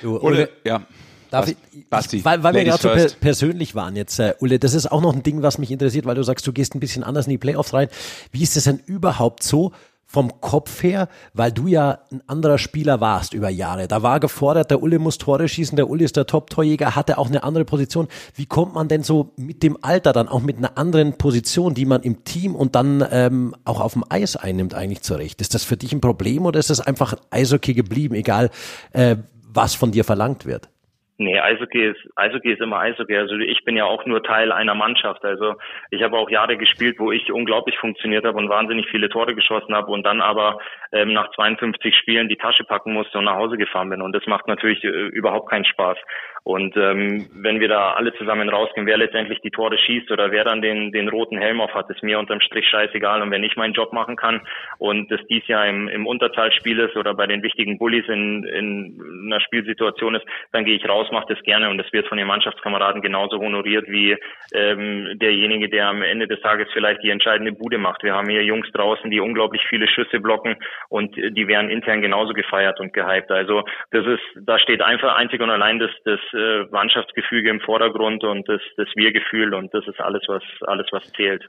Du, 0.02 0.18
Ulle, 0.18 0.50
ja. 0.66 0.82
Darf 1.30 1.48
ich, 1.48 1.58
Basti, 1.90 2.24
weil, 2.24 2.44
weil 2.44 2.54
wir 2.54 2.64
gerade 2.64 2.82
so 2.82 2.90
per 2.90 3.08
persönlich 3.20 3.74
waren 3.74 3.96
jetzt, 3.96 4.20
äh, 4.20 4.36
Ulle, 4.40 4.60
das 4.60 4.76
ist 4.76 4.92
auch 4.92 5.02
noch 5.02 5.16
ein 5.16 5.24
Ding, 5.24 5.42
was 5.42 5.58
mich 5.58 5.72
interessiert, 5.72 6.06
weil 6.06 6.14
du 6.14 6.22
sagst, 6.22 6.46
du 6.46 6.54
gehst 6.54 6.76
ein 6.76 6.80
bisschen 6.80 7.04
anders 7.04 7.26
in 7.26 7.32
die 7.32 7.40
Playoffs 7.40 7.74
rein. 7.74 7.88
Wie 8.32 8.44
ist 8.44 8.56
es 8.56 8.66
denn 8.66 8.80
überhaupt 8.86 9.42
so, 9.42 9.72
vom 10.14 10.40
Kopf 10.42 10.84
her, 10.84 11.10
weil 11.34 11.52
du 11.52 11.66
ja 11.66 12.00
ein 12.12 12.22
anderer 12.28 12.60
Spieler 12.60 13.02
warst 13.02 13.34
über 13.34 13.50
Jahre. 13.50 13.88
Da 13.88 14.04
war 14.04 14.20
gefordert, 14.20 14.70
der 14.70 14.84
Ulle 14.84 15.00
muss 15.00 15.18
Tore 15.18 15.48
schießen, 15.48 15.76
der 15.76 15.90
Ulle 15.90 16.06
ist 16.06 16.16
der 16.16 16.28
Top-Torjäger, 16.28 16.96
hatte 16.96 17.18
auch 17.18 17.28
eine 17.28 17.44
andere 17.44 17.66
Position. 17.66 18.08
Wie 18.36 18.46
kommt 18.46 18.76
man 18.76 18.88
denn 18.88 19.02
so 19.02 19.32
mit 19.38 19.64
dem 19.64 19.76
Alter 19.82 20.14
dann 20.14 20.30
auch 20.30 20.42
mit 20.42 20.58
einer 20.58 20.78
anderen 20.78 21.14
Position, 21.18 21.74
die 21.74 21.86
man 21.86 22.04
im 22.04 22.24
Team 22.24 22.54
und 22.56 22.76
dann 22.76 23.04
ähm, 23.10 23.56
auch 23.66 23.82
auf 23.82 23.94
dem 23.94 24.04
Eis 24.08 24.36
einnimmt, 24.36 24.76
eigentlich 24.76 25.02
zurecht? 25.02 25.42
Ist 25.42 25.56
das 25.56 25.64
für 25.64 25.78
dich 25.78 25.92
ein 25.94 26.02
Problem 26.02 26.46
oder 26.46 26.60
ist 26.60 26.70
das 26.70 26.80
einfach 26.80 27.16
Eishockey 27.32 27.74
geblieben, 27.74 28.14
egal 28.14 28.52
äh, 28.92 29.16
was 29.52 29.74
von 29.74 29.92
dir 29.92 30.04
verlangt 30.04 30.46
wird? 30.46 30.70
Nee, 31.18 31.40
Eishockey 31.40 31.92
ist, 31.92 32.00
Eishockey 32.16 32.54
ist 32.54 32.62
immer 32.62 32.80
Eishockey. 32.80 33.16
Also 33.16 33.36
ich 33.36 33.64
bin 33.66 33.78
ja 33.78 33.86
auch 33.86 34.04
nur 34.06 34.24
Teil 34.24 34.52
einer 34.52 34.74
Mannschaft. 34.74 35.24
Also 35.24 35.56
ich 35.92 36.02
habe 36.02 36.18
auch 36.18 36.30
Jahre 36.30 36.58
gespielt, 36.58 36.98
wo 36.98 37.12
ich 37.12 37.32
unglaublich 37.32 37.78
funktioniert 37.78 38.26
habe 38.26 38.40
und 38.40 38.50
wahnsinnig 38.50 38.88
viele 38.90 39.10
Tore 39.10 39.36
geschossen 39.36 39.76
habe 39.76 39.92
und 39.92 40.04
dann 40.04 40.22
aber 40.22 40.58
ähm, 40.92 41.14
nach 41.14 41.30
52 41.36 41.96
Spielen 41.96 42.30
die 42.30 42.36
Tasche 42.36 42.64
packen 42.64 42.94
musste 42.94 43.20
und 43.20 43.26
nach 43.26 43.36
Hause 43.36 43.58
gefahren 43.58 43.92
bin. 43.92 44.02
Und 44.02 44.14
das 44.14 44.26
macht 44.26 44.48
natürlich 44.48 44.84
äh, 44.84 44.88
überhaupt 44.88 45.52
keinen 45.52 45.66
Spaß. 45.66 45.98
Und 46.44 46.76
ähm, 46.76 47.26
wenn 47.36 47.62
wir 47.62 47.70
da 47.70 47.94
alle 47.94 48.14
zusammen 48.16 48.50
rausgehen, 48.50 48.86
wer 48.86 48.98
letztendlich 48.98 49.40
die 49.40 49.50
Tore 49.50 49.78
schießt 49.78 50.12
oder 50.12 50.32
wer 50.32 50.44
dann 50.44 50.62
den, 50.62 50.92
den 50.92 51.08
roten 51.08 51.38
Helm 51.38 51.62
auf 51.62 51.74
hat, 51.74 51.90
ist 51.90 52.04
mir 52.04 52.20
unterm 52.20 52.42
Strich 52.42 52.68
scheißegal. 52.68 53.22
Und 53.22 53.32
wenn 53.32 53.46
ich 53.46 53.56
meinen 53.56 53.74
Job 53.74 53.94
machen 53.94 54.18
kann 54.18 54.42
und 54.78 55.10
das 55.10 55.22
dies 55.30 55.48
Jahr 55.48 55.66
im, 55.68 55.88
im 55.88 56.06
Unterzahlspiel 56.06 56.80
ist 56.80 56.98
oder 56.98 57.14
bei 57.14 57.28
den 57.28 57.44
wichtigen 57.44 57.78
Bullies 57.78 58.06
in, 58.10 58.44
in 58.44 59.26
einer 59.26 59.40
Spielsituation 59.40 60.16
ist, 60.16 60.26
dann 60.52 60.66
gehe 60.66 60.76
ich 60.76 60.88
raus, 60.88 61.08
mache 61.14 61.34
das 61.34 61.42
gerne 61.44 61.70
und 61.70 61.78
das 61.78 61.92
wird 61.94 62.08
von 62.08 62.18
den 62.18 62.28
Mannschaftskameraden 62.28 63.02
genauso 63.02 63.40
honoriert 63.40 63.88
wie 63.88 64.18
ähm, 64.54 65.18
derjenige, 65.20 65.70
der 65.70 65.88
am 65.88 66.02
Ende 66.02 66.28
des 66.28 66.42
Tages 66.42 66.68
vielleicht 66.74 67.02
die 67.04 67.10
entscheidende 67.10 67.54
Bude 67.54 67.78
macht. 67.78 68.04
Wir 68.04 68.16
haben 68.16 68.28
hier 68.28 68.44
Jungs 68.44 68.70
draußen, 68.74 69.10
die 69.10 69.22
unglaublich 69.22 69.66
viele 69.70 69.88
Schüsse 69.88 70.20
blocken 70.20 70.58
und 70.90 71.16
die 71.16 71.48
werden 71.48 71.70
intern 71.70 72.02
genauso 72.02 72.34
gefeiert 72.34 72.82
und 72.82 72.92
gehypt. 72.92 73.32
Also 73.32 73.64
das 73.92 74.06
ist, 74.06 74.24
da 74.46 74.60
steht 74.60 74.82
einfach 74.82 75.16
einzig 75.16 75.40
und 75.40 75.50
allein 75.50 75.80
das, 75.80 75.92
das 76.04 76.20
äh, 76.34 76.66
Mannschaftsgefüge 76.72 77.50
im 77.50 77.60
Vordergrund 77.62 78.24
und 78.24 78.48
das, 78.48 78.62
das 78.78 78.88
Wir-Gefühl 78.96 79.54
und 79.54 79.74
das 79.74 79.88
ist 79.88 80.00
alles, 80.00 80.24
was 80.28 80.44
alles, 80.62 80.88
was 80.92 81.04
zählt. 81.14 81.44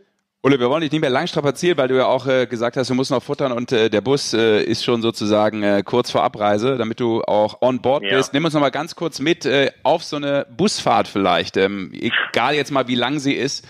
Ole, 0.45 0.61
wir 0.61 0.69
wollen 0.69 0.83
dich 0.83 0.93
nicht 0.93 1.01
mehr 1.01 1.09
lang 1.09 1.27
strapazieren, 1.27 1.79
weil 1.79 1.89
du 1.89 1.97
ja 1.97 2.05
auch 2.05 2.27
äh, 2.27 2.47
gesagt 2.47 2.77
hast, 2.77 2.91
du 2.91 2.95
musst 2.95 3.11
noch 3.11 3.23
futtern 3.23 3.51
und 3.51 3.73
äh, 3.73 3.89
der 3.89 4.03
Bus 4.03 4.35
äh, 4.35 4.63
ist 4.63 4.85
schon 4.85 5.01
sozusagen 5.01 5.63
äh, 5.63 5.83
kurz 5.83 6.11
vor 6.11 6.23
Abreise, 6.23 6.77
damit 6.77 7.01
du 7.01 7.23
auch 7.23 7.63
on 7.63 7.81
board 7.81 8.03
ja. 8.03 8.19
bist. 8.19 8.35
Nimm 8.35 8.45
uns 8.45 8.53
noch 8.53 8.61
mal 8.61 8.71
ganz 8.71 8.95
kurz 8.95 9.21
mit 9.21 9.47
äh, 9.47 9.71
auf 9.85 10.05
so 10.05 10.17
eine 10.17 10.47
Busfahrt 10.55 11.09
vielleicht, 11.09 11.57
ähm, 11.57 11.93
egal 11.95 12.55
jetzt 12.55 12.73
mal 12.73 12.89
wie 12.89 12.95
lang 12.95 13.21
sie 13.21 13.33
ist. 13.33 13.67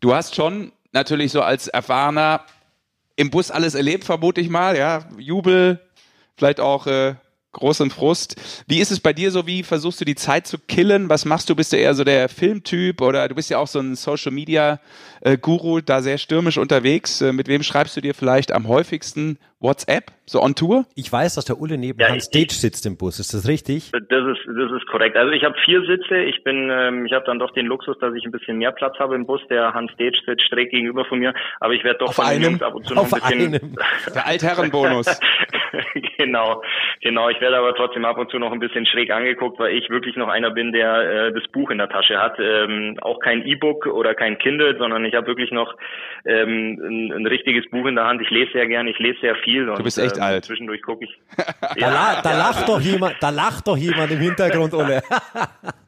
Du 0.00 0.14
hast 0.14 0.34
schon 0.34 0.72
natürlich 0.92 1.30
so 1.30 1.42
als 1.42 1.68
Erfahrener 1.68 2.40
im 3.16 3.28
Bus 3.28 3.50
alles 3.50 3.74
erlebt, 3.74 4.04
vermute 4.04 4.40
ich 4.40 4.48
mal, 4.48 4.78
ja, 4.78 5.00
Jubel, 5.18 5.78
vielleicht 6.38 6.60
auch 6.60 6.86
großen 7.52 7.90
Frust. 7.90 8.36
Wie 8.66 8.80
ist 8.80 8.90
es 8.90 9.00
bei 9.00 9.12
dir 9.12 9.30
so? 9.30 9.46
Wie 9.46 9.62
versuchst 9.62 10.00
du 10.00 10.04
die 10.04 10.14
Zeit 10.14 10.46
zu 10.46 10.58
killen? 10.58 11.08
Was 11.08 11.24
machst 11.24 11.48
du? 11.48 11.56
Bist 11.56 11.72
du 11.72 11.76
eher 11.76 11.94
so 11.94 12.04
der 12.04 12.28
Filmtyp 12.28 13.00
oder 13.00 13.26
du 13.28 13.34
bist 13.34 13.50
ja 13.50 13.58
auch 13.58 13.66
so 13.66 13.80
ein 13.80 13.96
Social 13.96 14.32
Media 14.32 14.80
äh, 15.20 15.38
Guru, 15.38 15.80
da 15.80 16.02
sehr 16.02 16.18
stürmisch 16.18 16.58
unterwegs. 16.58 17.20
Äh, 17.20 17.32
mit 17.32 17.48
wem 17.48 17.62
schreibst 17.62 17.96
du 17.96 18.00
dir 18.00 18.14
vielleicht 18.14 18.52
am 18.52 18.68
häufigsten 18.68 19.38
WhatsApp, 19.60 20.12
so 20.24 20.40
on 20.40 20.54
Tour? 20.54 20.84
Ich 20.94 21.12
weiß, 21.12 21.34
dass 21.34 21.44
der 21.44 21.58
Ulle 21.60 21.78
neben 21.78 21.98
ja, 21.98 22.08
Hans 22.08 22.26
Stage 22.26 22.54
sitzt 22.54 22.86
im 22.86 22.96
Bus. 22.96 23.18
Ist 23.18 23.34
das 23.34 23.48
richtig? 23.48 23.90
Das 23.90 24.02
ist, 24.02 24.46
das 24.46 24.70
ist 24.70 24.86
korrekt. 24.86 25.16
Also 25.16 25.32
ich 25.32 25.42
habe 25.42 25.56
vier 25.64 25.82
Sitze. 25.84 26.18
Ich 26.18 26.44
bin, 26.44 26.70
ähm, 26.70 27.06
ich 27.06 27.12
habe 27.12 27.24
dann 27.24 27.40
doch 27.40 27.50
den 27.52 27.66
Luxus, 27.66 27.98
dass 27.98 28.14
ich 28.14 28.24
ein 28.24 28.30
bisschen 28.30 28.58
mehr 28.58 28.70
Platz 28.70 28.96
habe 29.00 29.16
im 29.16 29.26
Bus. 29.26 29.40
Der 29.50 29.74
Hans 29.74 29.90
Stage 29.92 30.18
sitzt 30.24 30.48
schräg 30.48 30.70
gegenüber 30.70 31.04
von 31.06 31.18
mir. 31.18 31.34
Aber 31.58 31.74
ich 31.74 31.82
werde 31.82 31.98
doch 31.98 32.10
auf 32.10 32.14
von 32.14 32.26
einem, 32.26 32.42
Jungs 32.42 32.62
ab 32.62 32.74
und 32.74 32.86
zu 32.86 32.94
noch 32.94 33.04
ein 33.04 33.10
bisschen. 33.10 33.54
Einem. 33.54 33.76
Der 34.14 34.26
Altherrenbonus. 34.26 35.20
genau, 36.18 36.62
genau. 37.00 37.28
Ich 37.28 37.40
werde 37.40 37.56
aber 37.56 37.74
trotzdem 37.74 38.04
ab 38.04 38.18
und 38.18 38.30
zu 38.30 38.38
noch 38.38 38.52
ein 38.52 38.60
bisschen 38.60 38.86
schräg 38.86 39.10
angeguckt, 39.10 39.58
weil 39.58 39.76
ich 39.76 39.90
wirklich 39.90 40.14
noch 40.16 40.28
einer 40.28 40.50
bin, 40.50 40.72
der 40.72 41.26
äh, 41.26 41.32
das 41.32 41.46
Buch 41.48 41.70
in 41.70 41.78
der 41.78 41.88
Tasche 41.88 42.18
hat. 42.18 42.38
Ähm, 42.38 42.96
auch 43.00 43.18
kein 43.18 43.44
E-Book 43.44 43.86
oder 43.86 44.14
kein 44.14 44.38
Kindle, 44.38 44.76
sondern 44.78 45.04
ich 45.04 45.14
habe 45.14 45.26
wirklich 45.26 45.50
noch 45.50 45.74
ähm, 46.24 46.78
ein, 46.80 47.12
ein, 47.12 47.26
richtiges 47.26 47.68
Buch 47.70 47.86
in 47.86 47.96
der 47.96 48.06
Hand. 48.06 48.22
Ich 48.22 48.30
lese 48.30 48.52
sehr 48.52 48.66
gerne, 48.66 48.90
ich 48.90 48.98
lese 48.98 49.18
sehr 49.20 49.34
viel. 49.36 49.47
Und, 49.56 49.78
du 49.78 49.82
bist 49.82 49.98
echt 49.98 50.16
ähm, 50.16 50.22
alt. 50.22 50.44
Zwischendurch 50.44 50.82
gucke 50.82 51.04
ich. 51.04 51.18
da, 51.60 51.74
ja, 51.76 52.22
da, 52.22 52.36
lacht 52.36 52.68
doch 52.68 52.80
jemand, 52.80 53.16
da 53.20 53.30
lacht 53.30 53.66
doch 53.66 53.76
jemand 53.76 54.10
im 54.10 54.18
Hintergrund, 54.18 54.74
Ole. 54.74 55.02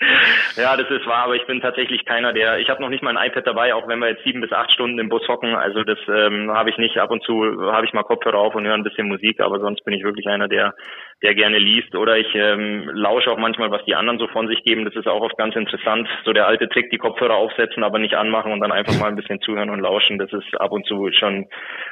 Ja, 0.56 0.74
das 0.76 0.90
ist 0.90 1.06
wahr, 1.06 1.24
aber 1.24 1.36
ich 1.36 1.46
bin 1.46 1.60
tatsächlich 1.60 2.04
keiner, 2.06 2.32
der, 2.32 2.58
ich 2.58 2.70
habe 2.70 2.80
noch 2.80 2.88
nicht 2.88 3.02
mal 3.02 3.14
ein 3.14 3.28
iPad 3.28 3.46
dabei, 3.46 3.74
auch 3.74 3.88
wenn 3.88 3.98
wir 3.98 4.08
jetzt 4.08 4.24
sieben 4.24 4.40
bis 4.40 4.52
acht 4.52 4.72
Stunden 4.72 4.98
im 4.98 5.10
Bus 5.10 5.26
hocken, 5.28 5.54
also 5.54 5.84
das 5.84 5.98
ähm, 6.08 6.50
habe 6.50 6.70
ich 6.70 6.78
nicht. 6.78 6.96
Ab 6.98 7.10
und 7.10 7.22
zu 7.24 7.60
habe 7.72 7.84
ich 7.84 7.92
mal 7.92 8.04
Kopfhörer 8.04 8.38
auf 8.38 8.54
und 8.54 8.66
höre 8.66 8.74
ein 8.74 8.82
bisschen 8.82 9.08
Musik, 9.08 9.40
aber 9.40 9.60
sonst 9.60 9.84
bin 9.84 9.92
ich 9.92 10.02
wirklich 10.02 10.26
einer, 10.28 10.48
der, 10.48 10.74
der 11.22 11.34
gerne 11.34 11.58
liest. 11.58 11.94
Oder 11.94 12.16
ich 12.16 12.34
ähm, 12.34 12.90
lausche 12.94 13.30
auch 13.30 13.38
manchmal, 13.38 13.70
was 13.70 13.84
die 13.84 13.94
anderen 13.94 14.18
so 14.18 14.28
von 14.28 14.48
sich 14.48 14.62
geben. 14.64 14.84
Das 14.86 14.94
ist 14.94 15.06
auch 15.06 15.20
oft 15.20 15.36
ganz 15.36 15.54
interessant. 15.56 16.08
So 16.24 16.32
der 16.32 16.46
alte 16.46 16.68
Trick, 16.68 16.90
die 16.90 16.98
Kopfhörer 16.98 17.34
aufsetzen, 17.34 17.84
aber 17.84 17.98
nicht 17.98 18.14
anmachen 18.14 18.52
und 18.52 18.60
dann 18.60 18.72
einfach 18.72 18.98
mal 18.98 19.08
ein 19.08 19.16
bisschen 19.16 19.40
zuhören 19.40 19.70
und 19.70 19.80
lauschen. 19.80 20.18
Das 20.18 20.32
ist 20.32 20.58
ab 20.58 20.72
und 20.72 20.86
zu 20.86 21.10
schon 21.12 21.48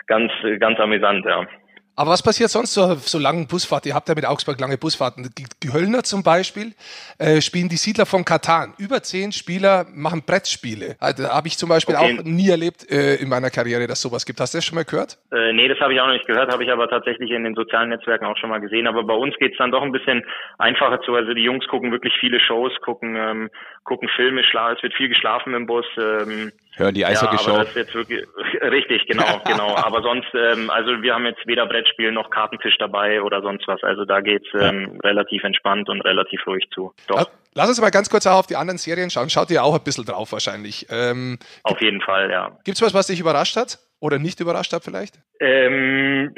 ganz, 0.07 0.33
ganz 0.59 0.81
amüsant, 0.81 1.27
ja. 1.27 1.47
Aber 1.97 2.11
was 2.11 2.23
passiert 2.23 2.51
sonst 2.51 2.75
so, 2.75 2.95
so 2.95 3.19
langen 3.19 3.47
Busfahrt? 3.47 3.87
Ihr 3.87 3.95
habt 3.95 4.09
ja 4.09 4.15
mit 4.17 4.27
Augsburg 4.27 4.59
lange 4.59 4.77
Busfahrten. 4.77 5.31
Die, 5.39 5.45
die 5.63 5.73
Höllner 5.73 6.03
zum 6.03 6.25
Beispiel 6.25 6.73
äh, 7.19 7.41
spielen 7.41 7.69
die 7.69 7.77
Siedler 7.77 8.05
von 8.05 8.25
Katan. 8.25 8.75
Über 8.79 9.03
zehn 9.03 9.31
Spieler 9.31 9.87
machen 9.95 10.23
Brettspiele. 10.27 10.97
Also, 10.99 11.29
habe 11.29 11.47
ich 11.47 11.57
zum 11.57 11.69
Beispiel 11.69 11.95
okay. 11.95 12.19
auch 12.19 12.25
nie 12.25 12.49
erlebt 12.49 12.91
äh, 12.91 13.15
in 13.17 13.29
meiner 13.29 13.51
Karriere, 13.51 13.87
dass 13.87 14.01
sowas 14.01 14.27
gibt. 14.27 14.41
Hast 14.41 14.55
du 14.55 14.59
das 14.59 14.65
schon 14.65 14.75
mal 14.75 14.85
gehört? 14.85 15.19
Äh, 15.31 15.53
nee, 15.53 15.69
das 15.69 15.79
habe 15.79 15.95
ich 15.95 16.01
auch 16.01 16.07
noch 16.07 16.15
nicht 16.15 16.27
gehört, 16.27 16.51
habe 16.53 16.65
ich 16.65 16.73
aber 16.73 16.89
tatsächlich 16.89 17.31
in 17.31 17.45
den 17.45 17.55
sozialen 17.55 17.91
Netzwerken 17.91 18.25
auch 18.25 18.37
schon 18.37 18.51
mal 18.51 18.61
gesehen. 18.61 18.89
Aber 18.89 19.05
bei 19.05 19.15
uns 19.15 19.37
geht's 19.37 19.59
dann 19.59 19.71
doch 19.71 19.83
ein 19.83 19.93
bisschen 19.93 20.25
einfacher 20.59 21.01
zu. 21.03 21.15
Also 21.15 21.33
die 21.33 21.45
Jungs 21.45 21.67
gucken 21.69 21.93
wirklich 21.93 22.15
viele 22.19 22.41
Shows, 22.41 22.73
gucken, 22.81 23.15
ähm, 23.15 23.51
gucken 23.85 24.09
Filme, 24.17 24.41
es 24.41 24.83
wird 24.83 24.95
viel 24.95 25.09
geschlafen 25.09 25.55
im 25.55 25.67
Bus. 25.67 25.87
Ähm, 25.97 26.51
Hören 26.77 26.95
die 26.95 27.07
Eishockey-Show. 27.07 27.53
Ja, 27.53 27.59
das 27.59 27.69
ist 27.69 27.77
jetzt 27.77 27.95
wirklich, 27.95 28.27
richtig, 28.61 29.07
genau, 29.07 29.41
genau. 29.45 29.77
Aber 29.77 30.03
sonst, 30.03 30.29
ähm, 30.35 30.71
also 30.71 31.03
wir 31.03 31.15
haben 31.15 31.25
jetzt 31.27 31.47
weder 31.47 31.67
Brettspiel 31.67 32.11
noch 32.11 32.31
Kartentisch 32.31 32.77
dabei 32.79 33.23
oder 33.23 33.43
sonst 33.43 33.67
was. 33.69 33.83
Also 33.83 34.05
da 34.05 34.21
geht's 34.21 34.49
ähm, 34.55 34.99
relativ 35.05 35.45
entspannt 35.45 35.89
und 35.89 36.01
relativ 36.01 36.47
ruhig 36.47 36.65
zu. 36.75 36.93
Doch. 37.07 37.31
Lass 37.57 37.69
uns 37.69 37.81
mal 37.81 37.91
ganz 37.91 38.11
kurz 38.11 38.27
auch 38.27 38.39
auf 38.41 38.47
die 38.49 38.57
anderen 38.57 38.79
Serien 38.79 39.11
schauen. 39.11 39.31
Schaut 39.31 39.49
ihr 39.53 39.63
auch 39.63 39.75
ein 39.75 39.85
bisschen 39.85 40.05
drauf 40.05 40.33
wahrscheinlich. 40.33 40.87
Ähm, 40.91 41.39
auf 41.63 41.81
jeden 41.81 42.01
Fall, 42.01 42.29
ja. 42.29 42.59
Gibt's 42.65 42.83
was, 42.83 42.93
was 42.95 43.07
dich 43.07 43.21
überrascht 43.21 43.57
hat? 43.57 43.79
Oder 44.01 44.19
nicht 44.19 44.41
überrascht 44.41 44.73
hat 44.73 44.85
vielleicht? 44.85 45.15
Ähm, 45.41 46.35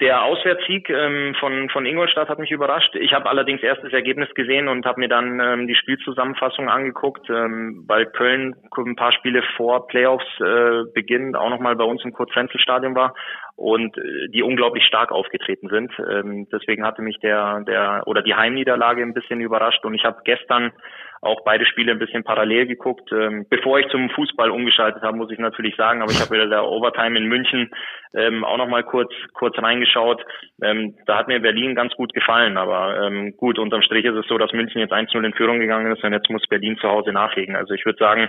der 0.00 0.22
Auswärtssieg 0.22 0.88
ähm, 0.88 1.34
von, 1.38 1.68
von 1.68 1.84
Ingolstadt 1.84 2.28
hat 2.28 2.38
mich 2.38 2.50
überrascht. 2.50 2.94
Ich 2.94 3.12
habe 3.12 3.28
allerdings 3.28 3.62
erst 3.62 3.82
das 3.82 3.92
Ergebnis 3.92 4.28
gesehen 4.34 4.68
und 4.68 4.86
habe 4.86 5.00
mir 5.00 5.08
dann 5.08 5.38
ähm, 5.40 5.66
die 5.66 5.74
Spielzusammenfassung 5.74 6.68
angeguckt, 6.68 7.28
ähm, 7.28 7.84
weil 7.86 8.06
Köln 8.06 8.54
ein 8.76 8.96
paar 8.96 9.12
Spiele 9.12 9.42
vor 9.56 9.86
Playoffs 9.86 10.24
äh, 10.40 10.84
Beginn 10.94 11.36
auch 11.36 11.50
nochmal 11.50 11.76
bei 11.76 11.84
uns 11.84 12.02
im 12.04 12.12
Kurt-Frenzel-Stadion 12.12 12.94
war 12.94 13.14
und 13.56 13.96
äh, 13.98 14.28
die 14.32 14.42
unglaublich 14.42 14.84
stark 14.84 15.12
aufgetreten 15.12 15.68
sind. 15.68 15.92
Ähm, 15.98 16.48
deswegen 16.50 16.84
hatte 16.84 17.02
mich 17.02 17.18
der, 17.20 17.60
der 17.66 18.02
oder 18.06 18.22
die 18.22 18.34
Heimniederlage 18.34 19.02
ein 19.02 19.14
bisschen 19.14 19.40
überrascht 19.40 19.84
und 19.84 19.94
ich 19.94 20.04
habe 20.04 20.22
gestern 20.24 20.72
auch 21.20 21.42
beide 21.44 21.66
Spiele 21.66 21.92
ein 21.92 21.98
bisschen 21.98 22.24
parallel 22.24 22.66
geguckt. 22.66 23.10
Ähm, 23.12 23.46
bevor 23.48 23.78
ich 23.78 23.88
zum 23.88 24.10
Fußball 24.10 24.50
umgeschaltet 24.50 25.02
habe, 25.02 25.16
muss 25.16 25.30
ich 25.30 25.38
natürlich 25.38 25.76
sagen, 25.76 26.02
aber 26.02 26.12
ich 26.12 26.20
habe 26.20 26.32
wieder 26.32 26.48
der 26.48 26.64
Overtime 26.64 27.18
in 27.18 27.26
München 27.26 27.70
ähm, 28.14 28.44
auch 28.44 28.58
nochmal 28.58 28.84
kurz 28.84 29.12
kurz 29.32 29.56
reingeschaut. 29.58 30.22
Ähm, 30.62 30.96
da 31.06 31.18
hat 31.18 31.28
mir 31.28 31.40
Berlin 31.40 31.74
ganz 31.74 31.92
gut 31.94 32.12
gefallen, 32.14 32.56
aber 32.56 33.06
ähm, 33.06 33.36
gut, 33.36 33.58
unterm 33.58 33.82
Strich 33.82 34.04
ist 34.04 34.16
es 34.16 34.26
so, 34.28 34.38
dass 34.38 34.52
München 34.52 34.80
jetzt 34.80 34.92
1-0 34.92 35.24
in 35.24 35.34
Führung 35.34 35.58
gegangen 35.58 35.92
ist 35.92 36.04
und 36.04 36.12
jetzt 36.12 36.30
muss 36.30 36.46
Berlin 36.48 36.76
zu 36.80 36.88
Hause 36.88 37.12
nachlegen. 37.12 37.56
Also 37.56 37.74
ich 37.74 37.84
würde 37.84 37.98
sagen, 37.98 38.28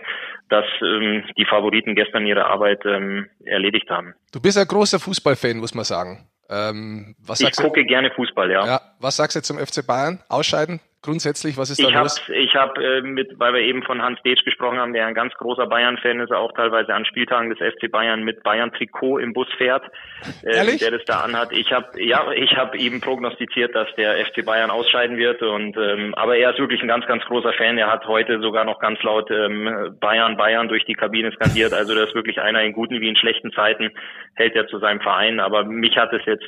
dass 0.50 0.66
ähm, 0.82 1.24
die 1.38 1.46
Favoriten 1.46 1.96
gestern 1.96 2.26
ihre 2.26 2.46
Arbeit 2.46 2.86
ähm, 2.86 3.28
erledigt 3.46 3.90
haben. 3.90 4.14
Du 4.34 4.42
bist 4.42 4.58
ein 4.58 4.68
großer 4.68 5.00
Fußballfan, 5.00 5.58
muss 5.58 5.76
man 5.76 5.86
sagen. 5.86 6.28
Ähm, 6.50 7.16
was 7.26 7.42
ich 7.42 7.52
gucke 7.56 7.82
du? 7.82 7.88
gerne 7.88 8.12
Fußball, 8.12 8.52
ja. 8.52 8.66
ja. 8.66 8.82
Was 9.00 9.18
sagst 9.18 9.36
du 9.36 9.42
zum 9.42 9.58
FC 9.58 9.86
Bayern? 9.86 10.22
Ausscheiden? 10.30 10.80
Grundsätzlich? 11.06 11.58
Was 11.58 11.70
ist 11.70 11.82
da 11.82 11.88
ich 11.88 11.94
los? 11.94 12.22
Hab, 12.22 12.30
ich 12.30 12.56
habe 12.56 12.84
äh, 12.84 13.02
mit, 13.02 13.40
weil 13.40 13.54
wir 13.54 13.62
eben 13.62 13.84
von 13.84 14.02
Hans 14.02 14.20
Deetsch 14.24 14.44
gesprochen 14.44 14.78
haben, 14.78 14.94
der 14.94 15.06
ein 15.06 15.14
ganz 15.14 15.34
großer 15.36 15.68
Bayern-Fan 15.68 16.20
ist, 16.20 16.32
auch 16.32 16.52
teilweise 16.54 16.94
an 16.94 17.06
Spieltagen 17.06 17.50
des 17.50 17.60
FC 17.60 17.90
Bayern 17.90 18.24
mit 18.24 18.44
Bayern-Trikot 18.44 19.20
im 19.20 19.34
Bus 19.34 19.48
fährt, 19.58 19.84
äh, 20.44 20.58
Ehrlich? 20.58 20.80
der 20.80 20.92
das 20.92 21.06
da 21.06 21.22
anhat. 21.22 21.52
Ich 21.52 21.72
habe 21.72 22.04
ja, 22.04 22.32
ich 22.32 22.58
habe 22.58 22.78
ihm 22.78 23.00
prognostiziert, 23.00 23.76
dass 23.76 23.88
der 23.96 24.18
FC 24.26 24.44
Bayern 24.44 24.72
ausscheiden 24.72 25.18
wird 25.18 25.42
und 25.42 25.78
ähm, 25.78 26.14
aber 26.16 26.38
er 26.38 26.52
ist 26.52 26.60
wirklich 26.60 26.82
ein 26.82 26.88
ganz, 26.88 27.06
ganz 27.06 27.24
großer 27.26 27.54
Fan. 27.54 27.78
Er 27.78 27.92
hat 27.92 28.06
heute 28.08 28.42
sogar 28.42 28.66
noch 28.66 28.80
ganz 28.80 29.02
laut 29.04 29.30
ähm, 29.32 29.96
Bayern, 30.00 30.36
Bayern 30.36 30.68
durch 30.68 30.86
die 30.86 30.96
Kabine 30.96 31.32
skandiert. 31.32 31.74
Also 31.74 31.96
das 31.96 32.10
ist 32.10 32.16
wirklich 32.16 32.42
einer 32.42 32.62
in 32.64 32.74
guten 32.74 33.00
wie 33.00 33.10
in 33.10 33.16
schlechten 33.16 33.52
Zeiten 33.52 33.92
hält 34.36 34.56
er 34.56 34.68
zu 34.68 34.80
seinem 34.80 35.02
Verein. 35.02 35.40
Aber 35.40 35.64
mich 35.64 35.96
hat 35.98 36.12
es 36.14 36.26
jetzt 36.26 36.46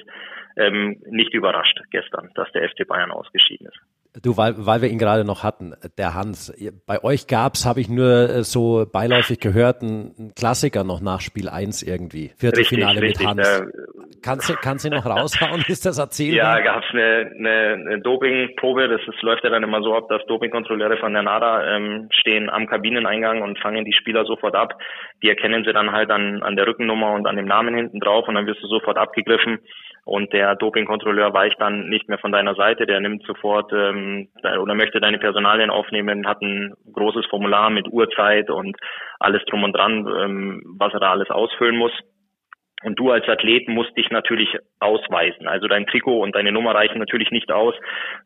ähm, 0.57 1.01
nicht 1.09 1.33
überrascht 1.33 1.79
gestern, 1.91 2.31
dass 2.35 2.51
der 2.51 2.67
FC 2.67 2.87
Bayern 2.87 3.11
ausgeschieden 3.11 3.67
ist. 3.67 3.79
Du, 4.23 4.37
weil, 4.37 4.53
weil 4.57 4.81
wir 4.81 4.89
ihn 4.89 4.97
gerade 4.97 5.23
noch 5.25 5.43
hatten, 5.43 5.73
der 5.97 6.13
Hans. 6.13 6.53
Bei 6.85 7.03
euch 7.03 7.27
gab's, 7.27 7.65
habe 7.65 7.81
ich 7.81 7.89
nur 7.89 8.29
äh, 8.29 8.43
so 8.43 8.85
beiläufig 8.91 9.39
gehört, 9.39 9.81
einen 9.81 10.33
Klassiker 10.35 10.83
noch 10.83 11.01
nach 11.01 11.21
Spiel 11.21 11.49
1 11.49 11.83
irgendwie. 11.83 12.31
Viertelfinale 12.37 13.01
richtig, 13.01 13.27
mit 13.27 13.37
richtig, 13.37 13.45
Hans. 13.45 13.61
Äh, 13.61 14.17
kannst, 14.23 14.49
du, 14.49 14.53
kannst 14.55 14.85
du 14.85 14.89
noch 14.89 15.05
raushauen? 15.05 15.63
Ist 15.67 15.85
das 15.85 15.97
erzählbar? 15.99 16.59
Ja, 16.59 16.63
gab's 16.63 16.87
eine, 16.91 17.31
eine, 17.37 17.83
eine 17.85 18.01
Dopingprobe. 18.01 18.87
Das 18.87 19.01
ist, 19.07 19.21
läuft 19.21 19.43
ja 19.43 19.49
dann 19.49 19.63
immer 19.63 19.81
so 19.83 19.95
ab, 19.95 20.07
dass 20.09 20.25
Dopingkontrolleure 20.27 20.97
von 20.97 21.13
der 21.13 21.23
NADA 21.23 21.75
ähm, 21.75 22.09
stehen 22.11 22.49
am 22.49 22.67
Kabineneingang 22.67 23.41
und 23.41 23.59
fangen 23.59 23.85
die 23.85 23.93
Spieler 23.93 24.25
sofort 24.25 24.55
ab. 24.55 24.79
Die 25.21 25.29
erkennen 25.29 25.63
sie 25.65 25.73
dann 25.73 25.91
halt 25.91 26.09
an, 26.09 26.41
an 26.41 26.55
der 26.55 26.67
Rückennummer 26.67 27.13
und 27.13 27.27
an 27.27 27.35
dem 27.35 27.45
Namen 27.45 27.75
hinten 27.75 27.99
drauf 27.99 28.27
und 28.27 28.35
dann 28.35 28.47
wirst 28.47 28.63
du 28.63 28.67
sofort 28.67 28.97
abgegriffen 28.97 29.59
und 30.07 30.31
der 30.31 30.55
Dopingkontrolleur 30.55 31.33
weicht 31.33 31.59
dann 31.59 31.89
nicht 31.89 32.07
mehr 32.07 32.17
von 32.17 32.31
deiner 32.31 32.55
Seite, 32.55 32.85
der 32.85 33.01
nimmt 33.01 33.23
sofort 33.23 33.71
ähm, 33.73 34.29
oder 34.61 34.73
möchte 34.73 35.01
deine 35.01 35.19
Personalien 35.19 35.69
aufnehmen, 35.69 36.25
hat 36.25 36.41
ein 36.41 36.73
großes 36.93 37.25
Formular 37.25 37.69
mit 37.69 37.87
Uhrzeit 37.91 38.49
und 38.49 38.77
alles 39.19 39.43
drum 39.45 39.63
und 39.65 39.73
dran, 39.73 40.07
ähm, 40.07 40.63
was 40.79 40.93
er 40.93 41.01
da 41.01 41.11
alles 41.11 41.29
ausfüllen 41.29 41.75
muss. 41.75 41.91
Und 42.83 42.97
du 42.99 43.11
als 43.11 43.27
Athlet 43.27 43.67
musst 43.67 43.97
dich 43.97 44.09
natürlich 44.11 44.55
ausweisen. 44.79 45.47
Also 45.47 45.67
dein 45.67 45.87
Trikot 45.87 46.21
und 46.21 46.35
deine 46.35 46.51
Nummer 46.51 46.75
reichen 46.75 46.99
natürlich 46.99 47.31
nicht 47.31 47.51
aus, 47.51 47.73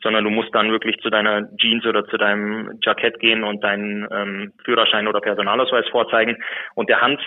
sondern 0.04 0.26
du 0.26 0.30
musst 0.30 0.54
dann 0.54 0.72
wirklich 0.72 0.98
zu 0.98 1.10
deiner 1.10 1.48
Jeans 1.56 1.86
oder 1.86 2.06
zu 2.06 2.18
deinem 2.18 2.78
Jackett 2.84 3.20
gehen 3.20 3.44
und 3.44 3.64
deinen 3.64 4.08
ähm, 4.12 4.54
Führerschein 4.66 5.08
oder 5.08 5.22
Personalausweis 5.22 5.88
vorzeigen. 5.90 6.38
Und 6.76 6.90
der 6.90 7.02
Hand 7.02 7.22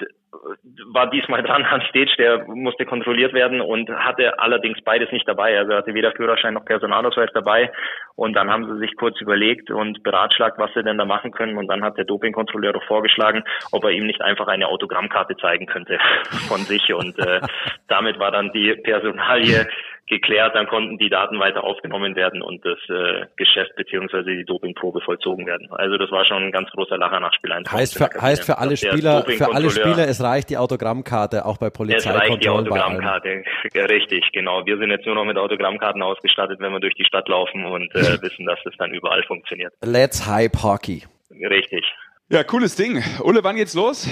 war 0.93 1.11
diesmal 1.11 1.43
dran 1.43 1.65
an 1.65 1.83
Stage, 1.89 2.15
der 2.19 2.47
musste 2.47 2.85
kontrolliert 2.85 3.33
werden 3.33 3.61
und 3.61 3.91
hatte 3.91 4.39
allerdings 4.39 4.79
beides 4.85 5.11
nicht 5.13 5.27
dabei. 5.29 5.59
Also 5.59 5.73
er 5.73 5.79
hatte 5.79 5.95
weder 5.95 6.13
Führerschein 6.13 6.55
noch 6.55 6.65
Personalausweis 6.65 7.31
dabei. 7.35 7.71
Und 8.17 8.35
dann 8.35 8.51
haben 8.51 8.67
sie 8.67 8.79
sich 8.79 8.97
kurz 8.97 9.21
überlegt 9.21 9.71
und 9.71 10.03
beratschlagt, 10.03 10.59
was 10.59 10.73
sie 10.75 10.85
denn 10.85 10.99
da 10.99 11.05
machen 11.05 11.33
können. 11.33 11.59
Und 11.59 11.67
dann 11.69 11.83
hat 11.83 11.99
der 11.99 12.05
Dopingkontrolleur 12.05 12.73
doch 12.73 12.85
vorgeschlagen, 12.85 13.43
ob 13.73 13.85
er 13.85 13.91
ihm 13.91 14.07
nicht 14.07 14.23
einfach 14.23 14.47
eine 14.47 14.69
Autogrammkarte 14.69 15.37
zeigen 15.37 15.67
könnte 15.67 15.99
von 16.49 16.61
sich. 16.61 16.93
Und 16.95 17.19
äh, 17.19 17.41
damit 17.89 18.19
war 18.19 18.31
dann 18.31 18.53
die 18.53 18.75
Personalie 18.75 19.67
geklärt, 20.07 20.55
dann 20.55 20.67
konnten 20.67 20.99
die 20.99 21.09
Daten 21.09 21.39
weiter 21.39 21.65
aufgenommen 21.65 22.15
werden 22.15 22.43
und 22.43 22.65
das 22.65 22.79
äh, 22.89 23.27
Geschäft 23.37 23.75
beziehungsweise 23.77 24.31
die 24.31 24.45
Dopingprobe 24.45 25.01
vollzogen 25.01 25.47
werden. 25.47 25.69
Also 25.71 25.97
das 25.97 26.11
war 26.11 26.25
schon 26.27 26.45
ein 26.45 26.53
ganz 26.53 26.71
großer 26.71 26.99
Lacher 26.99 27.21
nach 27.21 27.33
Spiel 27.33 27.53
1. 27.53 27.73
Heißt 27.73 27.97
für, 27.97 28.21
heißt 28.21 28.45
für 28.45 28.59
alle 28.59 28.77
Spieler, 28.77 29.25
für 29.25 29.55
alle 29.55 29.71
Spieler, 29.71 30.07
es 30.07 30.23
reicht 30.23 30.51
die 30.51 30.59
Autogrammkarte 30.59 31.47
auch 31.47 31.57
bei 31.57 31.71
Polizeikontrollen. 31.71 32.23
Es 32.23 32.31
reicht 32.31 32.45
die 32.45 32.49
Autogrammkarte, 32.49 33.45
richtig, 33.75 34.31
genau. 34.33 34.67
Wir 34.67 34.77
sind 34.79 34.91
jetzt 34.91 35.07
nur 35.07 35.15
noch 35.15 35.25
mit 35.25 35.39
Autogrammkarten 35.39 36.03
ausgestattet, 36.03 36.61
wenn 36.61 36.73
wir 36.73 36.81
durch 36.81 36.95
die 36.95 37.05
Stadt 37.05 37.29
laufen 37.29 37.65
und 37.65 37.95
äh, 37.95 37.99
wissen, 38.23 38.45
dass 38.47 38.59
das 38.65 38.75
dann 38.79 38.93
überall 38.93 39.23
funktioniert. 39.25 39.73
Let's 39.83 40.27
hype 40.27 40.63
Hockey. 40.63 41.05
Richtig. 41.31 41.85
Ja, 42.29 42.43
cooles 42.43 42.77
Ding. 42.77 43.03
Ulle, 43.23 43.43
wann 43.43 43.57
geht's 43.57 43.75
los? 43.75 44.09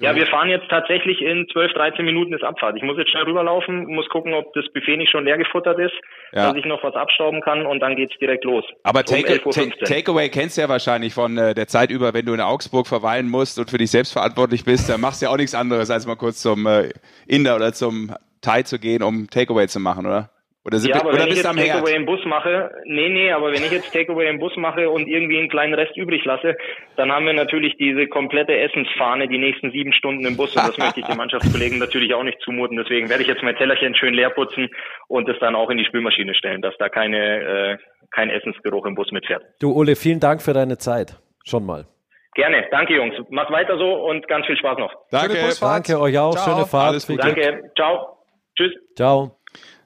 Ja, 0.00 0.14
wir 0.14 0.26
fahren 0.26 0.48
jetzt 0.48 0.68
tatsächlich 0.68 1.20
in 1.22 1.46
12, 1.52 1.72
13 1.72 2.04
Minuten 2.04 2.32
ist 2.32 2.44
Abfahrt. 2.44 2.76
Ich 2.76 2.82
muss 2.82 2.96
jetzt 2.98 3.10
schnell 3.10 3.24
rüberlaufen, 3.24 3.86
muss 3.86 4.08
gucken, 4.08 4.32
ob 4.34 4.52
das 4.54 4.64
Buffet 4.72 4.96
nicht 4.96 5.10
schon 5.10 5.24
leer 5.24 5.38
gefuttert 5.38 5.78
ist, 5.78 5.94
ja. 6.32 6.48
dass 6.48 6.56
ich 6.56 6.64
noch 6.64 6.82
was 6.84 6.94
abstauben 6.94 7.40
kann 7.40 7.66
und 7.66 7.80
dann 7.80 7.96
geht's 7.96 8.16
direkt 8.18 8.44
los. 8.44 8.64
Aber 8.84 9.04
Takeaway 9.04 9.38
take, 9.50 9.84
take 9.84 10.30
kennst 10.30 10.56
du 10.56 10.60
ja 10.62 10.68
wahrscheinlich 10.68 11.14
von 11.14 11.36
äh, 11.36 11.54
der 11.54 11.66
Zeit 11.66 11.90
über, 11.90 12.14
wenn 12.14 12.26
du 12.26 12.34
in 12.34 12.40
Augsburg 12.40 12.86
verweilen 12.86 13.28
musst 13.28 13.58
und 13.58 13.70
für 13.70 13.78
dich 13.78 13.90
selbst 13.90 14.12
verantwortlich 14.12 14.64
bist, 14.64 14.88
dann 14.88 15.00
machst 15.00 15.20
du 15.20 15.26
ja 15.26 15.32
auch 15.32 15.36
nichts 15.36 15.54
anderes, 15.54 15.90
als 15.90 16.06
mal 16.06 16.16
kurz 16.16 16.40
zum 16.40 16.66
äh, 16.66 16.90
Inder 17.26 17.56
oder 17.56 17.72
zum 17.72 18.14
Thai 18.40 18.62
zu 18.62 18.78
gehen, 18.78 19.02
um 19.02 19.28
Takeaway 19.28 19.66
zu 19.66 19.80
machen, 19.80 20.06
oder? 20.06 20.30
Oder, 20.68 20.78
sind 20.78 20.90
ja, 20.90 21.00
aber 21.00 21.12
wir, 21.12 21.20
wenn 21.20 21.28
ich 21.28 21.36
jetzt 21.36 21.44
Takeaway 21.44 21.96
im 21.96 22.04
Bus 22.04 22.20
mache, 22.26 22.70
nee, 22.84 23.08
nee, 23.08 23.32
aber 23.32 23.52
wenn 23.52 23.64
ich 23.64 23.72
jetzt 23.72 23.90
Takeaway 23.90 24.28
im 24.28 24.38
Bus 24.38 24.54
mache 24.56 24.90
und 24.90 25.08
irgendwie 25.08 25.38
einen 25.38 25.48
kleinen 25.48 25.72
Rest 25.72 25.96
übrig 25.96 26.22
lasse, 26.26 26.56
dann 26.96 27.10
haben 27.10 27.24
wir 27.24 27.32
natürlich 27.32 27.74
diese 27.78 28.06
komplette 28.06 28.54
Essensfahne 28.54 29.28
die 29.28 29.38
nächsten 29.38 29.70
sieben 29.70 29.94
Stunden 29.94 30.26
im 30.26 30.36
Bus 30.36 30.54
und 30.54 30.68
das 30.68 30.76
möchte 30.76 31.00
ich 31.00 31.06
den 31.06 31.16
Mannschaftskollegen 31.22 31.78
natürlich 31.78 32.12
auch 32.12 32.22
nicht 32.22 32.38
zumuten. 32.42 32.76
Deswegen 32.76 33.08
werde 33.08 33.22
ich 33.22 33.28
jetzt 33.28 33.42
mein 33.42 33.56
Tellerchen 33.56 33.94
schön 33.94 34.12
leer 34.12 34.28
putzen 34.28 34.68
und 35.06 35.26
es 35.26 35.38
dann 35.40 35.54
auch 35.54 35.70
in 35.70 35.78
die 35.78 35.86
Spülmaschine 35.86 36.34
stellen, 36.34 36.60
dass 36.60 36.74
da 36.78 36.90
keine, 36.90 37.16
äh, 37.16 37.78
kein 38.10 38.28
Essensgeruch 38.28 38.84
im 38.84 38.94
Bus 38.94 39.10
mitfährt. 39.10 39.42
Du, 39.62 39.72
Ole, 39.72 39.96
vielen 39.96 40.20
Dank 40.20 40.42
für 40.42 40.52
deine 40.52 40.76
Zeit. 40.76 41.16
Schon 41.44 41.64
mal. 41.64 41.86
Gerne. 42.34 42.66
Danke, 42.70 42.94
Jungs. 42.94 43.14
Macht 43.30 43.50
weiter 43.50 43.78
so 43.78 43.90
und 44.04 44.28
ganz 44.28 44.44
viel 44.44 44.58
Spaß 44.58 44.78
noch. 44.78 44.92
Danke. 45.10 45.38
Danke 45.60 45.98
euch 45.98 46.18
auch. 46.18 46.36
Ciao. 46.36 46.44
Schöne 46.44 46.66
Fahrt. 46.66 46.90
Alles 46.90 47.06
Danke. 47.06 47.70
Ciao. 47.74 48.18
Tschüss. 48.54 48.72
Ciao. 48.96 49.37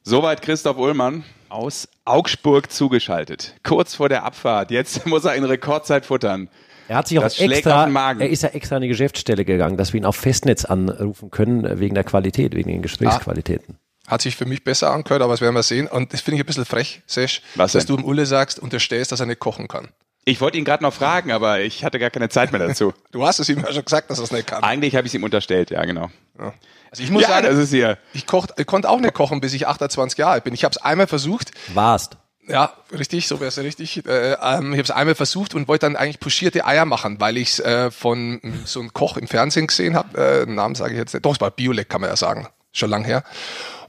Soweit 0.05 0.43
Christoph 0.43 0.79
Ullmann 0.79 1.23
aus 1.49 1.87
Augsburg 2.05 2.73
zugeschaltet. 2.73 3.55
Kurz 3.63 3.95
vor 3.95 4.09
der 4.09 4.25
Abfahrt. 4.25 4.73
Jetzt 4.73 5.07
muss 5.07 5.25
er 5.25 5.37
in 5.37 5.45
Rekordzeit 5.45 6.07
futtern. 6.07 6.49
Er 6.89 6.97
hat 6.97 7.07
sich 7.07 7.21
auch 7.21 7.25
extra, 7.25 7.87
er 7.87 8.29
ist 8.29 8.43
ja 8.43 8.49
extra 8.49 8.77
an 8.77 8.83
die 8.83 8.89
Geschäftsstelle 8.89 9.45
gegangen, 9.45 9.77
dass 9.77 9.93
wir 9.93 10.01
ihn 10.01 10.05
auf 10.05 10.17
Festnetz 10.17 10.65
anrufen 10.65 11.31
können, 11.31 11.79
wegen 11.79 11.95
der 11.95 12.03
Qualität, 12.03 12.57
wegen 12.57 12.69
den 12.69 12.83
Gesprächsqualitäten. 12.83 13.77
Ah, 14.07 14.13
hat 14.13 14.23
sich 14.23 14.35
für 14.35 14.45
mich 14.45 14.65
besser 14.65 14.91
angehört, 14.91 15.23
aber 15.23 15.33
das 15.35 15.41
werden 15.41 15.55
wir 15.55 15.63
sehen. 15.63 15.87
Und 15.87 16.13
das 16.13 16.21
finde 16.21 16.37
ich 16.37 16.43
ein 16.43 16.47
bisschen 16.47 16.65
frech, 16.65 17.03
Sesh, 17.07 17.41
Was 17.55 17.73
dass 17.73 17.87
du 17.87 17.95
dem 17.97 18.05
Ulle 18.05 18.27
sagst, 18.27 18.59
unterstellst, 18.59 19.13
dass 19.13 19.21
er 19.21 19.27
nicht 19.27 19.39
kochen 19.39 19.69
kann. 19.69 19.89
Ich 20.25 20.41
wollte 20.41 20.57
ihn 20.57 20.65
gerade 20.65 20.85
noch 20.85 20.95
fragen, 20.95 21.33
aber 21.33 21.61
ich 21.61 21.85
hatte 21.85 21.99
gar 21.99 22.11
keine 22.11 22.29
Zeit 22.29 22.53
mehr 22.53 22.67
dazu. 22.67 22.95
du 23.11 23.27
hast 23.27 23.41
es 23.41 23.49
ihm 23.49 23.61
ja 23.61 23.73
schon 23.73 23.85
gesagt, 23.85 24.11
dass 24.11 24.19
er 24.19 24.25
es 24.25 24.31
nicht 24.31 24.47
kann. 24.47 24.63
Eigentlich 24.63 24.95
habe 24.95 25.07
ich 25.07 25.11
es 25.11 25.15
ihm 25.15 25.25
unterstellt, 25.25 25.71
ja, 25.71 25.85
genau. 25.85 26.11
Ja. 26.39 26.55
Also 26.91 27.03
ich 27.03 27.11
muss 27.11 27.23
ja, 27.23 27.29
sagen, 27.29 27.47
das 27.47 27.57
ist 27.57 27.71
hier. 27.71 27.99
Ich, 28.13 28.27
koch, 28.27 28.47
ich 28.57 28.67
konnte 28.67 28.89
auch 28.89 29.01
nicht 29.01 29.15
kochen, 29.15 29.41
bis 29.41 29.53
ich 29.55 29.67
28 29.67 30.19
Jahre 30.19 30.33
alt 30.33 30.45
bin. 30.45 30.55
Ich 30.55 30.63
habe 30.63 30.73
es 30.73 30.79
einmal 30.79 31.07
versucht. 31.07 31.51
Warst. 31.75 32.19
Ja, 32.49 32.73
richtig, 32.93 33.29
so 33.29 33.41
wäre 33.41 33.49
es 33.49 33.59
richtig. 33.59 34.05
Äh, 34.07 34.33
ähm, 34.33 34.73
ich 34.73 34.79
habe 34.79 34.83
es 34.83 34.91
einmal 34.91 35.15
versucht 35.15 35.55
und 35.55 35.69
wollte 35.69 35.87
dann 35.87 35.97
eigentlich 35.97 36.21
puschierte 36.21 36.67
Eier 36.67 36.85
machen, 36.85 37.21
weil 37.21 37.37
ich 37.37 37.51
es 37.51 37.61
äh, 37.61 37.91
von 37.91 38.41
so 38.65 38.81
einem 38.81 38.93
Koch 38.93 39.17
im 39.17 39.29
Fernsehen 39.29 39.69
gesehen 39.69 39.97
habe. 39.97 40.45
Äh, 40.47 40.51
Namen 40.51 40.75
sage 40.75 40.93
ich 40.93 40.99
jetzt 40.99 41.15
nicht. 41.15 41.25
Doch, 41.25 41.35
es 41.35 41.41
war 41.41 41.51
Biolek, 41.51 41.89
kann 41.89 42.01
man 42.01 42.11
ja 42.11 42.17
sagen. 42.17 42.49
Schon 42.73 42.91
lang 42.91 43.05
her. 43.05 43.23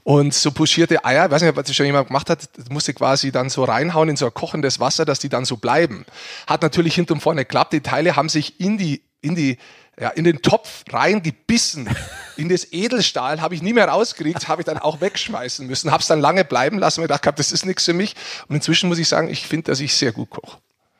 Und 0.04 0.34
so 0.34 0.52
puschierte 0.52 1.02
Eier, 1.04 1.30
weiß 1.30 1.40
nicht, 1.40 1.56
ob 1.56 1.64
das 1.64 1.74
schon 1.74 1.86
jemand 1.86 2.08
gemacht 2.08 2.28
hat, 2.28 2.48
musste 2.70 2.92
quasi 2.92 3.32
dann 3.32 3.48
so 3.48 3.64
reinhauen 3.64 4.10
in 4.10 4.16
so 4.16 4.26
ein 4.26 4.34
kochendes 4.34 4.78
Wasser, 4.78 5.06
dass 5.06 5.18
die 5.18 5.30
dann 5.30 5.46
so 5.46 5.56
bleiben. 5.56 6.04
Hat 6.46 6.60
natürlich 6.60 6.94
hinten 6.94 7.14
und 7.14 7.20
vorne 7.20 7.42
geklappt. 7.42 7.72
Die 7.72 7.80
Teile 7.80 8.14
haben 8.14 8.28
sich 8.28 8.60
in 8.60 8.76
die, 8.76 9.02
in 9.22 9.34
die 9.34 9.56
ja, 9.98 10.08
in 10.10 10.24
den 10.24 10.42
Topf 10.42 10.84
reingebissen. 10.90 11.88
In 12.36 12.48
das 12.48 12.72
Edelstahl 12.72 13.40
habe 13.40 13.54
ich 13.54 13.62
nie 13.62 13.72
mehr 13.72 13.88
rausgekriegt, 13.88 14.48
habe 14.48 14.62
ich 14.62 14.66
dann 14.66 14.78
auch 14.78 15.00
wegschmeißen 15.00 15.66
müssen. 15.66 15.92
Habe 15.92 16.00
es 16.00 16.08
dann 16.08 16.20
lange 16.20 16.44
bleiben 16.44 16.78
lassen 16.78 17.00
und 17.00 17.04
gedacht, 17.04 17.38
das 17.38 17.52
ist 17.52 17.64
nichts 17.64 17.84
für 17.84 17.92
mich. 17.92 18.16
Und 18.48 18.56
inzwischen 18.56 18.88
muss 18.88 18.98
ich 18.98 19.08
sagen, 19.08 19.28
ich 19.28 19.46
finde, 19.46 19.70
dass 19.70 19.80
ich 19.80 19.94
sehr 19.94 20.12
gut 20.12 20.30
koche. 20.30 20.58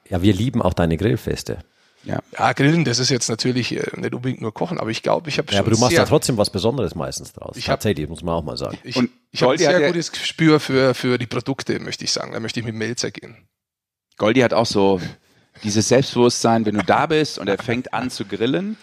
Ja, 0.08 0.22
wir 0.22 0.32
lieben 0.32 0.62
auch 0.62 0.74
deine 0.74 0.96
Grillfeste. 0.96 1.58
Ja. 2.04 2.20
ja, 2.38 2.52
Grillen, 2.52 2.84
das 2.84 2.98
ist 2.98 3.10
jetzt 3.10 3.28
natürlich 3.28 3.72
äh, 3.72 3.82
nicht 3.96 4.14
unbedingt 4.14 4.40
nur 4.40 4.52
Kochen, 4.52 4.78
aber 4.78 4.90
ich 4.90 5.02
glaube, 5.02 5.28
ich 5.28 5.38
habe 5.38 5.48
schon. 5.48 5.54
Ja, 5.54 5.60
aber 5.60 5.70
du 5.70 5.78
machst 5.78 5.96
ja 5.96 6.04
trotzdem 6.04 6.36
was 6.36 6.50
Besonderes 6.50 6.94
meistens 6.94 7.32
draus. 7.32 7.56
Ich 7.56 7.64
Tatsächlich, 7.64 8.08
muss 8.08 8.22
man 8.22 8.34
auch 8.34 8.44
mal 8.44 8.56
sagen. 8.56 8.78
Ich, 8.84 8.98
ich 9.30 9.42
habe 9.42 9.52
ein 9.52 9.58
sehr 9.58 9.86
gutes 9.86 10.12
Gespür 10.12 10.60
für, 10.60 10.94
für 10.94 11.18
die 11.18 11.26
Produkte, 11.26 11.78
möchte 11.80 12.04
ich 12.04 12.12
sagen. 12.12 12.32
Da 12.32 12.40
möchte 12.40 12.60
ich 12.60 12.66
mit 12.66 12.74
Melzer 12.74 13.10
gehen. 13.10 13.48
Goldi 14.18 14.40
hat 14.40 14.52
auch 14.52 14.66
so 14.66 15.00
dieses 15.62 15.88
Selbstbewusstsein, 15.88 16.66
wenn 16.66 16.74
du 16.74 16.84
da 16.84 17.06
bist 17.06 17.38
und 17.38 17.48
er 17.48 17.58
fängt 17.58 17.94
an 17.94 18.10
zu 18.10 18.24
grillen, 18.24 18.76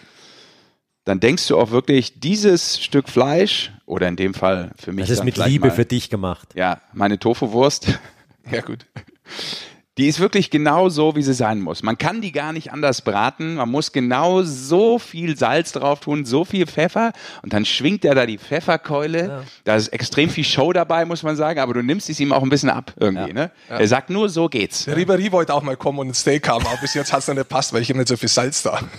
dann 1.04 1.20
denkst 1.20 1.48
du 1.48 1.58
auch 1.58 1.70
wirklich, 1.70 2.20
dieses 2.20 2.82
Stück 2.82 3.08
Fleisch, 3.08 3.72
oder 3.92 4.08
in 4.08 4.16
dem 4.16 4.32
Fall 4.32 4.70
für 4.78 4.90
mich. 4.90 5.02
Das 5.02 5.18
ist 5.18 5.24
mit 5.24 5.36
Liebe 5.36 5.68
mal, 5.68 5.74
für 5.74 5.84
dich 5.84 6.08
gemacht. 6.08 6.48
Ja, 6.54 6.80
meine 6.94 7.18
Tofu-Wurst. 7.18 7.98
ja, 8.50 8.62
gut. 8.62 8.86
Die 10.02 10.08
ist 10.08 10.18
wirklich 10.18 10.50
genau 10.50 10.88
so, 10.88 11.14
wie 11.14 11.22
sie 11.22 11.32
sein 11.32 11.60
muss. 11.60 11.84
Man 11.84 11.96
kann 11.96 12.20
die 12.20 12.32
gar 12.32 12.52
nicht 12.52 12.72
anders 12.72 13.02
braten. 13.02 13.54
Man 13.54 13.68
muss 13.68 13.92
genau 13.92 14.42
so 14.42 14.98
viel 14.98 15.38
Salz 15.38 15.70
drauf 15.70 16.00
tun, 16.00 16.24
so 16.24 16.44
viel 16.44 16.66
Pfeffer. 16.66 17.12
Und 17.42 17.52
dann 17.52 17.64
schwingt 17.64 18.04
er 18.04 18.16
da 18.16 18.26
die 18.26 18.38
Pfefferkeule. 18.38 19.28
Ja. 19.28 19.44
Da 19.62 19.76
ist 19.76 19.90
extrem 19.90 20.28
viel 20.28 20.42
Show 20.42 20.72
dabei, 20.72 21.04
muss 21.04 21.22
man 21.22 21.36
sagen. 21.36 21.60
Aber 21.60 21.74
du 21.74 21.84
nimmst 21.84 22.10
es 22.10 22.18
ihm 22.18 22.32
auch 22.32 22.42
ein 22.42 22.48
bisschen 22.48 22.68
ab 22.68 22.92
irgendwie. 22.98 23.28
Ja. 23.28 23.32
Ne? 23.32 23.50
Ja. 23.70 23.78
Er 23.78 23.86
sagt 23.86 24.10
nur, 24.10 24.28
so 24.28 24.48
geht's. 24.48 24.86
Der 24.86 24.96
Ribéry 24.96 25.30
wollte 25.30 25.54
auch 25.54 25.62
mal 25.62 25.76
kommen 25.76 26.00
und 26.00 26.08
ein 26.08 26.14
Steak 26.14 26.48
haben. 26.48 26.66
Aber 26.66 26.78
bis 26.78 26.94
jetzt 26.94 27.12
hat 27.12 27.20
es 27.20 27.28
nicht 27.28 27.48
passt, 27.48 27.72
weil 27.72 27.82
ich 27.82 27.88
habe 27.88 28.00
nicht 28.00 28.08
so 28.08 28.16
viel 28.16 28.28
Salz 28.28 28.64
da. 28.64 28.80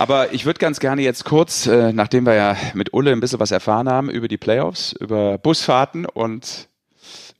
Aber 0.00 0.32
ich 0.32 0.44
würde 0.44 0.58
ganz 0.58 0.80
gerne 0.80 1.02
jetzt 1.02 1.24
kurz, 1.24 1.68
äh, 1.68 1.92
nachdem 1.92 2.26
wir 2.26 2.34
ja 2.34 2.56
mit 2.74 2.92
Ulle 2.92 3.12
ein 3.12 3.20
bisschen 3.20 3.38
was 3.38 3.52
erfahren 3.52 3.88
haben 3.88 4.10
über 4.10 4.26
die 4.26 4.38
Playoffs, 4.38 4.90
über 4.90 5.38
Busfahrten 5.38 6.04
und 6.04 6.66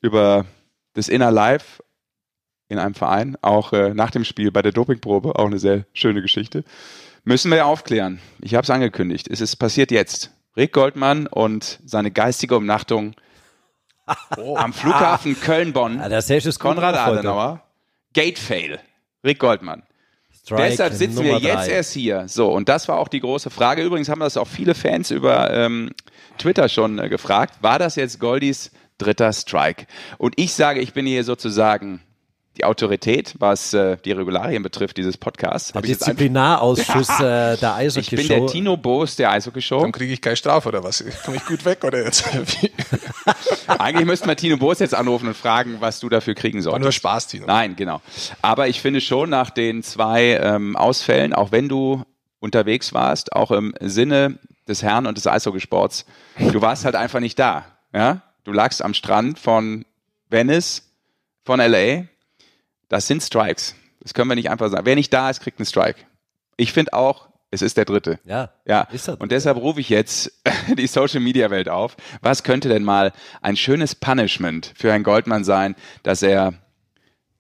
über 0.01 0.45
das 0.95 1.09
Inner 1.09 1.31
Life 1.31 1.83
in 2.69 2.79
einem 2.79 2.95
Verein, 2.95 3.37
auch 3.43 3.73
äh, 3.73 3.95
nach 3.95 4.11
dem 4.11 4.25
Spiel 4.25 4.51
bei 4.51 4.63
der 4.63 4.73
Dopingprobe, 4.73 5.39
auch 5.39 5.47
eine 5.47 5.59
sehr 5.59 5.85
schöne 5.93 6.23
Geschichte. 6.23 6.65
Müssen 7.25 7.51
wir 7.51 7.59
ja 7.59 7.65
aufklären. 7.65 8.21
Ich 8.41 8.55
habe 8.55 8.65
es 8.65 8.71
angekündigt. 8.71 9.29
Es 9.31 9.41
ist 9.41 9.57
passiert 9.57 9.91
jetzt. 9.91 10.31
Rick 10.57 10.73
Goldmann 10.73 11.27
und 11.27 11.81
seine 11.85 12.11
geistige 12.11 12.57
Umnachtung 12.57 13.15
oh. 14.37 14.57
am 14.57 14.73
Flughafen 14.73 15.37
ah. 15.41 15.45
Köln-Bonn. 15.45 15.99
Ja, 15.99 16.09
das 16.09 16.59
Konrad 16.59 16.97
Adenauer. 16.97 17.63
Gate 18.13 18.39
Fail. 18.39 18.79
Rick 19.25 19.41
Goldmann. 19.41 19.83
Strike 20.45 20.69
Deshalb 20.69 20.93
sitzen 20.93 21.17
Nummer 21.17 21.41
wir 21.41 21.49
jetzt 21.49 21.69
drei. 21.69 21.73
erst 21.73 21.93
hier. 21.95 22.29
So, 22.29 22.53
und 22.53 22.69
das 22.69 22.87
war 22.87 22.99
auch 22.99 23.09
die 23.09 23.21
große 23.21 23.49
Frage. 23.49 23.83
Übrigens 23.83 24.11
haben 24.11 24.21
das 24.21 24.37
auch 24.37 24.47
viele 24.47 24.75
Fans 24.75 25.11
über 25.11 25.51
ähm, 25.51 25.91
Twitter 26.37 26.69
schon 26.69 26.99
äh, 26.99 27.09
gefragt. 27.09 27.63
War 27.63 27.79
das 27.79 27.97
jetzt 27.97 28.21
Goldis 28.21 28.71
dritter 28.99 29.33
Strike. 29.33 29.87
Und 30.19 30.35
ich 30.37 30.55
sage, 30.55 30.81
ich 30.81 30.93
bin 30.93 31.07
hier 31.07 31.25
sozusagen 31.25 32.01
die 32.57 32.65
Autorität, 32.65 33.35
was 33.39 33.75
äh, 33.75 33.97
die 34.05 34.13
Regularien 34.13 34.63
betrifft, 34.63 34.97
dieses 34.97 35.17
Podcasts. 35.17 35.73
Der 35.73 35.83
Disziplinarausschuss 35.83 37.09
äh, 37.21 37.57
der 37.61 37.75
Eishockey-Show. 37.75 38.21
Ich 38.21 38.29
bin 38.29 38.39
der 38.39 38.47
Tino 38.47 38.77
Boos 38.77 39.17
der 39.17 39.33
Eishockey-Show. 39.33 39.81
Dann 39.81 39.91
kriege 39.91 40.13
ich 40.13 40.21
keine 40.21 40.37
Strafe 40.37 40.69
oder 40.69 40.85
was? 40.85 41.05
Komme 41.25 41.39
ich 41.39 41.45
gut 41.47 41.65
weg 41.65 41.83
oder 41.83 42.05
jetzt? 42.05 42.25
Eigentlich 43.67 44.07
müssten 44.07 44.29
wir 44.29 44.37
Tino 44.37 44.57
Boos 44.57 44.79
jetzt 44.79 44.95
anrufen 44.95 45.29
und 45.29 45.37
fragen, 45.37 45.79
was 45.81 45.99
du 45.99 46.09
dafür 46.09 46.35
kriegen 46.35 46.63
sollst. 46.63 46.75
War 46.75 46.81
nur 46.81 46.93
Spaß, 46.93 47.27
Tino. 47.27 47.47
Nein, 47.47 47.75
genau. 47.75 48.01
Aber 48.41 48.69
ich 48.69 48.81
finde 48.81 49.01
schon 49.01 49.31
nach 49.31 49.51
den 49.51 49.83
zwei 49.83 50.39
ähm, 50.41 50.77
Ausfällen, 50.77 51.33
auch 51.33 51.51
wenn 51.51 51.69
du 51.69 52.05
unterwegs 52.39 52.93
warst, 52.93 53.33
auch 53.33 53.51
im 53.51 53.75
Sinne 53.81 54.39
des 54.69 54.83
Herrn 54.83 55.07
und 55.07 55.17
des 55.17 55.27
Eishockeysports, 55.27 56.07
du 56.39 56.63
warst 56.63 56.85
halt 56.85 56.95
einfach 56.95 57.21
nicht 57.21 57.39
da. 57.39 57.65
Ja? 57.93 58.23
Du 58.45 58.53
lagst 58.53 58.83
am 58.83 58.95
Strand 58.95 59.39
von 59.39 59.85
Venice, 60.29 60.83
von 61.45 61.61
LA. 61.61 62.05
Das 62.89 63.07
sind 63.07 63.23
Strikes. 63.23 63.75
Das 64.01 64.15
können 64.15 64.29
wir 64.29 64.37
nicht 64.37 64.51
einfach 64.51 64.71
sagen. 64.71 64.87
Wer 64.87 64.97
nicht 64.97 65.13
da 65.13 65.31
ist, 65.31 65.41
kriegt 65.41 65.59
einen 65.59 65.67
Strike. 65.67 66.01
Ich 66.57 66.73
finde 66.73 66.93
auch, 66.93 67.29
es 67.51 67.63
ist 67.63 67.77
der 67.77 67.85
dritte. 67.85 68.21
Ja. 68.25 68.51
Ja. 68.67 68.83
Ist 68.93 69.09
das 69.09 69.17
und 69.17 69.33
deshalb 69.33 69.57
rufe 69.57 69.81
ich 69.81 69.89
jetzt 69.89 70.33
die 70.77 70.87
Social 70.87 71.21
Media 71.21 71.51
Welt 71.51 71.69
auf. 71.69 71.97
Was 72.21 72.43
könnte 72.43 72.69
denn 72.69 72.85
mal 72.85 73.13
ein 73.41 73.57
schönes 73.57 73.95
Punishment 73.95 74.73
für 74.77 74.91
Herrn 74.91 75.05
Goldmann 75.05 75.45
sein, 75.45 75.75
dass 76.03 76.23
er 76.23 76.55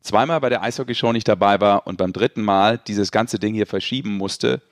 zweimal 0.00 0.40
bei 0.40 0.48
der 0.48 0.62
Eishockey-Show 0.62 1.12
nicht 1.12 1.28
dabei 1.28 1.60
war 1.60 1.86
und 1.86 1.96
beim 1.98 2.12
dritten 2.12 2.42
Mal 2.42 2.78
dieses 2.78 3.10
ganze 3.10 3.38
Ding 3.38 3.54
hier 3.54 3.66
verschieben 3.66 4.16
musste, 4.16 4.62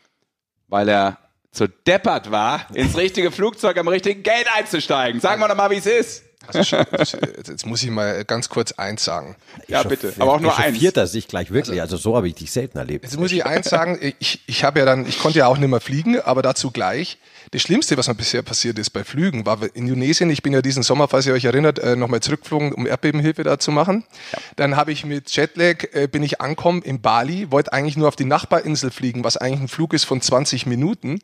weil 0.68 0.88
er 0.88 1.18
zu 1.52 1.68
deppert 1.68 2.30
war, 2.30 2.66
ins 2.74 2.96
richtige 2.96 3.30
Flugzeug 3.30 3.76
am 3.78 3.88
richtigen 3.88 4.22
Gate 4.22 4.46
einzusteigen. 4.56 5.20
Sagen 5.20 5.40
wir 5.40 5.48
doch 5.48 5.56
mal, 5.56 5.70
wie 5.70 5.76
es 5.76 5.86
ist. 5.86 6.24
Also, 6.46 6.76
jetzt 6.76 7.66
muss 7.66 7.82
ich 7.82 7.90
mal 7.90 8.24
ganz 8.24 8.48
kurz 8.48 8.72
eins 8.72 9.04
sagen. 9.04 9.36
Ja, 9.68 9.82
bitte. 9.84 10.12
Aber 10.18 10.32
auch 10.32 10.40
nur 10.40 10.58
eins. 10.58 10.78
Viert 10.78 10.96
er 10.96 11.06
sich 11.06 11.28
gleich 11.28 11.52
wirklich. 11.52 11.80
Also, 11.80 11.94
also 11.94 12.10
so 12.10 12.16
habe 12.16 12.26
ich 12.26 12.34
dich 12.34 12.50
selten 12.50 12.78
erlebt. 12.78 13.04
Jetzt 13.04 13.18
muss 13.18 13.30
ich 13.30 13.46
eins 13.46 13.68
sagen. 13.68 13.98
Ich, 14.18 14.40
ich 14.46 14.64
habe 14.64 14.80
ja 14.80 14.84
dann, 14.84 15.06
ich 15.06 15.20
konnte 15.20 15.38
ja 15.38 15.46
auch 15.46 15.56
nicht 15.56 15.68
mehr 15.68 15.80
fliegen, 15.80 16.20
aber 16.20 16.42
dazu 16.42 16.70
gleich. 16.70 17.18
Das 17.52 17.60
Schlimmste, 17.60 17.98
was 17.98 18.08
mir 18.08 18.14
bisher 18.14 18.40
passiert 18.40 18.78
ist 18.78 18.88
bei 18.88 19.04
Flügen, 19.04 19.44
war 19.44 19.62
in 19.62 19.86
Indonesien. 19.86 20.30
Ich 20.30 20.42
bin 20.42 20.54
ja 20.54 20.62
diesen 20.62 20.82
Sommer, 20.82 21.06
falls 21.06 21.26
ihr 21.26 21.34
euch 21.34 21.44
erinnert, 21.44 21.78
äh, 21.78 21.96
nochmal 21.96 22.20
zurückgeflogen, 22.20 22.72
um 22.72 22.86
Erdbebenhilfe 22.86 23.42
da 23.42 23.58
zu 23.58 23.70
machen. 23.70 24.04
Ja. 24.32 24.38
Dann 24.56 24.76
habe 24.76 24.90
ich 24.90 25.04
mit 25.04 25.28
Jetlag, 25.36 25.84
äh, 25.92 26.06
bin 26.06 26.22
ich 26.22 26.40
ankommen 26.40 26.80
in 26.80 27.02
Bali, 27.02 27.50
wollte 27.50 27.74
eigentlich 27.74 27.98
nur 27.98 28.08
auf 28.08 28.16
die 28.16 28.24
Nachbarinsel 28.24 28.90
fliegen, 28.90 29.22
was 29.22 29.36
eigentlich 29.36 29.60
ein 29.60 29.68
Flug 29.68 29.92
ist 29.92 30.04
von 30.04 30.22
20 30.22 30.64
Minuten. 30.64 31.18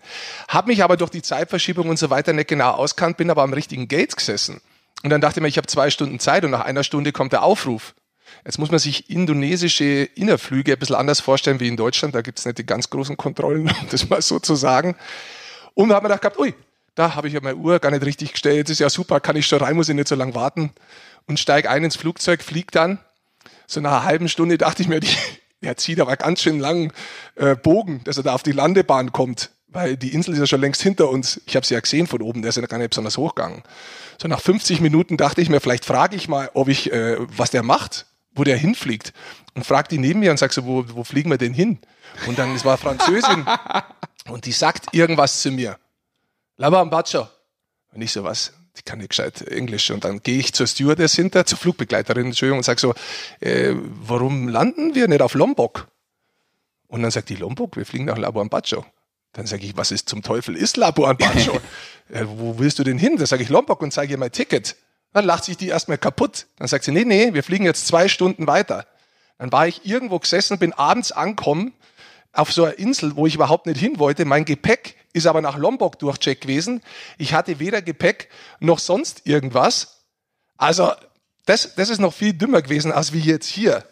Habe 0.48 0.68
mich 0.68 0.84
aber 0.84 0.98
durch 0.98 1.08
die 1.08 1.22
Zeitverschiebung 1.22 1.88
und 1.88 1.98
so 1.98 2.10
weiter 2.10 2.34
nicht 2.34 2.48
genau 2.48 2.72
auskannt, 2.72 3.16
bin 3.16 3.30
aber 3.30 3.42
am 3.42 3.54
richtigen 3.54 3.88
Gate 3.88 4.14
gesessen. 4.14 4.60
Und 5.02 5.08
dann 5.08 5.22
dachte 5.22 5.40
ich 5.40 5.42
mir, 5.42 5.48
ich 5.48 5.56
habe 5.56 5.66
zwei 5.66 5.88
Stunden 5.88 6.20
Zeit 6.20 6.44
und 6.44 6.50
nach 6.50 6.66
einer 6.66 6.84
Stunde 6.84 7.10
kommt 7.10 7.32
der 7.32 7.42
Aufruf. 7.42 7.94
Jetzt 8.44 8.58
muss 8.58 8.70
man 8.70 8.80
sich 8.80 9.08
indonesische 9.08 9.84
Innerflüge 9.84 10.74
ein 10.74 10.78
bisschen 10.78 10.96
anders 10.96 11.20
vorstellen 11.20 11.58
wie 11.58 11.68
in 11.68 11.78
Deutschland. 11.78 12.14
Da 12.14 12.20
gibt 12.20 12.38
es 12.38 12.44
nicht 12.44 12.58
die 12.58 12.66
ganz 12.66 12.90
großen 12.90 13.16
Kontrollen, 13.16 13.62
um 13.80 13.88
das 13.90 14.10
mal 14.10 14.20
so 14.20 14.38
zu 14.38 14.56
sagen. 14.56 14.94
Und 15.78 15.92
hat 15.92 16.02
man 16.02 16.10
gedacht, 16.10 16.36
ui, 16.40 16.54
da 16.96 17.14
habe 17.14 17.28
ich 17.28 17.34
ja 17.34 17.40
meine 17.40 17.56
Uhr 17.56 17.78
gar 17.78 17.92
nicht 17.92 18.04
richtig 18.04 18.32
gestellt. 18.32 18.66
Das 18.66 18.72
ist 18.72 18.78
ja 18.80 18.90
super, 18.90 19.20
kann 19.20 19.36
ich 19.36 19.46
schon 19.46 19.60
rein, 19.60 19.76
muss 19.76 19.88
ich 19.88 19.94
nicht 19.94 20.08
so 20.08 20.16
lange 20.16 20.34
warten. 20.34 20.72
Und 21.28 21.38
steige 21.38 21.70
ein 21.70 21.84
ins 21.84 21.94
Flugzeug, 21.94 22.42
fliege 22.42 22.72
dann. 22.72 22.98
So 23.68 23.80
nach 23.80 23.92
einer 23.92 24.04
halben 24.04 24.28
Stunde 24.28 24.58
dachte 24.58 24.82
ich 24.82 24.88
mir, 24.88 24.98
die, 25.00 25.14
der 25.62 25.76
zieht 25.76 26.00
aber 26.00 26.16
ganz 26.16 26.42
schön 26.42 26.58
langen 26.58 26.92
äh, 27.36 27.54
Bogen, 27.54 28.00
dass 28.02 28.16
er 28.16 28.24
da 28.24 28.34
auf 28.34 28.42
die 28.42 28.50
Landebahn 28.50 29.12
kommt. 29.12 29.50
Weil 29.68 29.96
die 29.96 30.14
Insel 30.14 30.34
ist 30.34 30.40
ja 30.40 30.48
schon 30.48 30.60
längst 30.60 30.82
hinter 30.82 31.08
uns. 31.10 31.40
Ich 31.46 31.54
habe 31.54 31.64
sie 31.64 31.74
ja 31.74 31.80
gesehen 31.80 32.08
von 32.08 32.22
oben, 32.22 32.42
der 32.42 32.48
ist 32.48 32.56
ja 32.56 32.66
gar 32.66 32.78
nicht 32.78 32.90
besonders 32.90 33.16
hochgegangen. 33.16 33.62
So 34.20 34.26
nach 34.26 34.40
50 34.40 34.80
Minuten 34.80 35.16
dachte 35.16 35.40
ich 35.40 35.48
mir, 35.48 35.60
vielleicht 35.60 35.84
frage 35.84 36.16
ich 36.16 36.26
mal, 36.26 36.50
ob 36.54 36.66
ich, 36.66 36.90
äh, 36.92 37.18
was 37.20 37.52
der 37.52 37.62
macht, 37.62 38.06
wo 38.34 38.42
der 38.42 38.56
hinfliegt. 38.56 39.12
Und 39.54 39.64
frag 39.64 39.88
die 39.88 39.98
neben 39.98 40.18
mir 40.18 40.32
und 40.32 40.38
sag 40.38 40.52
so, 40.52 40.66
wo, 40.66 40.84
wo 40.88 41.04
fliegen 41.04 41.30
wir 41.30 41.38
denn 41.38 41.54
hin? 41.54 41.78
Und 42.26 42.36
dann, 42.36 42.52
es 42.56 42.64
war 42.64 42.78
Französin 42.78 43.46
und 44.30 44.46
die 44.46 44.52
sagt 44.52 44.94
irgendwas 44.94 45.42
zu 45.42 45.50
mir. 45.50 45.78
Lava 46.56 46.82
Bacho. 46.84 47.28
Und 47.92 48.02
ich 48.02 48.12
so, 48.12 48.24
was? 48.24 48.52
Die 48.76 48.82
kann 48.82 48.98
nicht 48.98 49.10
gescheit 49.10 49.42
Englisch. 49.42 49.90
Und 49.90 50.04
dann 50.04 50.22
gehe 50.22 50.38
ich 50.38 50.52
zur 50.52 50.66
Stewardess 50.66 51.14
hinter, 51.14 51.46
zur 51.46 51.58
Flugbegleiterin, 51.58 52.26
Entschuldigung, 52.26 52.58
und 52.58 52.64
sage 52.64 52.80
so, 52.80 52.94
äh, 53.40 53.74
warum 53.74 54.48
landen 54.48 54.94
wir 54.94 55.08
nicht 55.08 55.22
auf 55.22 55.34
Lombok? 55.34 55.88
Und 56.86 57.02
dann 57.02 57.10
sagt 57.10 57.28
die 57.28 57.36
Lombok, 57.36 57.76
wir 57.76 57.84
fliegen 57.84 58.06
nach 58.06 58.18
Labuan 58.18 58.48
Bajo. 58.48 58.84
Dann 59.32 59.46
sage 59.46 59.66
ich, 59.66 59.76
was 59.76 59.90
ist 59.90 60.08
zum 60.08 60.22
Teufel 60.22 60.56
ist 60.56 60.76
Labuan 60.76 61.16
Bajo? 61.16 61.60
äh, 62.10 62.24
wo 62.26 62.58
willst 62.58 62.78
du 62.78 62.84
denn 62.84 62.98
hin? 62.98 63.16
Da 63.16 63.26
sage 63.26 63.42
ich 63.42 63.48
Lombok 63.48 63.82
und 63.82 63.92
zeige 63.92 64.12
ihr 64.12 64.18
mein 64.18 64.32
Ticket. 64.32 64.76
Dann 65.12 65.24
lacht 65.24 65.44
sich 65.44 65.56
die 65.56 65.68
erstmal 65.68 65.98
kaputt. 65.98 66.46
Dann 66.56 66.68
sagt 66.68 66.84
sie, 66.84 66.92
nee, 66.92 67.04
nee, 67.04 67.34
wir 67.34 67.42
fliegen 67.42 67.64
jetzt 67.64 67.86
zwei 67.86 68.08
Stunden 68.08 68.46
weiter. 68.46 68.86
Dann 69.38 69.52
war 69.52 69.66
ich 69.68 69.84
irgendwo 69.84 70.18
gesessen, 70.18 70.58
bin 70.58 70.72
abends 70.72 71.12
angekommen 71.12 71.72
auf 72.32 72.52
so 72.52 72.64
einer 72.64 72.78
Insel, 72.78 73.16
wo 73.16 73.26
ich 73.26 73.34
überhaupt 73.34 73.66
nicht 73.66 73.80
hin 73.80 73.98
wollte. 73.98 74.24
Mein 74.24 74.44
Gepäck 74.44 74.96
ist 75.12 75.26
aber 75.26 75.40
nach 75.40 75.56
Lombok 75.56 75.98
durchcheck 75.98 76.40
gewesen. 76.40 76.82
Ich 77.16 77.34
hatte 77.34 77.58
weder 77.58 77.82
Gepäck 77.82 78.28
noch 78.60 78.78
sonst 78.78 79.26
irgendwas. 79.26 80.04
Also 80.56 80.92
das, 81.46 81.74
das 81.74 81.90
ist 81.90 82.00
noch 82.00 82.12
viel 82.12 82.34
dümmer 82.34 82.62
gewesen 82.62 82.92
als 82.92 83.12
wie 83.12 83.20
jetzt 83.20 83.46
hier. 83.46 83.84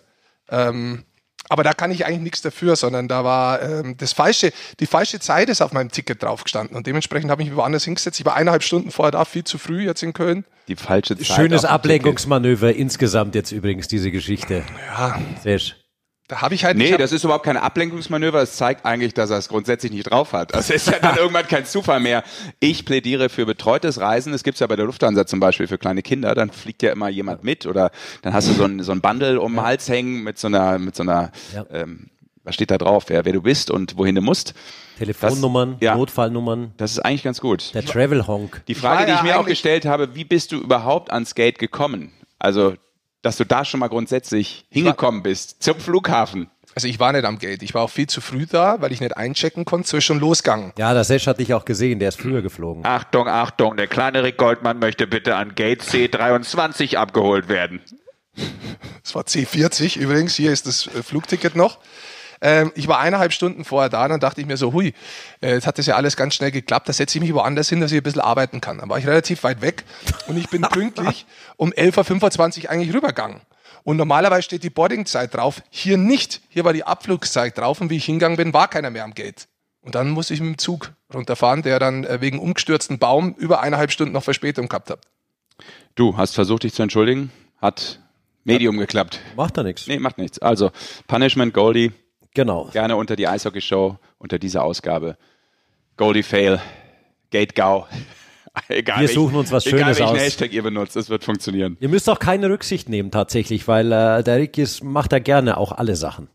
Ähm, 0.49 1.05
aber 1.49 1.63
da 1.63 1.73
kann 1.73 1.91
ich 1.91 2.05
eigentlich 2.05 2.21
nichts 2.21 2.43
dafür, 2.43 2.77
sondern 2.77 3.09
da 3.09 3.25
war 3.25 3.63
ähm, 3.63 3.97
das 3.97 4.13
falsche, 4.13 4.53
die 4.81 4.87
falsche 4.87 5.21
Zeit 5.21 5.49
ist 5.49 5.63
auf 5.63 5.73
meinem 5.73 5.91
Ticket 5.91 6.23
drauf 6.23 6.43
gestanden 6.43 6.77
und 6.77 6.87
dementsprechend 6.87 7.31
habe 7.31 7.43
ich 7.43 7.49
mich 7.49 7.57
woanders 7.57 7.85
hingesetzt. 7.85 8.19
Ich 8.19 8.27
war 8.27 8.35
eineinhalb 8.35 8.63
Stunden 8.63 8.91
vorher 8.91 9.13
da, 9.13 9.25
viel 9.25 9.45
zu 9.45 9.59
früh 9.59 9.85
jetzt 9.85 10.03
in 10.03 10.13
Köln. 10.13 10.45
Die 10.69 10.77
falsche 10.77 11.17
Zeit. 11.17 11.27
Schönes 11.27 11.65
Ablenkungsmanöver 11.65 12.75
insgesamt 12.75 13.37
jetzt 13.37 13.53
übrigens 13.53 13.87
diese 13.87 14.11
Geschichte. 14.11 14.65
Ja. 14.89 15.21
Sehr 15.43 15.59
schön. 15.61 15.77
Da 16.29 16.43
habe 16.43 16.55
ich 16.55 16.65
halt. 16.65 16.77
Nee, 16.77 16.97
das 16.97 17.13
ist 17.13 17.23
überhaupt 17.23 17.45
kein 17.45 17.57
Ablenkungsmanöver. 17.57 18.43
Es 18.43 18.57
zeigt 18.57 18.85
eigentlich, 18.85 19.15
dass 19.15 19.31
er 19.31 19.39
es 19.39 19.49
grundsätzlich 19.49 19.93
nicht 19.93 20.11
drauf 20.11 20.33
hat. 20.33 20.55
Das 20.55 20.71
ist 20.71 20.89
ja 20.89 20.99
dann 20.99 21.17
irgendwann 21.19 21.47
kein 21.47 21.65
Zufall 21.65 22.01
mehr. 22.01 22.25
Ich 22.59 22.85
plädiere 22.85 23.29
für 23.29 23.47
betreutes 23.47 24.01
Reisen. 24.01 24.33
Das 24.33 24.43
gibt's 24.43 24.59
ja 24.59 24.67
bei 24.67 24.75
der 24.75 24.87
Lufthansa 24.87 25.27
zum 25.27 25.39
Beispiel 25.39 25.69
für 25.69 25.79
kleine 25.79 26.03
Kinder. 26.03 26.35
Dann 26.35 26.51
fliegt 26.51 26.83
ja 26.83 26.91
immer 26.91 27.09
jemand 27.09 27.45
mit 27.45 27.67
oder 27.67 27.93
dann 28.23 28.33
hast 28.33 28.49
du 28.49 28.55
so 28.55 28.65
ein, 28.65 28.83
so 28.83 28.91
ein 28.91 29.01
Bundle 29.01 29.41
um 29.41 29.55
den 29.55 29.63
Hals 29.63 29.89
hängen 29.89 30.25
mit 30.25 30.39
so 30.39 30.49
einer, 30.49 30.79
mit 30.79 30.97
so 30.97 31.05
einer, 31.05 31.31
ja. 31.55 31.65
ähm, 31.71 32.11
was 32.43 32.55
steht 32.57 32.73
da 32.73 32.79
drauf? 32.79 33.05
Wer, 33.07 33.25
wer 33.25 33.33
du 33.33 33.43
bist 33.43 33.71
und 33.71 33.97
wohin 33.97 34.17
du 34.17 34.21
musst. 34.21 34.55
Telefonnummern, 34.99 35.73
das, 35.73 35.81
ja, 35.81 35.95
Notfallnummern. 35.95 36.73
Das 36.77 36.93
ist 36.93 37.01
eigentlich 37.01 37.23
ganz 37.23 37.41
gut. 37.41 37.73
Der 37.75 37.85
Travel 37.85 38.27
Honk. 38.27 38.63
Die 38.67 38.75
Frage, 38.75 39.07
die 39.07 39.13
ich 39.13 39.23
mir 39.23 39.39
auch 39.39 39.47
gestellt 39.47 39.85
habe, 39.85 40.15
wie 40.15 40.25
bist 40.25 40.53
du 40.53 40.57
überhaupt 40.57 41.13
ans 41.13 41.35
Gate 41.35 41.59
gekommen? 41.59 42.13
Also, 42.39 42.75
dass 43.23 43.37
du 43.37 43.45
da 43.45 43.65
schon 43.65 43.81
mal 43.81 43.89
grundsätzlich 43.89 44.67
hingekommen 44.71 45.23
bist 45.23 45.63
zum 45.63 45.79
Flughafen. 45.81 46.51
Also 46.75 46.89
ich 46.89 47.01
war 47.01 47.13
nicht 47.13 47.25
am 47.25 47.39
Gate. 47.39 47.63
Ich 47.63 47.73
war 47.73 47.83
auch 47.83 47.91
viel 47.91 48.07
zu 48.07 48.21
früh 48.21 48.45
da, 48.45 48.83
weil 48.83 48.93
ich 48.93 49.01
nicht 49.01 49.17
einchecken 49.17 49.65
konnte. 49.65 49.89
So 49.89 49.97
ist 49.97 50.05
schon 50.05 50.21
losgegangen. 50.21 50.73
Ja, 50.77 50.93
das 50.93 51.09
Sesh 51.09 51.27
hatte 51.27 51.43
ich 51.43 51.55
auch 51.55 51.65
gesehen. 51.65 51.99
Der 51.99 52.11
ist 52.11 52.21
früher 52.21 52.43
geflogen. 52.43 52.85
Achtung, 52.85 53.29
Achtung. 53.29 53.79
Der 53.79 53.87
kleine 53.87 54.23
Rick 54.23 54.37
Goldmann 54.37 54.79
möchte 54.79 55.07
bitte 55.07 55.37
an 55.37 55.55
Gate 55.55 55.83
C23 55.83 56.97
abgeholt 56.97 57.49
werden. 57.49 57.81
Das 59.03 59.15
war 59.15 59.23
C40 59.23 59.99
übrigens. 59.99 60.35
Hier 60.35 60.53
ist 60.53 60.67
das 60.67 60.87
äh, 60.89 61.03
Flugticket 61.03 61.57
noch. 61.57 61.79
Ähm, 62.41 62.73
ich 62.75 62.89
war 62.89 62.99
eineinhalb 62.99 63.33
Stunden 63.33 63.65
vorher 63.65 63.89
da, 63.89 64.07
dann 64.09 64.21
dachte 64.21 64.41
ich 64.41 64.47
mir 64.47 64.57
so, 64.57 64.73
hui, 64.73 64.95
äh, 65.41 65.55
jetzt 65.55 65.67
hat 65.67 65.79
das 65.79 65.87
ja 65.87 65.97
alles 65.97 66.17
ganz 66.17 66.35
schnell 66.35 66.51
geklappt, 66.51 66.89
da 66.89 66.93
setze 66.93 67.19
ich 67.19 67.23
mich 67.23 67.35
woanders 67.35 67.69
hin, 67.69 67.81
dass 67.81 67.93
ich 67.93 67.99
ein 67.99 68.03
bisschen 68.03 68.21
arbeiten 68.21 68.61
kann. 68.61 68.79
Dann 68.79 68.89
war 68.89 68.99
ich 68.99 69.07
relativ 69.07 69.45
weit 69.45 69.63
weg 69.63 69.85
und 70.27 70.37
ich 70.37 70.49
bin 70.49 70.63
pünktlich 70.71 71.27
um 71.57 71.73
11.25 71.73 72.65
Uhr 72.65 72.71
eigentlich 72.71 72.95
rübergegangen. 72.95 73.41
Und 73.85 73.99
normalerweise 73.99 74.43
steht 74.43 74.65
die 74.65 74.71
Boardingzeit 74.71 75.33
drauf. 75.33 75.63
Hier 75.71 75.97
nicht. 75.97 76.41
Hier 76.49 76.65
war 76.65 76.73
die 76.73 76.83
Abflugszeit 76.83 77.57
drauf 77.57 77.81
und 77.81 77.89
wie 77.89 77.97
ich 77.97 78.05
hingegangen 78.05 78.37
bin, 78.37 78.53
war 78.53 78.67
keiner 78.67 78.91
mehr 78.91 79.05
am 79.05 79.15
Gate. 79.15 79.47
Und 79.81 79.95
dann 79.95 80.11
musste 80.11 80.35
ich 80.35 80.41
mit 80.41 80.49
dem 80.49 80.59
Zug 80.59 80.93
runterfahren, 81.15 81.63
der 81.63 81.79
dann 81.79 82.03
äh, 82.03 82.21
wegen 82.21 82.41
umgestürzten 82.41 82.99
Baum 82.99 83.35
über 83.39 83.61
eineinhalb 83.61 83.93
Stunden 83.93 84.13
noch 84.13 84.25
Verspätung 84.25 84.69
gehabt 84.69 84.91
hat. 84.91 84.99
Du 85.95 86.17
hast 86.17 86.35
versucht, 86.35 86.65
dich 86.65 86.75
zu 86.75 86.83
entschuldigen. 86.83 87.31
Hat 87.59 88.01
Medium 88.43 88.75
ja. 88.75 88.83
geklappt. 88.83 89.21
Macht 89.37 89.57
da 89.57 89.63
nichts. 89.63 89.87
Nee, 89.87 90.01
macht 90.01 90.19
nichts. 90.19 90.41
Also, 90.41 90.73
Punishment 91.07 91.55
Goldie. 91.55 91.93
Genau. 92.37 92.69
Gerne 92.71 92.97
unter 92.97 93.17
die 93.17 93.27
Eishockey-Show, 93.27 93.97
unter 94.19 94.39
dieser 94.39 94.63
Ausgabe. 94.63 95.17
Goldie 95.97 96.23
Fail. 96.23 96.61
Gate 97.31 97.55
Gau. 97.55 97.87
egal, 98.69 99.01
wir 99.01 99.09
suchen 99.09 99.37
uns 99.37 99.51
was 99.53 99.65
Schönes 99.65 99.97
egal, 99.97 100.13
aus. 100.13 100.19
Hashtag 100.19 100.53
ihr 100.53 100.63
benutzt, 100.63 100.97
es 100.97 101.09
wird 101.09 101.25
funktionieren. 101.25 101.79
Ihr 101.81 101.89
müsst 101.89 102.11
auch 102.11 102.19
keine 102.19 102.51
Rücksicht 102.51 102.91
nehmen 102.91 103.11
tatsächlich, 103.11 103.67
weil 103.69 103.91
äh, 103.91 104.23
der 104.23 104.37
Rick 104.37 104.59
ist, 104.59 104.85
macht 104.85 105.13
da 105.13 105.19
gerne 105.19 105.57
auch 105.57 105.73
alle 105.73 105.97
Sachen. 105.97 106.29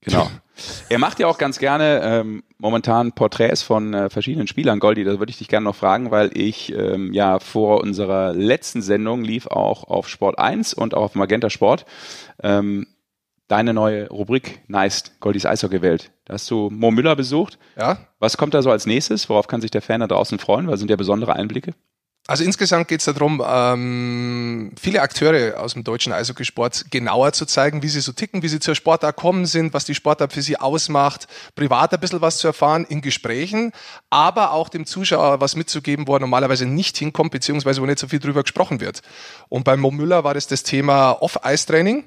Genau. 0.00 0.30
er 0.88 0.98
macht 1.00 1.18
ja 1.18 1.26
auch 1.26 1.38
ganz 1.38 1.58
gerne 1.58 2.02
ähm, 2.04 2.44
momentan 2.58 3.10
Porträts 3.12 3.62
von 3.62 3.94
äh, 3.94 4.10
verschiedenen 4.10 4.46
Spielern. 4.46 4.78
Goldi, 4.78 5.02
da 5.02 5.18
würde 5.18 5.30
ich 5.30 5.38
dich 5.38 5.48
gerne 5.48 5.64
noch 5.64 5.74
fragen, 5.74 6.12
weil 6.12 6.30
ich 6.38 6.72
ähm, 6.72 7.12
ja 7.12 7.40
vor 7.40 7.80
unserer 7.80 8.32
letzten 8.32 8.80
Sendung 8.80 9.24
lief 9.24 9.48
auch 9.48 9.82
auf 9.82 10.08
Sport 10.08 10.38
1 10.38 10.72
und 10.72 10.94
auch 10.94 11.02
auf 11.02 11.14
Magenta 11.16 11.50
Sport 11.50 11.84
ähm, 12.44 12.86
deine 13.48 13.74
neue 13.74 14.08
Rubrik 14.08 14.62
Nice, 14.68 15.04
Goldis 15.20 15.46
Eishockey-Welt. 15.46 16.12
Da 16.26 16.34
hast 16.34 16.50
du 16.50 16.70
Mo 16.70 16.90
Müller 16.90 17.16
besucht. 17.16 17.58
Ja. 17.76 17.98
Was 18.18 18.36
kommt 18.36 18.54
da 18.54 18.62
so 18.62 18.70
als 18.70 18.86
nächstes? 18.86 19.28
Worauf 19.28 19.48
kann 19.48 19.60
sich 19.60 19.70
der 19.70 19.82
Fan 19.82 20.00
da 20.00 20.06
draußen 20.06 20.38
freuen? 20.38 20.68
Weil 20.68 20.76
sind 20.76 20.90
ja 20.90 20.96
besondere 20.96 21.34
Einblicke. 21.34 21.74
Also 22.30 22.44
insgesamt 22.44 22.88
geht 22.88 23.00
es 23.00 23.06
darum, 23.06 23.42
ähm, 23.42 24.72
viele 24.78 25.00
Akteure 25.00 25.58
aus 25.58 25.72
dem 25.72 25.82
deutschen 25.82 26.12
Eishockeysport 26.12 26.90
genauer 26.90 27.32
zu 27.32 27.46
zeigen, 27.46 27.82
wie 27.82 27.88
sie 27.88 28.02
so 28.02 28.12
ticken, 28.12 28.42
wie 28.42 28.48
sie 28.48 28.60
zur 28.60 28.74
Sportart 28.74 29.16
kommen 29.16 29.46
sind, 29.46 29.72
was 29.72 29.86
die 29.86 29.94
Sportart 29.94 30.34
für 30.34 30.42
sie 30.42 30.58
ausmacht, 30.58 31.26
privat 31.54 31.94
ein 31.94 32.00
bisschen 32.00 32.20
was 32.20 32.36
zu 32.36 32.48
erfahren 32.48 32.84
in 32.86 33.00
Gesprächen, 33.00 33.72
aber 34.10 34.52
auch 34.52 34.68
dem 34.68 34.84
Zuschauer 34.84 35.40
was 35.40 35.56
mitzugeben, 35.56 36.06
wo 36.06 36.16
er 36.16 36.20
normalerweise 36.20 36.66
nicht 36.66 36.98
hinkommt, 36.98 37.30
beziehungsweise 37.30 37.80
wo 37.80 37.86
nicht 37.86 37.98
so 37.98 38.08
viel 38.08 38.18
drüber 38.18 38.42
gesprochen 38.42 38.82
wird. 38.82 39.00
Und 39.48 39.64
bei 39.64 39.78
Mo 39.78 39.90
Müller 39.90 40.22
war 40.22 40.34
das 40.34 40.46
das 40.46 40.64
Thema 40.64 41.12
Off-Eis-Training 41.12 42.04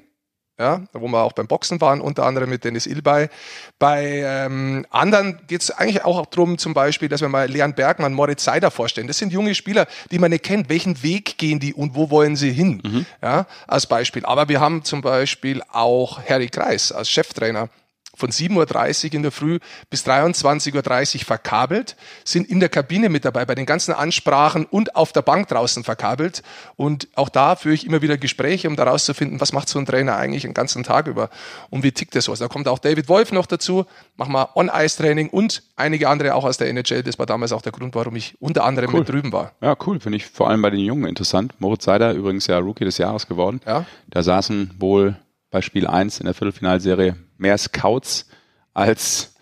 ja, 0.62 0.80
wo 0.92 1.08
wir 1.08 1.22
auch 1.22 1.32
beim 1.32 1.48
Boxen 1.48 1.80
waren, 1.80 2.00
unter 2.00 2.24
anderem 2.24 2.48
mit 2.48 2.62
Dennis 2.62 2.86
Ilbay. 2.86 3.28
Bei 3.80 4.22
ähm, 4.24 4.86
anderen 4.90 5.40
geht 5.48 5.60
es 5.60 5.72
eigentlich 5.72 6.04
auch 6.04 6.24
darum, 6.26 6.56
zum 6.56 6.72
Beispiel, 6.72 7.08
dass 7.08 7.20
wir 7.20 7.28
mal 7.28 7.48
Leon 7.48 7.74
Bergmann, 7.74 8.14
Moritz 8.14 8.44
Seider 8.44 8.70
vorstellen. 8.70 9.08
Das 9.08 9.18
sind 9.18 9.32
junge 9.32 9.56
Spieler, 9.56 9.88
die 10.12 10.20
man 10.20 10.30
nicht 10.30 10.44
kennt. 10.44 10.68
Welchen 10.68 11.02
Weg 11.02 11.36
gehen 11.36 11.58
die 11.58 11.74
und 11.74 11.96
wo 11.96 12.10
wollen 12.10 12.36
sie 12.36 12.52
hin? 12.52 12.80
Mhm. 12.84 13.06
Ja, 13.20 13.46
als 13.66 13.86
Beispiel. 13.86 14.24
Aber 14.24 14.48
wir 14.48 14.60
haben 14.60 14.84
zum 14.84 15.02
Beispiel 15.02 15.62
auch 15.72 16.20
Harry 16.28 16.48
Kreis 16.48 16.92
als 16.92 17.10
Cheftrainer 17.10 17.68
von 18.22 18.30
7.30 18.30 19.06
Uhr 19.06 19.14
in 19.14 19.22
der 19.24 19.32
Früh 19.32 19.58
bis 19.90 20.06
23.30 20.06 21.16
Uhr 21.16 21.24
verkabelt, 21.24 21.96
sind 22.24 22.48
in 22.48 22.60
der 22.60 22.68
Kabine 22.68 23.08
mit 23.08 23.24
dabei, 23.24 23.44
bei 23.44 23.56
den 23.56 23.66
ganzen 23.66 23.92
Ansprachen 23.92 24.64
und 24.64 24.94
auf 24.94 25.12
der 25.12 25.22
Bank 25.22 25.48
draußen 25.48 25.82
verkabelt. 25.82 26.44
Und 26.76 27.08
auch 27.16 27.28
da 27.28 27.56
führe 27.56 27.74
ich 27.74 27.84
immer 27.84 28.00
wieder 28.00 28.16
Gespräche, 28.16 28.68
um 28.68 28.76
daraus 28.76 29.06
zu 29.06 29.12
finden, 29.12 29.40
was 29.40 29.52
macht 29.52 29.68
so 29.68 29.80
ein 29.80 29.86
Trainer 29.86 30.14
eigentlich 30.16 30.42
den 30.42 30.54
ganzen 30.54 30.84
Tag 30.84 31.08
über 31.08 31.30
und 31.68 31.82
wie 31.82 31.90
tickt 31.90 32.14
das 32.14 32.26
so. 32.26 32.34
Da 32.36 32.46
kommt 32.46 32.68
auch 32.68 32.78
David 32.78 33.08
Wolf 33.08 33.32
noch 33.32 33.46
dazu, 33.46 33.86
machen 34.14 34.32
wir 34.32 34.56
On-Ice-Training 34.56 35.28
und 35.28 35.64
einige 35.74 36.08
andere 36.08 36.36
auch 36.36 36.44
aus 36.44 36.58
der 36.58 36.68
NHL. 36.68 37.02
Das 37.02 37.18
war 37.18 37.26
damals 37.26 37.50
auch 37.50 37.62
der 37.62 37.72
Grund, 37.72 37.96
warum 37.96 38.14
ich 38.14 38.36
unter 38.40 38.62
anderem 38.62 38.90
cool. 38.92 39.00
mit 39.00 39.08
drüben 39.08 39.32
war. 39.32 39.50
Ja, 39.60 39.76
cool. 39.84 39.98
Finde 39.98 40.18
ich 40.18 40.26
vor 40.26 40.48
allem 40.48 40.62
bei 40.62 40.70
den 40.70 40.78
Jungen 40.78 41.06
interessant. 41.06 41.54
Moritz 41.58 41.84
Seider, 41.84 42.12
übrigens 42.12 42.46
ja 42.46 42.58
Rookie 42.58 42.84
des 42.84 42.98
Jahres 42.98 43.26
geworden. 43.26 43.60
Ja. 43.66 43.84
Da 44.06 44.22
saßen 44.22 44.70
wohl 44.78 45.16
bei 45.50 45.60
Spiel 45.60 45.86
1 45.86 46.18
in 46.18 46.26
der 46.26 46.34
Viertelfinalserie 46.34 47.16
mehr 47.42 47.58
Scouts 47.58 48.26
als 48.72 49.34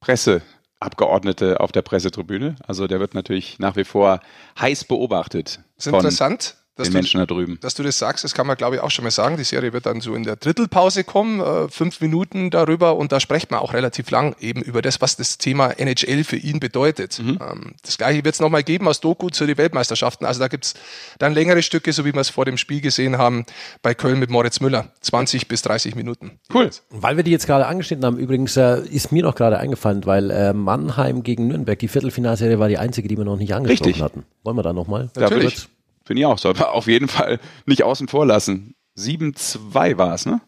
Presseabgeordnete 0.00 1.58
auf 1.58 1.72
der 1.72 1.82
Pressetribüne. 1.82 2.54
Also 2.66 2.86
der 2.86 3.00
wird 3.00 3.14
natürlich 3.14 3.58
nach 3.58 3.74
wie 3.76 3.84
vor 3.84 4.20
heiß 4.60 4.84
beobachtet. 4.84 5.60
Das 5.76 5.86
ist 5.86 5.92
interessant. 5.92 6.56
Dass 6.76 6.88
den 6.88 6.92
du, 6.92 6.98
Menschen 6.98 7.20
da 7.20 7.26
drüben. 7.26 7.58
Dass 7.60 7.74
du 7.74 7.82
das 7.82 7.98
sagst, 7.98 8.24
das 8.24 8.34
kann 8.34 8.46
man 8.46 8.56
glaube 8.56 8.76
ich 8.76 8.82
auch 8.82 8.90
schon 8.90 9.04
mal 9.04 9.10
sagen. 9.10 9.36
Die 9.36 9.44
Serie 9.44 9.72
wird 9.72 9.86
dann 9.86 10.00
so 10.00 10.14
in 10.14 10.22
der 10.22 10.36
Drittelpause 10.36 11.04
kommen, 11.04 11.40
äh, 11.40 11.68
fünf 11.68 12.00
Minuten 12.00 12.50
darüber 12.50 12.96
und 12.96 13.12
da 13.12 13.20
spricht 13.20 13.50
man 13.50 13.60
auch 13.60 13.72
relativ 13.72 14.10
lang 14.10 14.34
eben 14.40 14.62
über 14.62 14.82
das, 14.82 15.00
was 15.00 15.16
das 15.16 15.38
Thema 15.38 15.78
NHL 15.78 16.24
für 16.24 16.36
ihn 16.36 16.60
bedeutet. 16.60 17.18
Mhm. 17.18 17.38
Ähm, 17.40 17.74
das 17.82 17.98
gleiche 17.98 18.24
wird 18.24 18.34
es 18.34 18.40
nochmal 18.40 18.62
geben 18.62 18.88
aus 18.88 19.00
Doku 19.00 19.28
zu 19.28 19.46
den 19.46 19.58
Weltmeisterschaften. 19.58 20.26
Also 20.26 20.40
da 20.40 20.48
gibt 20.48 20.64
es 20.64 20.74
dann 21.18 21.34
längere 21.34 21.62
Stücke, 21.62 21.92
so 21.92 22.04
wie 22.04 22.14
wir 22.14 22.20
es 22.20 22.30
vor 22.30 22.44
dem 22.44 22.56
Spiel 22.56 22.80
gesehen 22.80 23.18
haben 23.18 23.44
bei 23.82 23.94
Köln 23.94 24.18
mit 24.18 24.30
Moritz 24.30 24.60
Müller. 24.60 24.88
20 25.00 25.48
bis 25.48 25.62
30 25.62 25.94
Minuten. 25.94 26.38
Cool. 26.52 26.70
Weil 26.90 27.16
wir 27.16 27.24
die 27.24 27.30
jetzt 27.30 27.46
gerade 27.46 27.66
angeschnitten 27.66 28.04
haben, 28.04 28.16
übrigens 28.16 28.56
äh, 28.56 28.80
ist 28.80 29.12
mir 29.12 29.22
noch 29.22 29.34
gerade 29.34 29.58
eingefallen, 29.58 30.06
weil 30.06 30.30
äh, 30.30 30.52
Mannheim 30.52 31.22
gegen 31.22 31.48
Nürnberg, 31.48 31.78
die 31.78 31.88
Viertelfinalserie 31.88 32.58
war 32.58 32.68
die 32.68 32.78
einzige, 32.78 33.08
die 33.08 33.16
wir 33.16 33.24
noch 33.24 33.36
nicht 33.36 33.54
angesprochen 33.54 33.86
Richtig. 33.88 34.02
hatten. 34.02 34.24
Wollen 34.42 34.56
wir 34.56 34.62
da 34.62 34.72
nochmal? 34.72 35.10
Natürlich. 35.16 35.68
Finde 36.04 36.20
ich 36.20 36.26
auch. 36.26 36.38
Soll 36.38 36.54
man 36.54 36.64
auf 36.64 36.86
jeden 36.86 37.08
Fall 37.08 37.38
nicht 37.66 37.82
außen 37.82 38.08
vor 38.08 38.26
lassen. 38.26 38.74
7-2 38.96 39.98
war 39.98 40.14
es, 40.14 40.26
ne? 40.26 40.40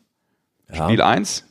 Ja. 0.72 0.84
Spiel 0.84 1.02
1. 1.02 1.44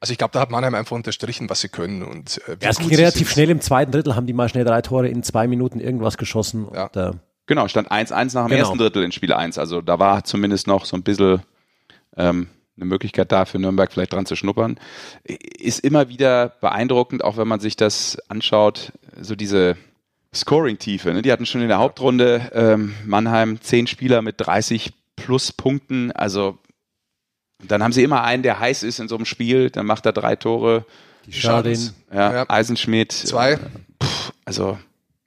Also 0.00 0.12
ich 0.12 0.18
glaube, 0.18 0.32
da 0.32 0.40
hat 0.40 0.50
Mannheim 0.50 0.74
einfach 0.74 0.94
unterstrichen, 0.94 1.50
was 1.50 1.60
sie 1.60 1.68
können. 1.68 2.02
Und, 2.02 2.40
äh, 2.46 2.56
ja, 2.62 2.70
es 2.70 2.78
ging 2.78 2.94
relativ 2.94 3.30
schnell 3.30 3.50
im 3.50 3.60
zweiten 3.60 3.90
Drittel, 3.90 4.14
haben 4.14 4.26
die 4.26 4.32
mal 4.32 4.48
schnell 4.48 4.64
drei 4.64 4.80
Tore 4.80 5.08
in 5.08 5.22
zwei 5.22 5.48
Minuten 5.48 5.80
irgendwas 5.80 6.16
geschossen. 6.16 6.68
Ja. 6.72 6.86
Und, 6.86 6.96
äh, 6.96 7.12
genau, 7.46 7.66
stand 7.66 7.90
1-1 7.90 8.34
nach 8.34 8.44
dem 8.44 8.50
genau. 8.50 8.60
ersten 8.60 8.78
Drittel 8.78 9.02
in 9.02 9.12
Spiel 9.12 9.32
1. 9.32 9.58
Also 9.58 9.80
da 9.80 9.98
war 9.98 10.22
zumindest 10.24 10.68
noch 10.68 10.84
so 10.84 10.96
ein 10.96 11.02
bisschen 11.02 11.42
ähm, 12.16 12.48
eine 12.76 12.84
Möglichkeit 12.84 13.32
da 13.32 13.44
für 13.44 13.58
Nürnberg 13.58 13.92
vielleicht 13.92 14.12
dran 14.12 14.26
zu 14.26 14.36
schnuppern. 14.36 14.78
Ist 15.24 15.80
immer 15.80 16.08
wieder 16.08 16.50
beeindruckend, 16.60 17.24
auch 17.24 17.36
wenn 17.36 17.48
man 17.48 17.58
sich 17.58 17.74
das 17.74 18.18
anschaut, 18.28 18.92
so 19.20 19.34
diese 19.34 19.76
Scoring-Tiefe. 20.34 21.12
Ne? 21.12 21.22
Die 21.22 21.32
hatten 21.32 21.46
schon 21.46 21.62
in 21.62 21.68
der 21.68 21.78
Hauptrunde 21.78 22.50
ähm, 22.52 22.94
Mannheim 23.04 23.60
zehn 23.60 23.86
Spieler 23.86 24.22
mit 24.22 24.36
30 24.38 24.92
plus 25.16 25.52
Punkten. 25.52 26.12
Also 26.12 26.58
dann 27.66 27.82
haben 27.82 27.92
sie 27.92 28.02
immer 28.02 28.22
einen, 28.22 28.42
der 28.42 28.60
heiß 28.60 28.82
ist 28.82 29.00
in 29.00 29.08
so 29.08 29.16
einem 29.16 29.24
Spiel. 29.24 29.70
Dann 29.70 29.86
macht 29.86 30.06
er 30.06 30.12
drei 30.12 30.36
Tore. 30.36 30.84
Die 31.26 31.32
Schadin. 31.32 31.90
Ja, 32.12 32.32
ja. 32.32 32.44
Eisenschmidt. 32.48 33.12
Zwei. 33.12 33.52
Äh, 33.52 33.58
pff, 34.02 34.32
also 34.44 34.78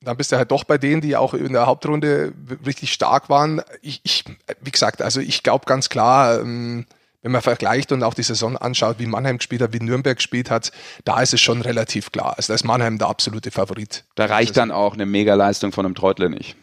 dann 0.04 0.18
bist 0.18 0.32
du 0.32 0.38
halt 0.38 0.50
doch 0.50 0.64
bei 0.64 0.78
denen, 0.78 1.02
die 1.02 1.16
auch 1.16 1.34
in 1.34 1.54
der 1.54 1.68
Hauptrunde 1.68 2.34
richtig 2.66 2.92
stark 2.92 3.30
waren. 3.30 3.62
Ich, 3.82 4.02
ich 4.04 4.26
wie 4.62 4.72
gesagt, 4.72 5.02
also 5.02 5.20
ich 5.20 5.44
glaube 5.44 5.66
ganz 5.66 5.90
klar, 5.90 6.40
ähm, 6.40 6.86
wenn 7.22 7.32
man 7.32 7.42
vergleicht 7.42 7.92
und 7.92 8.04
auch 8.04 8.14
die 8.14 8.24
Saison 8.24 8.58
anschaut, 8.58 8.98
wie 9.00 9.06
Mannheim 9.06 9.38
gespielt 9.38 9.62
hat, 9.62 9.74
wie 9.74 9.80
Nürnberg 9.80 10.18
gespielt 10.18 10.50
hat, 10.50 10.72
da 11.06 11.22
ist 11.22 11.34
es 11.34 11.42
schon 11.42 11.62
relativ 11.62 12.12
klar. 12.12 12.34
Also 12.38 12.52
da 12.52 12.56
ist 12.56 12.64
Mannheim 12.64 12.98
der 12.98 13.08
absolute 13.08 13.52
Favorit. 13.52 14.04
Da 14.16 14.26
reicht 14.26 14.58
dann 14.58 14.72
auch 14.72 14.94
eine 14.94 15.06
Mega-Leistung 15.06 15.72
von 15.72 15.86
einem 15.86 15.96
Treutle 15.96 16.30
nicht. 16.30 16.56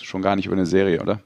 Schon 0.00 0.22
gar 0.22 0.36
nicht 0.36 0.46
über 0.46 0.54
eine 0.54 0.66
Serie, 0.66 1.02
oder? 1.02 1.20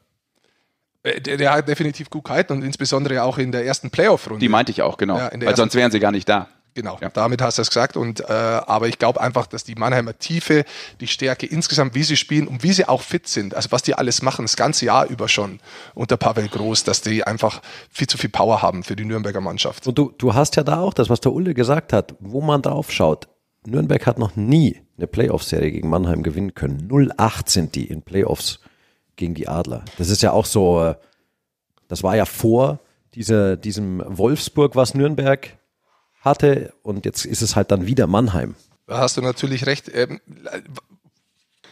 Äh, 1.02 1.20
der, 1.20 1.36
der, 1.36 1.52
hat 1.52 1.68
definitiv 1.68 2.08
gut 2.08 2.24
gehalten 2.24 2.54
und 2.54 2.62
insbesondere 2.62 3.22
auch 3.22 3.36
in 3.36 3.52
der 3.52 3.66
ersten 3.66 3.90
Playoff-Runde. 3.90 4.40
Die 4.40 4.48
meinte 4.48 4.72
ich 4.72 4.80
auch, 4.80 4.96
genau. 4.96 5.18
Ja, 5.18 5.30
Weil 5.34 5.56
sonst 5.56 5.74
wären 5.74 5.90
sie 5.90 6.00
gar 6.00 6.12
nicht 6.12 6.28
da. 6.28 6.48
Genau, 6.74 6.98
ja. 7.00 7.10
damit 7.10 7.42
hast 7.42 7.58
du 7.58 7.62
es 7.62 7.68
gesagt. 7.68 7.96
Und, 7.96 8.20
äh, 8.20 8.32
aber 8.32 8.88
ich 8.88 8.98
glaube 8.98 9.20
einfach, 9.20 9.46
dass 9.46 9.64
die 9.64 9.74
Mannheimer 9.74 10.18
Tiefe, 10.18 10.64
die 11.00 11.06
Stärke 11.06 11.46
insgesamt, 11.46 11.94
wie 11.94 12.02
sie 12.02 12.16
spielen 12.16 12.48
und 12.48 12.62
wie 12.62 12.72
sie 12.72 12.88
auch 12.88 13.02
fit 13.02 13.28
sind, 13.28 13.54
also 13.54 13.72
was 13.72 13.82
die 13.82 13.94
alles 13.94 14.22
machen, 14.22 14.44
das 14.44 14.56
ganze 14.56 14.86
Jahr 14.86 15.06
über 15.06 15.28
schon 15.28 15.60
unter 15.94 16.16
Pavel 16.16 16.48
Groß, 16.48 16.84
dass 16.84 17.02
die 17.02 17.24
einfach 17.24 17.60
viel 17.90 18.06
zu 18.06 18.16
viel 18.16 18.30
Power 18.30 18.62
haben 18.62 18.84
für 18.84 18.96
die 18.96 19.04
Nürnberger 19.04 19.40
Mannschaft. 19.40 19.86
Und 19.86 19.98
du, 19.98 20.12
du 20.16 20.34
hast 20.34 20.56
ja 20.56 20.62
da 20.62 20.80
auch 20.80 20.94
das, 20.94 21.10
was 21.10 21.20
der 21.20 21.32
Ulle 21.32 21.52
gesagt 21.52 21.92
hat, 21.92 22.14
wo 22.20 22.40
man 22.40 22.62
drauf 22.62 22.90
schaut. 22.90 23.28
Nürnberg 23.66 24.06
hat 24.06 24.18
noch 24.18 24.34
nie 24.34 24.80
eine 24.96 25.06
Playoff-Serie 25.06 25.70
gegen 25.70 25.88
Mannheim 25.88 26.22
gewinnen 26.22 26.54
können. 26.54 26.88
0-8 26.88 27.50
sind 27.50 27.74
die 27.74 27.86
in 27.86 28.02
Playoffs 28.02 28.60
gegen 29.16 29.34
die 29.34 29.46
Adler. 29.46 29.84
Das 29.98 30.08
ist 30.08 30.22
ja 30.22 30.32
auch 30.32 30.46
so, 30.46 30.82
äh, 30.82 30.94
das 31.88 32.02
war 32.02 32.16
ja 32.16 32.24
vor 32.24 32.80
dieser, 33.14 33.56
diesem 33.56 34.02
Wolfsburg, 34.06 34.74
was 34.74 34.94
Nürnberg 34.94 35.58
hatte 36.22 36.72
und 36.82 37.04
jetzt 37.04 37.24
ist 37.24 37.42
es 37.42 37.54
halt 37.54 37.70
dann 37.70 37.86
wieder 37.86 38.06
Mannheim. 38.06 38.54
Da 38.86 38.98
hast 38.98 39.16
du 39.16 39.20
natürlich 39.20 39.66
recht. 39.66 39.90
Ähm, 39.94 40.20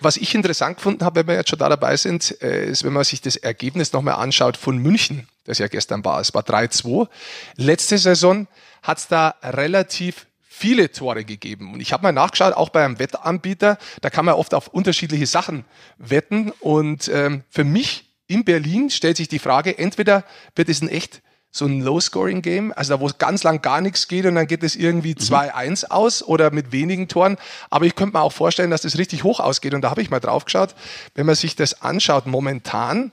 was 0.00 0.16
ich 0.16 0.34
interessant 0.34 0.76
gefunden 0.76 1.04
habe, 1.04 1.20
wenn 1.20 1.28
wir 1.28 1.34
jetzt 1.34 1.50
schon 1.50 1.58
da 1.58 1.68
dabei 1.68 1.96
sind, 1.96 2.40
äh, 2.42 2.66
ist, 2.66 2.84
wenn 2.84 2.92
man 2.92 3.04
sich 3.04 3.20
das 3.20 3.36
Ergebnis 3.36 3.92
nochmal 3.92 4.14
anschaut 4.14 4.56
von 4.56 4.78
München, 4.78 5.28
das 5.44 5.58
ja 5.58 5.68
gestern 5.68 6.04
war. 6.04 6.20
Es 6.20 6.32
war 6.34 6.42
3-2. 6.42 7.08
Letzte 7.56 7.98
Saison 7.98 8.46
hat 8.82 8.98
es 8.98 9.08
da 9.08 9.34
relativ 9.42 10.26
viele 10.48 10.90
Tore 10.90 11.24
gegeben. 11.24 11.74
Und 11.74 11.80
ich 11.80 11.92
habe 11.92 12.02
mal 12.02 12.12
nachgeschaut, 12.12 12.54
auch 12.54 12.70
bei 12.70 12.84
einem 12.84 12.98
Wettanbieter, 12.98 13.78
da 14.00 14.10
kann 14.10 14.24
man 14.24 14.34
oft 14.34 14.54
auf 14.54 14.68
unterschiedliche 14.68 15.26
Sachen 15.26 15.64
wetten. 15.98 16.52
Und 16.60 17.08
ähm, 17.08 17.44
für 17.50 17.64
mich 17.64 18.10
in 18.26 18.44
Berlin 18.44 18.90
stellt 18.90 19.16
sich 19.16 19.28
die 19.28 19.38
Frage, 19.38 19.78
entweder 19.78 20.24
wird 20.54 20.68
es 20.68 20.82
ein 20.82 20.88
echt 20.88 21.22
so 21.52 21.66
ein 21.66 21.80
Low-Scoring-Game, 21.80 22.72
also 22.76 22.94
da, 22.94 23.00
wo 23.00 23.06
es 23.06 23.18
ganz 23.18 23.42
lang 23.42 23.60
gar 23.60 23.80
nichts 23.80 24.06
geht 24.06 24.24
und 24.24 24.36
dann 24.36 24.46
geht 24.46 24.62
es 24.62 24.76
irgendwie 24.76 25.14
2-1 25.14 25.84
mhm. 25.86 25.90
aus 25.90 26.22
oder 26.22 26.50
mit 26.52 26.70
wenigen 26.70 27.08
Toren. 27.08 27.38
Aber 27.70 27.86
ich 27.86 27.96
könnte 27.96 28.16
mir 28.16 28.22
auch 28.22 28.32
vorstellen, 28.32 28.70
dass 28.70 28.82
das 28.82 28.98
richtig 28.98 29.24
hoch 29.24 29.40
ausgeht. 29.40 29.74
Und 29.74 29.82
da 29.82 29.90
habe 29.90 30.00
ich 30.00 30.10
mal 30.10 30.20
drauf 30.20 30.44
geschaut, 30.44 30.74
wenn 31.14 31.26
man 31.26 31.34
sich 31.34 31.56
das 31.56 31.82
anschaut, 31.82 32.26
momentan 32.26 33.12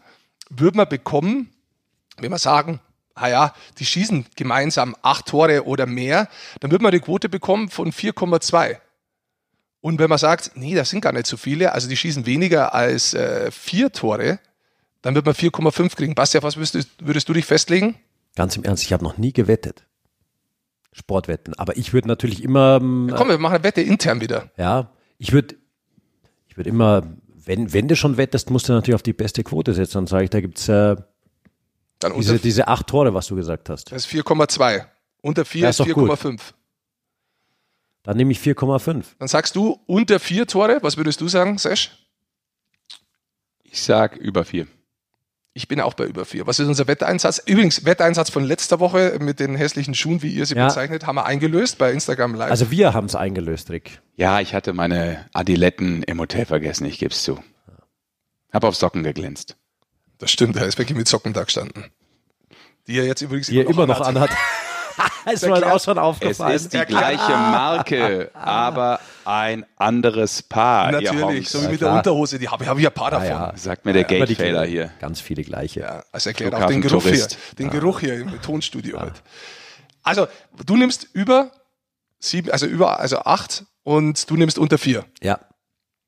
würde 0.50 0.78
man 0.78 0.88
bekommen, 0.88 1.50
wenn 2.18 2.30
man 2.30 2.40
sagen, 2.40 2.80
ah 3.16 3.28
ja, 3.28 3.54
die 3.80 3.86
schießen 3.86 4.28
gemeinsam 4.36 4.96
acht 5.02 5.26
Tore 5.26 5.66
oder 5.66 5.88
mehr, 5.88 6.30
dann 6.60 6.70
würde 6.70 6.84
man 6.84 6.92
die 6.92 7.00
Quote 7.00 7.30
bekommen 7.30 7.70
von 7.70 7.92
4,2. 7.92 8.78
Und 9.82 10.00
wenn 10.00 10.10
man 10.10 10.20
sagt, 10.20 10.52
nee, 10.56 10.76
das 10.76 10.90
sind 10.90 11.02
gar 11.02 11.14
nicht 11.14 11.28
so 11.28 11.38
viele, 11.38 11.72
also 11.72 11.90
die 11.90 11.98
schießen 11.98 12.26
weniger 12.26 12.76
als 12.76 13.14
äh, 13.14 13.50
vier 13.52 13.92
Tore, 13.92 14.40
dann 15.02 15.16
wird 15.16 15.26
man 15.26 15.36
4,5 15.36 15.96
kriegen. 15.96 16.16
Basti, 16.16 16.38
auf 16.38 16.44
was 16.44 16.58
würdest, 16.58 16.90
würdest 17.00 17.30
du 17.30 17.34
dich 17.34 17.46
festlegen? 17.46 17.96
Ganz 18.38 18.56
im 18.56 18.64
Ernst, 18.64 18.84
ich 18.84 18.94
habe 18.94 19.04
noch 19.04 19.18
nie 19.18 19.34
gewettet. 19.34 19.88
Sportwetten. 20.94 21.56
Aber 21.56 21.76
ich 21.76 21.92
würde 21.92 22.08
natürlich 22.08 22.44
immer. 22.44 22.74
Ja, 22.74 23.16
komm, 23.16 23.30
wir 23.30 23.40
machen 23.40 23.56
eine 23.56 23.64
Wette 23.64 23.82
intern 23.82 24.22
wieder. 24.22 24.52
Ja, 24.58 24.92
ich 25.18 25.34
würde 25.34 25.56
ich 26.48 26.56
würde 26.56 26.70
immer, 26.70 27.02
wenn, 27.34 27.74
wenn 27.74 27.88
du 27.88 27.96
schon 27.96 28.18
wettest, 28.18 28.52
musst 28.52 28.70
du 28.70 28.74
natürlich 28.74 28.94
auf 28.94 29.02
die 29.02 29.14
beste 29.14 29.44
Quote 29.44 29.74
setzen. 29.74 29.94
Dann 29.98 30.08
sage 30.08 30.26
ich, 30.26 30.30
da 30.30 30.40
gibt's 30.40 30.70
äh, 30.70 30.96
diese, 32.16 32.38
diese 32.38 32.68
acht 32.68 32.86
Tore, 32.86 33.12
was 33.16 33.26
du 33.26 33.36
gesagt 33.36 33.72
hast. 33.72 33.92
Das 33.92 34.06
ist 34.06 34.12
4,2. 34.12 34.86
Unter 35.22 35.44
4 35.44 35.70
ist, 35.70 35.80
ist 35.80 35.88
4,5. 35.88 36.40
Dann 38.04 38.18
nehme 38.18 38.32
ich 38.32 38.40
4,5. 38.40 39.04
Dann 39.18 39.28
sagst 39.28 39.56
du 39.56 39.80
unter 39.88 40.20
4 40.20 40.46
Tore. 40.46 40.78
Was 40.84 40.96
würdest 40.96 41.22
du 41.22 41.28
sagen, 41.28 41.58
Sesh? 41.58 41.92
Ich 43.64 43.82
sag 43.82 44.16
über 44.16 44.46
4. 44.46 44.68
Ich 45.58 45.68
bin 45.68 45.82
auch 45.82 45.96
bei 45.96 46.06
über 46.06 46.24
vier. 46.24 46.46
Was 46.46 46.60
ist 46.60 46.68
unser 46.68 46.86
Wetteinsatz? 46.86 47.42
Übrigens, 47.44 47.84
Wetteinsatz 47.84 48.30
von 48.30 48.44
letzter 48.44 48.80
Woche 48.80 49.18
mit 49.20 49.40
den 49.40 49.56
hässlichen 49.56 49.96
Schuhen, 49.96 50.22
wie 50.22 50.30
ihr 50.30 50.46
sie 50.46 50.54
ja. 50.54 50.68
bezeichnet, 50.68 51.08
haben 51.08 51.16
wir 51.16 51.26
eingelöst 51.26 51.80
bei 51.80 51.92
Instagram 51.92 52.36
Live. 52.36 52.52
Also 52.52 52.70
wir 52.70 52.94
haben 52.94 53.06
es 53.06 53.16
eingelöst, 53.16 53.72
Rick. 53.72 54.00
Ja, 54.18 54.40
ich 54.40 54.54
hatte 54.54 54.74
meine 54.74 55.26
Adiletten 55.34 56.04
im 56.04 56.20
Hotel 56.20 56.46
vergessen, 56.46 56.86
ich 56.86 57.00
gebe 57.00 57.12
es 57.12 57.24
zu. 57.24 57.40
Hab 58.54 58.66
auf 58.66 58.76
Socken 58.76 59.02
geglänzt. 59.02 59.58
Das 60.20 60.30
stimmt, 60.30 60.58
er 60.58 60.68
ist 60.68 60.78
wirklich 60.78 60.96
mit 60.96 61.08
Socken 61.08 61.34
da 61.34 61.44
gestanden. 61.44 61.86
Die 62.86 63.00
er 63.00 63.06
jetzt 63.06 63.24
übrigens 63.24 63.48
die 63.48 63.60
immer, 63.60 63.88
noch, 63.88 64.02
anhat. 64.02 64.30
anhat. 64.30 64.30
ist 65.32 65.46
mir 65.46 65.74
auch 65.74 65.84
schon 65.84 65.98
aufgefallen. 65.98 66.56
Es 66.56 66.64
ist 66.64 66.74
die 66.74 66.86
gleiche 66.86 67.32
Marke, 67.32 68.32
aber 68.34 69.00
ein 69.26 69.66
anderes 69.76 70.44
Paar. 70.44 70.92
Natürlich, 70.92 71.50
so 71.50 71.62
wie 71.64 71.68
mit 71.68 71.82
der 71.82 71.92
Unterhose, 71.92 72.40
die 72.40 72.48
habe 72.48 72.66
hab 72.66 72.78
ich 72.78 72.84
ja 72.84 72.90
ein 72.90 72.94
paar 72.94 73.12
davon. 73.12 73.28
Ja, 73.28 73.54
Sagt 73.56 73.86
mir 73.86 73.94
der 73.94 74.10
ja, 74.10 74.26
Gatefader 74.26 74.66
hier. 74.66 74.92
Ganz 75.00 75.22
viele 75.22 75.44
gleiche. 75.44 75.82
Ja, 75.82 76.04
also 76.12 76.30
erklärt 76.30 76.56
auch 76.56 76.68
den 76.68 76.82
Geruch 76.82 77.04
hier, 77.04 77.28
den 77.58 77.70
Geruch 77.70 78.00
hier 78.00 78.16
im 78.16 78.42
Tonstudio 78.42 79.00
halt. 79.00 79.22
Also, 80.04 80.28
du 80.66 80.78
nimmst 80.78 81.08
über 81.14 81.52
sieben, 82.20 82.52
also 82.52 82.66
über, 82.66 83.00
also 83.00 83.20
acht 83.20 83.66
und 83.84 84.30
du 84.30 84.36
nimmst 84.36 84.58
unter 84.58 84.78
vier. 84.78 85.06
Ja. 85.22 85.40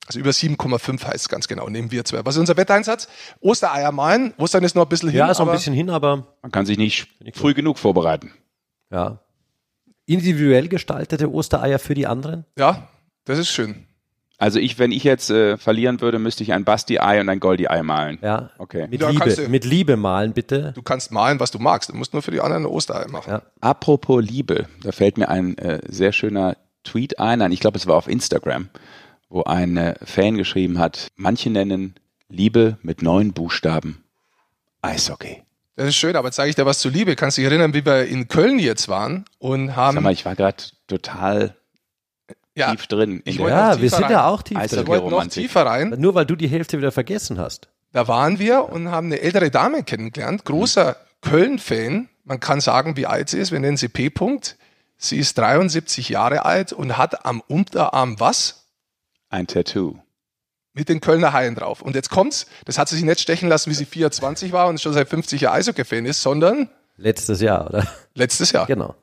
Also 0.07 0.19
über 0.21 0.31
7,5 0.31 1.05
heißt 1.05 1.15
es 1.15 1.29
ganz 1.29 1.47
genau, 1.47 1.69
nehmen 1.69 1.91
wir 1.91 2.03
zwei. 2.03 2.25
Was 2.25 2.33
ist 2.33 2.39
unser 2.39 2.57
Wetteinsatz? 2.57 3.07
Ostereier 3.41 3.91
malen. 3.91 4.33
Ostern 4.37 4.63
ist 4.63 4.75
noch 4.75 4.87
ein 4.87 4.89
bisschen 4.89 5.09
hin. 5.09 5.19
Ja, 5.19 5.29
ist 5.29 5.37
noch 5.37 5.47
ein 5.47 5.53
bisschen 5.53 5.75
hin, 5.75 5.91
aber. 5.91 6.35
Man 6.41 6.51
kann 6.51 6.65
sich 6.65 6.79
nicht 6.79 7.07
früh 7.35 7.53
genug 7.53 7.77
vorbereiten. 7.77 8.33
Ja. 8.91 9.19
Individuell 10.05 10.67
gestaltete 10.67 11.31
Ostereier 11.31 11.79
für 11.79 11.93
die 11.93 12.07
anderen? 12.07 12.45
Ja, 12.57 12.87
das 13.25 13.37
ist 13.37 13.49
schön. 13.49 13.85
Also 14.39 14.57
ich, 14.57 14.79
wenn 14.79 14.91
ich 14.91 15.03
jetzt 15.03 15.29
äh, 15.29 15.57
verlieren 15.57 15.99
würde, 15.99 16.17
müsste 16.17 16.43
ich 16.43 16.53
ein 16.53 16.63
Basti-Ei 16.63 17.19
und 17.19 17.27
ein 17.27 17.41
Goldi-Ei 17.41 17.83
malen. 17.83 18.19
Ja, 18.21 18.51
okay. 18.57 18.87
Mit, 18.89 19.01
ja, 19.01 19.09
Liebe, 19.09 19.35
du, 19.35 19.49
mit 19.49 19.65
Liebe 19.65 19.97
malen, 19.97 20.31
bitte. 20.31 20.71
Du 20.73 20.81
kannst 20.81 21.11
malen, 21.11 21.41
was 21.41 21.51
du 21.51 21.59
magst. 21.59 21.89
Du 21.89 21.93
musst 21.93 22.13
nur 22.13 22.21
für 22.21 22.31
die 22.31 22.39
anderen 22.39 22.63
ein 22.63 22.71
Osterei 22.71 23.07
machen. 23.07 23.29
Ja. 23.31 23.41
Apropos 23.59 24.23
Liebe, 24.23 24.67
da 24.81 24.93
fällt 24.93 25.17
mir 25.17 25.27
ein 25.27 25.57
äh, 25.57 25.81
sehr 25.89 26.13
schöner 26.13 26.55
Tweet 26.85 27.19
ein. 27.19 27.51
Ich 27.51 27.59
glaube, 27.59 27.77
es 27.77 27.85
war 27.85 27.97
auf 27.97 28.07
Instagram, 28.07 28.69
wo 29.27 29.43
ein 29.43 29.75
äh, 29.75 29.95
Fan 30.03 30.37
geschrieben 30.37 30.79
hat, 30.79 31.09
manche 31.17 31.49
nennen 31.49 31.95
Liebe 32.29 32.77
mit 32.81 33.01
neun 33.01 33.33
Buchstaben 33.33 34.05
Eishockey. 34.81 35.43
Das 35.79 35.87
ist 35.87 35.95
schön, 35.95 36.17
aber 36.17 36.27
jetzt 36.27 36.35
sage 36.35 36.49
ich 36.49 36.57
dir 36.57 36.65
was 36.65 36.79
zu 36.79 36.89
Liebe. 36.89 37.15
Kannst 37.15 37.37
du 37.37 37.41
dich 37.41 37.49
erinnern, 37.49 37.73
wie 37.73 37.85
wir 37.85 38.05
in 38.05 38.27
Köln 38.27 38.59
jetzt 38.59 38.89
waren 38.89 39.23
und 39.37 39.77
haben. 39.77 39.95
Sag 39.95 40.03
mal, 40.03 40.11
ich 40.11 40.25
war 40.25 40.35
gerade 40.35 40.61
total 40.87 41.55
ja, 42.53 42.71
tief 42.75 42.87
drin. 42.87 43.23
ja, 43.25 43.79
wir 43.79 43.89
sind 43.89 44.03
rein. 44.03 44.11
ja 44.11 44.27
auch 44.27 44.41
tief 44.41 44.57
drin. 44.57 44.81
Ich 44.81 44.87
wollte 44.87 45.07
noch 45.07 45.25
tiefer 45.27 45.65
rein. 45.65 45.95
Nur 45.97 46.15
weil 46.15 46.25
du 46.25 46.35
die 46.35 46.49
Hälfte 46.49 46.77
wieder 46.77 46.91
vergessen 46.91 47.39
hast. 47.39 47.69
Da 47.93 48.09
waren 48.09 48.39
wir 48.39 48.67
und 48.67 48.91
haben 48.91 49.07
eine 49.07 49.21
ältere 49.21 49.51
Dame 49.51 49.83
kennengelernt, 49.83 50.43
großer 50.43 50.97
Köln-Fan. 51.21 52.09
Man 52.25 52.41
kann 52.41 52.59
sagen, 52.59 52.97
wie 52.97 53.05
alt 53.05 53.29
sie 53.29 53.39
ist. 53.39 53.53
Wir 53.53 53.61
nennen 53.61 53.77
sie 53.77 53.87
P. 53.87 54.07
-Punkt. 54.07 54.55
Sie 54.97 55.17
ist 55.17 55.37
73 55.37 56.09
Jahre 56.09 56.43
alt 56.43 56.73
und 56.73 56.97
hat 56.97 57.25
am 57.25 57.41
Unterarm 57.47 58.19
was? 58.19 58.65
Ein 59.29 59.47
Tattoo. 59.47 59.97
Mit 60.79 60.87
den 60.87 61.01
Kölner 61.01 61.33
Haien 61.33 61.55
drauf. 61.55 61.81
Und 61.81 61.93
jetzt 61.93 62.09
kommt's, 62.09 62.45
das 62.63 62.77
hat 62.77 62.87
sie 62.87 62.95
sich 62.95 63.03
nicht 63.03 63.19
stechen 63.19 63.49
lassen, 63.49 63.69
wie 63.69 63.75
sie 63.75 63.83
24 63.83 64.53
war 64.53 64.69
und 64.69 64.79
schon 64.79 64.93
seit 64.93 65.09
50 65.09 65.41
Jahren 65.41 65.57
Eishockey-Fan 65.57 66.05
ist, 66.05 66.21
sondern 66.21 66.69
Letztes 66.95 67.41
Jahr, 67.41 67.67
oder? 67.67 67.87
Letztes 68.13 68.53
Jahr. 68.53 68.65
Genau. 68.65 68.95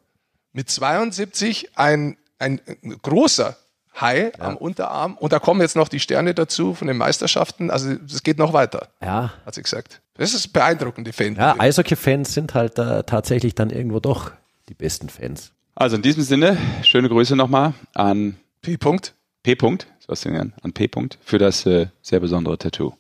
Mit 0.52 0.70
72 0.70 1.70
ein, 1.76 2.16
ein 2.38 2.60
großer 3.02 3.56
Hai 3.98 4.32
ja. 4.38 4.44
am 4.44 4.56
Unterarm. 4.56 5.16
Und 5.16 5.32
da 5.32 5.38
kommen 5.38 5.60
jetzt 5.60 5.76
noch 5.76 5.88
die 5.88 6.00
Sterne 6.00 6.34
dazu 6.34 6.74
von 6.74 6.88
den 6.88 6.96
Meisterschaften. 6.96 7.70
Also 7.70 7.90
es 8.06 8.22
geht 8.22 8.38
noch 8.38 8.52
weiter. 8.52 8.88
Ja. 9.02 9.32
Hat 9.44 9.54
sie 9.54 9.62
gesagt. 9.62 10.00
Das 10.14 10.34
ist 10.34 10.48
beeindruckend, 10.52 11.06
die 11.06 11.12
Fans. 11.12 11.38
Ja, 11.38 11.56
Eishockey-Fans 11.58 12.32
sind 12.32 12.54
halt 12.54 12.78
äh, 12.78 13.02
tatsächlich 13.04 13.54
dann 13.54 13.70
irgendwo 13.70 14.00
doch 14.00 14.32
die 14.68 14.74
besten 14.74 15.08
Fans. 15.08 15.52
Also 15.74 15.96
in 15.96 16.02
diesem 16.02 16.22
Sinne, 16.22 16.56
schöne 16.82 17.08
Grüße 17.08 17.36
nochmal 17.36 17.74
an 17.94 18.36
P. 18.62 18.74
-Punkt. 18.74 19.12
P. 19.42 19.52
-Punkt, 19.52 19.86
denn 20.08 20.52
an 20.62 20.72
P. 20.72 20.86
-Punkt 20.86 21.18
für 21.20 21.38
das 21.38 21.66
äh, 21.66 21.88
sehr 22.02 22.20
besondere 22.20 22.58
Tattoo. 22.58 22.94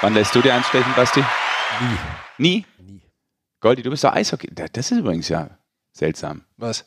Wann 0.00 0.14
lässt 0.14 0.34
du 0.34 0.42
dir 0.42 0.54
einstechen, 0.54 0.92
Basti? 0.94 1.20
Nie. 1.20 1.98
Nie? 2.38 2.64
Nie. 2.78 3.00
Goldi, 3.60 3.82
du 3.82 3.90
bist 3.90 4.04
doch 4.04 4.12
Eishockey. 4.12 4.48
Das 4.54 4.90
ist 4.90 4.98
übrigens 4.98 5.28
ja 5.28 5.50
seltsam. 5.92 6.42
Was? 6.56 6.84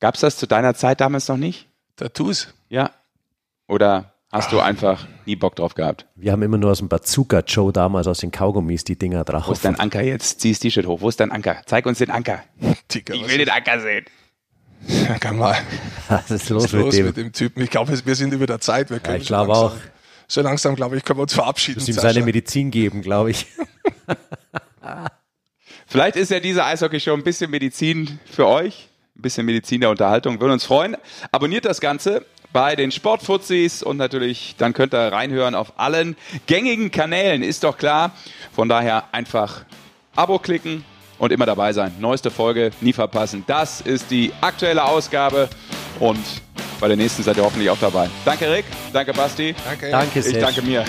Gab 0.00 0.14
es 0.14 0.20
das 0.20 0.36
zu 0.36 0.46
deiner 0.46 0.74
Zeit 0.74 1.00
damals 1.00 1.28
noch 1.28 1.36
nicht? 1.36 1.68
Tattoos? 1.96 2.52
Ja. 2.68 2.90
Oder 3.68 4.14
hast 4.30 4.52
du 4.52 4.60
einfach 4.60 5.06
nie 5.26 5.36
Bock 5.36 5.56
drauf 5.56 5.74
gehabt? 5.74 6.06
Wir 6.14 6.32
haben 6.32 6.42
immer 6.42 6.58
nur 6.58 6.70
aus 6.70 6.78
dem 6.78 6.88
Bazooka 6.88 7.40
Joe 7.40 7.72
damals 7.72 8.06
aus 8.06 8.18
den 8.18 8.30
Kaugummis 8.30 8.84
die 8.84 8.96
Dinger 8.96 9.24
drauf. 9.24 9.48
Wo 9.48 9.52
ist 9.52 9.64
dein 9.64 9.78
Anker 9.78 10.02
jetzt? 10.02 10.40
Zieh 10.40 10.52
das 10.52 10.60
T-Shirt 10.60 10.86
hoch. 10.86 11.00
Wo 11.00 11.08
ist 11.08 11.20
dein 11.20 11.30
Anker? 11.30 11.62
Zeig 11.66 11.86
uns 11.86 11.98
den 11.98 12.10
Anker. 12.10 12.42
Ticker, 12.88 13.14
ich 13.14 13.28
will 13.28 13.38
den 13.38 13.50
Anker 13.50 13.80
sehen. 13.80 14.04
Ja, 14.88 15.18
kann 15.18 15.38
mal. 15.38 15.56
Was 16.08 16.30
ist 16.30 16.48
los, 16.48 16.64
was 16.64 16.72
ist 16.72 16.72
los 16.72 16.84
mit, 16.84 16.94
dem? 16.94 17.06
mit, 17.06 17.16
dem? 17.16 17.32
Typen? 17.32 17.62
Ich 17.62 17.70
glaube, 17.70 17.98
wir 18.04 18.14
sind 18.14 18.32
über 18.32 18.46
der 18.46 18.60
Zeit. 18.60 18.90
Wir 18.90 19.00
können 19.00 19.16
ja, 19.16 19.20
ich 19.22 19.26
glaube 19.26 19.52
auch. 19.52 19.74
So 20.26 20.40
langsam, 20.40 20.74
glaube 20.74 20.96
ich, 20.96 21.04
können 21.04 21.18
wir 21.18 21.22
uns 21.22 21.34
verabschieden. 21.34 21.80
Du 21.84 21.90
ihm 21.90 21.98
seine 21.98 22.22
Medizin 22.22 22.70
geben, 22.70 23.02
glaube 23.02 23.30
ich. 23.30 23.46
Vielleicht 25.86 26.16
ist 26.16 26.30
ja 26.30 26.40
diese 26.40 26.64
Eishockey-Show 26.64 27.12
ein 27.12 27.22
bisschen 27.22 27.50
Medizin 27.50 28.18
für 28.24 28.46
euch. 28.46 28.88
Ein 29.16 29.22
bisschen 29.22 29.46
Medizin 29.46 29.80
der 29.80 29.90
Unterhaltung. 29.90 30.40
Würden 30.40 30.52
uns 30.52 30.64
freuen. 30.64 30.96
Abonniert 31.30 31.64
das 31.64 31.80
Ganze 31.80 32.24
bei 32.52 32.76
den 32.76 32.90
Sportfuzis 32.90 33.82
und 33.82 33.96
natürlich 33.96 34.54
dann 34.58 34.72
könnt 34.72 34.94
ihr 34.94 35.12
reinhören 35.12 35.54
auf 35.54 35.78
allen 35.78 36.16
gängigen 36.46 36.90
Kanälen, 36.90 37.42
ist 37.42 37.64
doch 37.64 37.76
klar. 37.76 38.12
Von 38.52 38.68
daher 38.68 39.12
einfach 39.12 39.64
Abo 40.14 40.38
klicken 40.38 40.84
und 41.18 41.32
immer 41.32 41.46
dabei 41.46 41.72
sein. 41.72 41.92
Neueste 41.98 42.30
Folge 42.30 42.70
nie 42.80 42.92
verpassen. 42.92 43.44
Das 43.46 43.80
ist 43.80 44.10
die 44.10 44.32
aktuelle 44.40 44.84
Ausgabe 44.84 45.48
und 46.00 46.18
bei 46.80 46.88
der 46.88 46.96
nächsten 46.96 47.22
seid 47.22 47.36
ihr 47.36 47.44
hoffentlich 47.44 47.70
auch 47.70 47.78
dabei. 47.80 48.08
Danke 48.24 48.50
Rick, 48.50 48.64
danke 48.92 49.12
Basti. 49.12 49.54
Danke, 49.64 49.90
danke 49.90 50.18
Ich 50.20 50.38
danke 50.38 50.62
mir. 50.62 50.84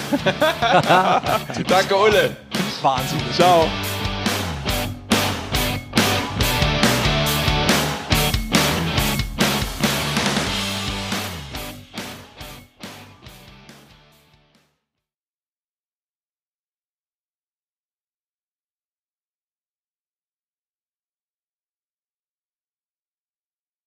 danke 1.68 1.96
Ulle. 1.96 2.36
Wahnsinn. 2.82 3.20
Ciao. 3.36 3.68